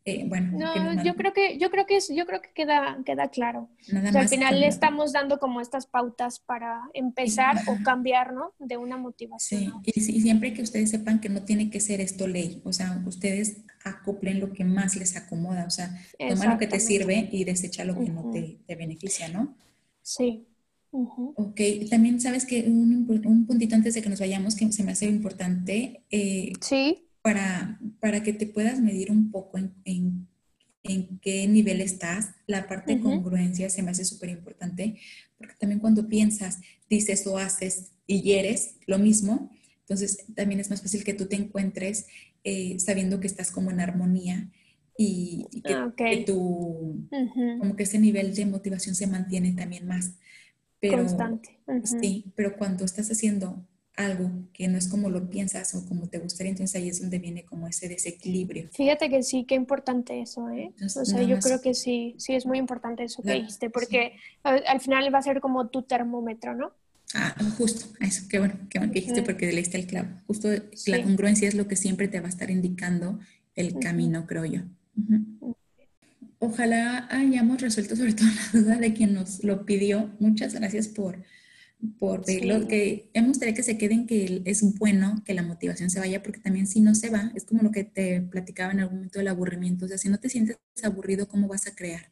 Eh, 0.07 0.23
bueno, 0.27 0.51
no, 0.55 1.03
yo 1.03 1.15
creo 1.15 1.33
que 1.33 1.57
yo 1.57 1.71
creo 1.71 1.87
que 1.87 1.97
yo 2.15 2.27
creo 2.27 2.39
que 2.39 2.49
queda 2.53 2.99
queda 3.03 3.29
claro. 3.29 3.69
al 4.13 4.29
final 4.29 4.59
le 4.59 4.67
estamos 4.67 5.13
dando 5.13 5.39
como 5.39 5.61
estas 5.61 5.87
pautas 5.87 6.37
para 6.37 6.79
empezar 6.93 7.57
o 7.65 7.83
cambiar, 7.83 8.31
¿no? 8.31 8.53
De 8.59 8.77
una 8.77 8.97
motivación. 8.97 9.81
Sí, 9.83 10.13
y, 10.15 10.21
siempre 10.21 10.53
que 10.53 10.61
ustedes 10.61 10.91
sepan 10.91 11.19
que 11.19 11.29
no 11.29 11.41
tiene 11.41 11.71
que 11.71 11.79
ser 11.79 12.01
esto 12.01 12.27
ley, 12.27 12.61
o 12.65 12.71
sea, 12.71 13.01
ustedes 13.07 13.57
acoplen 13.83 14.39
lo 14.39 14.53
que 14.53 14.63
más 14.63 14.95
les 14.95 15.15
acomoda, 15.15 15.65
o 15.65 15.71
sea, 15.71 15.89
toma 16.19 16.53
lo 16.53 16.59
que 16.59 16.67
te 16.67 16.79
sirve 16.79 17.27
y 17.31 17.43
desecha 17.43 17.83
lo 17.83 17.97
que 17.97 18.11
no 18.11 18.29
te, 18.29 18.59
te, 18.67 18.75
beneficia, 18.75 19.29
¿no? 19.29 19.55
Sí. 20.03 20.45
Ok, 20.91 21.59
también 21.89 22.21
sabes 22.21 22.45
que 22.45 22.61
un, 22.61 23.07
un, 23.25 23.47
puntito 23.47 23.75
antes 23.75 23.95
de 23.95 24.03
que 24.03 24.09
nos 24.09 24.19
vayamos 24.19 24.55
que 24.55 24.71
se 24.71 24.83
me 24.83 24.91
hace 24.91 25.07
importante. 25.07 26.03
Eh, 26.11 26.53
sí 26.61 27.04
para, 27.25 27.79
para 27.99 28.21
que 28.21 28.33
te 28.33 28.45
puedas 28.45 28.79
medir 28.79 29.09
un 29.09 29.31
poco 29.31 29.57
en, 29.57 29.73
en, 29.83 30.27
en 30.83 31.17
qué 31.17 31.47
nivel 31.47 31.81
estás. 31.81 32.35
La 32.45 32.67
parte 32.67 32.93
de 32.93 33.01
congruencia 33.01 33.67
se 33.71 33.81
me 33.81 33.89
hace 33.89 34.05
súper 34.05 34.29
importante, 34.29 34.99
porque 35.39 35.55
también 35.59 35.79
cuando 35.79 36.07
piensas, 36.07 36.59
dices 36.87 37.25
o 37.25 37.39
haces 37.39 37.93
y 38.05 38.33
eres 38.33 38.75
lo 38.85 38.99
mismo, 38.99 39.49
entonces 39.79 40.23
también 40.35 40.59
es 40.59 40.69
más 40.69 40.83
fácil 40.83 41.03
que 41.03 41.15
tú 41.15 41.25
te 41.25 41.35
encuentres 41.35 42.05
eh, 42.43 42.77
sabiendo 42.77 43.19
que 43.19 43.25
estás 43.25 43.49
como 43.49 43.71
en 43.71 43.79
armonía 43.79 44.51
y, 44.95 45.47
que, 45.63 45.73
ah, 45.73 45.91
tu, 46.27 47.09
como 47.59 47.75
que 47.75 47.83
ese 47.83 47.97
nivel 47.97 48.35
de 48.35 48.45
motivación 48.45 48.93
se 48.93 49.07
mantiene 49.07 49.53
también 49.53 49.87
más. 49.87 50.11
Pero, 50.79 50.97
Constante. 50.97 51.57
Sí, 51.85 52.31
pero 52.35 52.55
cuando 52.55 52.85
estás 52.85 53.09
haciendo 53.09 53.65
algo 53.97 54.29
que 54.53 54.67
no 54.67 54.77
es 54.77 54.87
como 54.87 55.09
lo 55.09 55.29
piensas 55.29 55.73
o 55.75 55.85
como 55.85 56.07
te 56.07 56.19
gustaría, 56.19 56.51
entonces 56.51 56.75
ahí 56.75 56.89
es 56.89 56.99
donde 56.99 57.19
viene 57.19 57.45
como 57.45 57.67
ese 57.67 57.87
desequilibrio. 57.87 58.69
Fíjate 58.73 59.09
que 59.09 59.23
sí, 59.23 59.45
qué 59.47 59.55
importante 59.55 60.21
eso, 60.21 60.49
¿eh? 60.49 60.73
o 60.83 61.05
sea, 61.05 61.23
yo 61.23 61.39
creo 61.39 61.61
que 61.61 61.73
sí, 61.73 62.15
sí 62.17 62.35
es 62.35 62.45
muy 62.45 62.57
importante 62.57 63.03
eso 63.03 63.23
que 63.23 63.33
dijiste, 63.33 63.69
porque 63.69 64.13
al, 64.43 64.81
final 64.81 65.13
va 65.13 65.19
a 65.19 65.23
ser 65.23 65.39
como 65.39 65.69
tu 65.69 65.83
termómetro, 65.83 66.55
¿no? 66.55 66.73
Ah, 67.13 67.35
justo, 67.57 67.85
eso, 68.01 68.23
qué 68.29 68.39
bueno, 68.39 68.55
qué 68.69 68.79
bueno 68.79 68.91
que 68.91 68.99
dijiste 68.99 69.21
porque 69.21 69.51
leíste 69.51 69.77
el 69.77 69.87
clavo. 69.87 70.09
Justo 70.27 70.49
la 70.87 71.03
congruencia 71.03 71.47
es 71.47 71.55
lo 71.55 71.67
que 71.67 71.75
siempre 71.75 72.07
te 72.07 72.19
va 72.19 72.25
a 72.25 72.29
estar 72.29 72.49
indicando 72.49 73.19
el 73.55 73.79
camino, 73.79 74.25
creo 74.27 74.43
yo. 74.45 74.61
Ojalá 76.39 77.07
hayamos 77.09 77.61
resuelto 77.61 77.95
sobre 77.95 78.13
todo 78.13 78.27
la 78.27 78.59
duda 78.59 78.75
de 78.75 78.93
quien 78.93 79.13
nos 79.13 79.43
lo 79.43 79.65
pidió. 79.65 80.13
Muchas 80.19 80.53
gracias 80.53 80.89
por 80.89 81.23
por 81.99 82.25
lo 82.43 82.67
que 82.67 83.09
hemos 83.13 83.29
gustaría 83.29 83.53
que 83.53 83.63
se 83.63 83.77
queden 83.77 84.07
que 84.07 84.41
es 84.45 84.77
bueno 84.77 85.21
que 85.25 85.33
la 85.33 85.43
motivación 85.43 85.89
se 85.89 85.99
vaya, 85.99 86.23
porque 86.23 86.39
también 86.39 86.67
si 86.67 86.81
no 86.81 86.95
se 86.95 87.09
va, 87.09 87.31
es 87.35 87.45
como 87.45 87.63
lo 87.63 87.71
que 87.71 87.83
te 87.83 88.21
platicaba 88.21 88.71
en 88.71 88.79
algún 88.79 88.97
momento 88.97 89.19
del 89.19 89.27
aburrimiento, 89.27 89.85
o 89.85 89.87
sea, 89.87 89.97
si 89.97 90.09
no 90.09 90.19
te 90.19 90.29
sientes 90.29 90.57
aburrido, 90.83 91.27
¿cómo 91.27 91.47
vas 91.47 91.67
a 91.67 91.75
crear? 91.75 92.09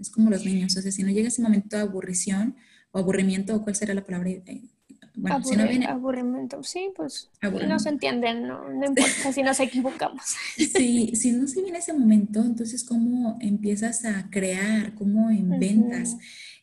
Es 0.00 0.10
como 0.10 0.30
los 0.30 0.44
niños, 0.44 0.76
o 0.76 0.82
sea, 0.82 0.90
si 0.90 1.02
no 1.02 1.10
llega 1.10 1.28
ese 1.28 1.42
momento 1.42 1.76
de 1.76 1.82
aburrición 1.82 2.56
o 2.90 2.98
aburrimiento, 2.98 3.54
o 3.54 3.62
cuál 3.62 3.76
será 3.76 3.94
la 3.94 4.04
palabra, 4.04 4.30
eh, 4.30 4.62
bueno, 5.14 5.44
si 5.44 5.56
no 5.56 5.66
viene... 5.66 5.86
Aburrimiento, 5.86 6.62
sí, 6.62 6.90
pues 6.94 7.30
no 7.42 7.78
se 7.78 7.88
entienden, 7.88 8.46
no, 8.46 8.68
no 8.68 8.86
importa 8.86 9.32
si 9.32 9.42
nos 9.42 9.58
equivocamos. 9.60 10.22
Sí, 10.56 11.12
si 11.14 11.32
no 11.32 11.46
se 11.48 11.62
viene 11.62 11.78
ese 11.78 11.92
momento, 11.92 12.40
entonces 12.40 12.84
cómo 12.84 13.36
empiezas 13.40 14.04
a 14.04 14.30
crear, 14.30 14.94
cómo 14.94 15.30
inventas. 15.30 16.16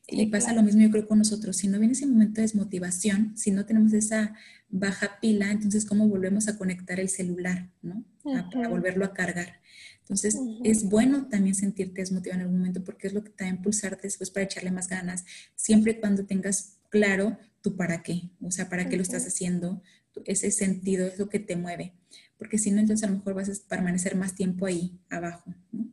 Y 0.07 0.27
pasa 0.27 0.53
lo 0.53 0.61
mismo 0.61 0.81
yo 0.81 0.91
creo 0.91 1.07
con 1.07 1.17
nosotros. 1.17 1.57
Si 1.57 1.67
no 1.67 1.79
viene 1.79 1.93
ese 1.93 2.05
momento 2.05 2.35
de 2.35 2.43
desmotivación, 2.43 3.35
si 3.35 3.51
no 3.51 3.65
tenemos 3.65 3.93
esa 3.93 4.35
baja 4.69 5.19
pila, 5.19 5.51
entonces 5.51 5.85
cómo 5.85 6.07
volvemos 6.07 6.47
a 6.47 6.57
conectar 6.57 6.99
el 6.99 7.09
celular, 7.09 7.69
¿no? 7.81 8.03
a, 8.25 8.67
volverlo 8.67 9.05
a 9.05 9.13
cargar. 9.13 9.61
Entonces 10.01 10.37
es 10.63 10.87
bueno 10.87 11.27
también 11.27 11.55
sentirte 11.55 12.01
desmotivado 12.01 12.39
en 12.39 12.45
algún 12.45 12.59
momento 12.59 12.83
porque 12.83 13.07
es 13.07 13.13
lo 13.13 13.23
que 13.23 13.31
te 13.31 13.43
va 13.43 13.49
a 13.49 13.53
impulsarte 13.53 14.03
después 14.03 14.29
para 14.29 14.43
echarle 14.43 14.69
más 14.69 14.87
ganas, 14.87 15.25
siempre 15.55 15.93
y 15.93 15.95
cuando 15.95 16.25
tengas 16.25 16.77
claro 16.89 17.37
tu 17.61 17.75
para 17.75 18.03
qué, 18.03 18.29
o 18.41 18.51
sea, 18.51 18.69
para 18.69 18.87
qué 18.87 18.97
lo 18.97 19.01
estás 19.01 19.25
haciendo, 19.25 19.81
ese 20.25 20.51
sentido 20.51 21.07
es 21.07 21.17
lo 21.17 21.27
que 21.27 21.39
te 21.39 21.55
mueve, 21.55 21.93
porque 22.37 22.59
si 22.59 22.69
no, 22.69 22.79
entonces 22.79 23.07
a 23.07 23.11
lo 23.11 23.17
mejor 23.17 23.33
vas 23.33 23.49
a 23.49 23.67
permanecer 23.67 24.15
más 24.15 24.35
tiempo 24.35 24.67
ahí 24.67 24.99
abajo. 25.09 25.55
¿no? 25.71 25.87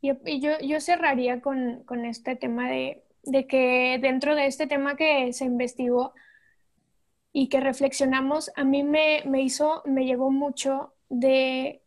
Y, 0.00 0.40
yo, 0.40 0.58
yo 0.60 0.80
cerraría 0.80 1.40
con, 1.40 1.84
con 1.84 2.04
este 2.04 2.34
tema 2.34 2.68
de 2.68 3.05
de 3.26 3.46
que 3.46 3.98
dentro 4.00 4.34
de 4.34 4.46
este 4.46 4.66
tema 4.66 4.96
que 4.96 5.32
se 5.32 5.44
investigó 5.44 6.14
y 7.32 7.48
que 7.48 7.60
reflexionamos, 7.60 8.50
a 8.56 8.64
mí 8.64 8.82
me, 8.82 9.22
hizo, 9.42 9.82
me 9.84 10.06
llegó 10.06 10.30
mucho 10.30 10.94
de, 11.10 11.82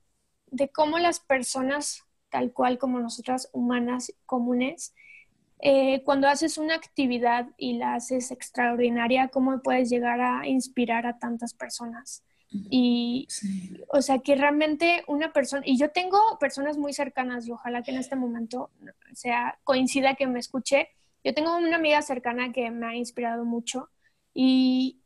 cómo 0.73 0.99
las 0.99 1.19
personas, 1.19 2.03
tal 2.29 2.53
cual 2.53 2.77
como 2.77 2.99
nosotras 2.99 3.49
humanas 3.53 4.13
comunes, 4.25 4.93
eh, 5.61 6.03
cuando 6.03 6.27
haces 6.27 6.57
una 6.57 6.75
actividad 6.75 7.47
y 7.57 7.73
la 7.73 7.95
haces 7.95 8.31
extraordinaria, 8.31 9.29
cómo 9.29 9.61
puedes 9.61 9.89
llegar 9.89 10.21
a 10.21 10.47
inspirar 10.47 11.07
a 11.07 11.17
tantas 11.17 11.53
personas. 11.53 12.23
Y, 12.51 13.27
o 13.89 14.01
sea, 14.01 14.19
que 14.19 14.35
realmente 14.35 15.03
una 15.07 15.31
persona, 15.31 15.61
y 15.65 15.77
yo 15.77 15.91
tengo 15.91 16.17
personas 16.39 16.77
muy 16.77 16.93
cercanas 16.93 17.47
y 17.47 17.51
ojalá 17.51 17.83
que 17.83 17.91
en 17.91 17.97
este 17.97 18.15
momento 18.15 18.71
sea 19.13 19.59
coincida 19.63 20.15
que 20.15 20.25
me 20.25 20.39
escuche, 20.39 20.89
yo 21.24 21.34
tengo 21.34 21.55
una 21.57 21.76
amiga 21.76 22.01
cercana 22.01 22.51
que 22.51 22.72
me 22.72 22.88
ha 22.88 22.95
inspirado 22.95 23.45
mucho 23.45 23.89
y 24.34 24.99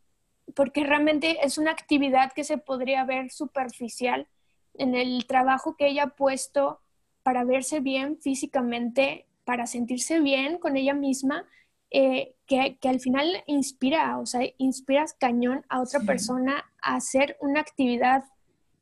porque 0.55 0.83
realmente 0.83 1.45
es 1.45 1.57
una 1.57 1.71
actividad 1.71 2.33
que 2.33 2.43
se 2.43 2.57
podría 2.57 3.03
ver 3.05 3.31
superficial 3.31 4.27
en 4.75 4.95
el 4.95 5.25
trabajo 5.25 5.75
que 5.77 5.87
ella 5.87 6.03
ha 6.03 6.15
puesto 6.15 6.81
para 7.23 7.45
verse 7.45 7.79
bien 7.79 8.17
físicamente, 8.19 9.27
para 9.45 9.65
sentirse 9.65 10.19
bien 10.19 10.57
con 10.57 10.75
ella 10.75 10.93
misma, 10.93 11.47
eh, 11.89 12.35
que, 12.47 12.77
al 12.83 12.99
final 12.99 13.43
inspira, 13.47 14.17
o 14.17 14.25
sea, 14.25 14.41
inspiras 14.57 15.13
cañón 15.13 15.63
a 15.69 15.81
otra 15.81 15.99
persona 16.01 16.65
a 16.81 16.95
hacer 16.95 17.37
una 17.39 17.61
actividad 17.61 18.23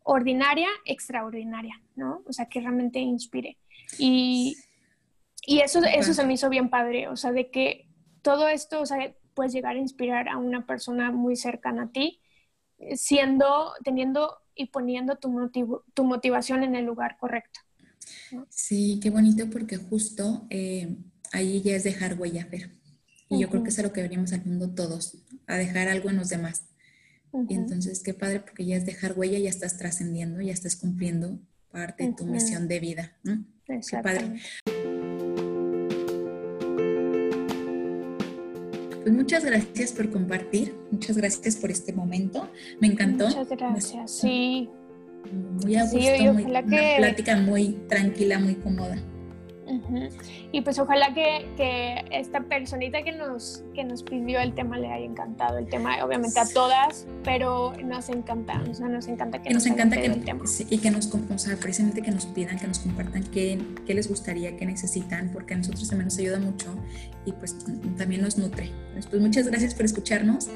ordinaria, 0.04 0.70
extraordinaria, 0.86 1.82
¿no? 1.96 2.24
O 2.26 2.34
sea, 2.34 2.48
que 2.48 2.62
realmente 2.62 3.00
inspire. 3.00 3.58
Y, 4.00 4.58
y 5.46 5.60
eso, 5.60 5.80
eso 5.84 6.14
se 6.14 6.26
me 6.26 6.34
hizo 6.34 6.50
bien 6.50 6.70
padre, 6.70 7.08
o 7.08 7.16
sea, 7.16 7.32
de 7.32 7.50
que 7.50 7.88
todo 8.22 8.48
esto, 8.48 8.82
o 8.82 8.86
sea, 8.86 9.16
puedes 9.34 9.54
llegar 9.54 9.76
a 9.76 9.80
inspirar 9.80 10.30
a 10.30 10.38
una 10.38 10.66
persona 10.66 11.12
muy 11.12 11.36
cercana 11.36 11.84
a 11.84 11.92
ti, 11.92 12.22
eh, 12.78 12.96
siendo, 12.96 13.74
teniendo 13.84 14.38
y 14.56 14.68
poniendo 14.68 15.18
tu, 15.18 15.30
motivo, 15.30 15.84
tu 15.94 16.04
motivación 16.04 16.64
en 16.64 16.76
el 16.76 16.86
lugar 16.86 17.18
correcto. 17.18 17.60
Sí, 18.50 19.00
qué 19.02 19.10
bonito 19.10 19.50
porque 19.50 19.78
justo 19.78 20.46
eh, 20.50 20.96
ahí 21.32 21.62
ya 21.62 21.76
es 21.76 21.84
dejar 21.84 22.20
huella, 22.20 22.48
ver. 22.52 22.72
Y 23.30 23.40
yo 23.40 23.50
creo 23.50 23.64
que 23.64 23.70
es 23.70 23.80
a 23.80 23.84
lo 23.84 23.94
que 23.94 24.02
venimos 24.02 24.34
al 24.34 24.44
mundo 24.44 24.76
todos, 24.76 25.18
a 25.48 25.56
dejar 25.56 25.88
algo 25.88 26.10
en 26.10 26.18
los 26.18 26.28
demás. 26.28 26.68
Y 27.48 27.54
entonces, 27.54 28.04
qué 28.04 28.14
padre 28.14 28.42
porque 28.42 28.66
ya 28.66 28.76
es 28.76 28.86
dejar 28.86 29.18
huella, 29.18 29.40
ya 29.40 29.50
estás 29.50 29.78
trascendiendo, 29.78 30.42
ya 30.42 30.52
estás 30.52 30.76
cumpliendo 30.76 31.40
parte 31.72 32.06
de 32.06 32.14
tu 32.14 32.26
misión 32.26 32.68
de 32.68 32.80
vida. 32.82 33.18
Qué 33.66 33.80
padre. 34.04 34.42
Pues 39.04 39.16
muchas 39.16 39.44
gracias 39.44 39.92
por 39.94 40.10
compartir, 40.12 40.76
muchas 40.92 41.18
gracias 41.18 41.56
por 41.56 41.72
este 41.72 41.94
momento. 41.94 42.50
Me 42.80 42.88
encantó. 42.88 43.28
Muchas 43.28 43.50
gracias, 43.50 44.12
sí. 44.12 44.70
Muy 45.64 45.76
a 45.76 45.84
gusto, 45.84 46.34
muy, 46.34 46.44
una 46.44 46.64
plática 46.98 47.36
muy 47.38 47.80
tranquila, 47.88 48.40
muy 48.40 48.56
cómoda. 48.56 48.98
Y 50.52 50.62
pues 50.62 50.80
ojalá 50.80 51.14
que, 51.14 51.48
que, 51.58 52.06
esta 52.12 52.42
personita 52.42 53.04
que 53.04 53.12
nos, 53.12 53.64
que 53.74 53.84
nos 53.84 54.04
pidió 54.04 54.40
el 54.40 54.54
tema 54.54 54.78
le 54.78 54.92
haya 54.92 55.06
encantado 55.06 55.58
el 55.58 55.68
tema, 55.68 56.04
obviamente 56.04 56.40
a 56.40 56.46
todas, 56.46 57.06
pero 57.24 57.74
nos 57.84 58.10
encanta, 58.10 58.62
o 58.70 58.74
sea, 58.74 58.88
nos 58.88 59.08
encanta 59.08 59.42
que, 59.42 59.50
nos, 59.52 59.66
encanta 59.66 59.98
que, 59.98 60.06
el 60.06 60.24
tema. 60.24 60.44
y 60.70 60.78
que 60.78 60.92
nos, 60.92 61.14
o 61.14 61.38
sea, 61.38 61.58
precisamente 61.58 62.02
que 62.02 62.12
nos 62.12 62.26
pidan, 62.26 62.58
que 62.60 62.68
nos 62.68 62.80
compartan 62.80 63.24
qué, 63.24 63.60
qué, 63.86 63.94
les 63.94 64.08
gustaría, 64.08 64.56
qué 64.58 64.66
necesitan, 64.66 65.30
porque 65.32 65.54
a 65.54 65.58
nosotros 65.58 65.88
también 65.88 66.06
nos 66.06 66.18
ayuda 66.18 66.40
mucho 66.40 66.74
y 67.26 67.32
pues 67.34 67.58
también 67.98 68.22
nos 68.22 68.38
nutre. 68.38 68.72
Pues 68.94 69.22
muchas 69.22 69.48
gracias 69.48 69.74
por 69.74 69.86
escucharnos. 69.86 70.50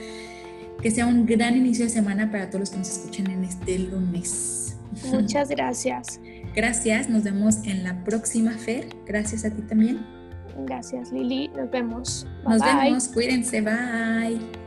Que 0.82 0.92
sea 0.92 1.08
un 1.08 1.26
gran 1.26 1.56
inicio 1.56 1.86
de 1.86 1.90
semana 1.90 2.30
para 2.30 2.48
todos 2.50 2.60
los 2.60 2.70
que 2.70 2.78
nos 2.78 2.90
escuchen 2.90 3.32
en 3.32 3.46
este 3.46 3.80
lunes. 3.80 4.76
Muchas 5.12 5.50
gracias. 5.50 6.20
Gracias, 6.56 7.10
nos 7.10 7.24
vemos 7.24 7.58
en 7.66 7.84
la 7.84 8.04
próxima 8.04 8.52
Fer. 8.52 8.88
Gracias 9.06 9.44
a 9.44 9.50
ti 9.50 9.62
también. 9.64 10.06
Gracias 10.66 11.12
Lili, 11.12 11.50
nos 11.50 11.70
vemos. 11.70 12.26
nos 12.48 12.62
vemos, 12.62 13.10
cuídense, 13.10 13.62
bye. 13.62 14.65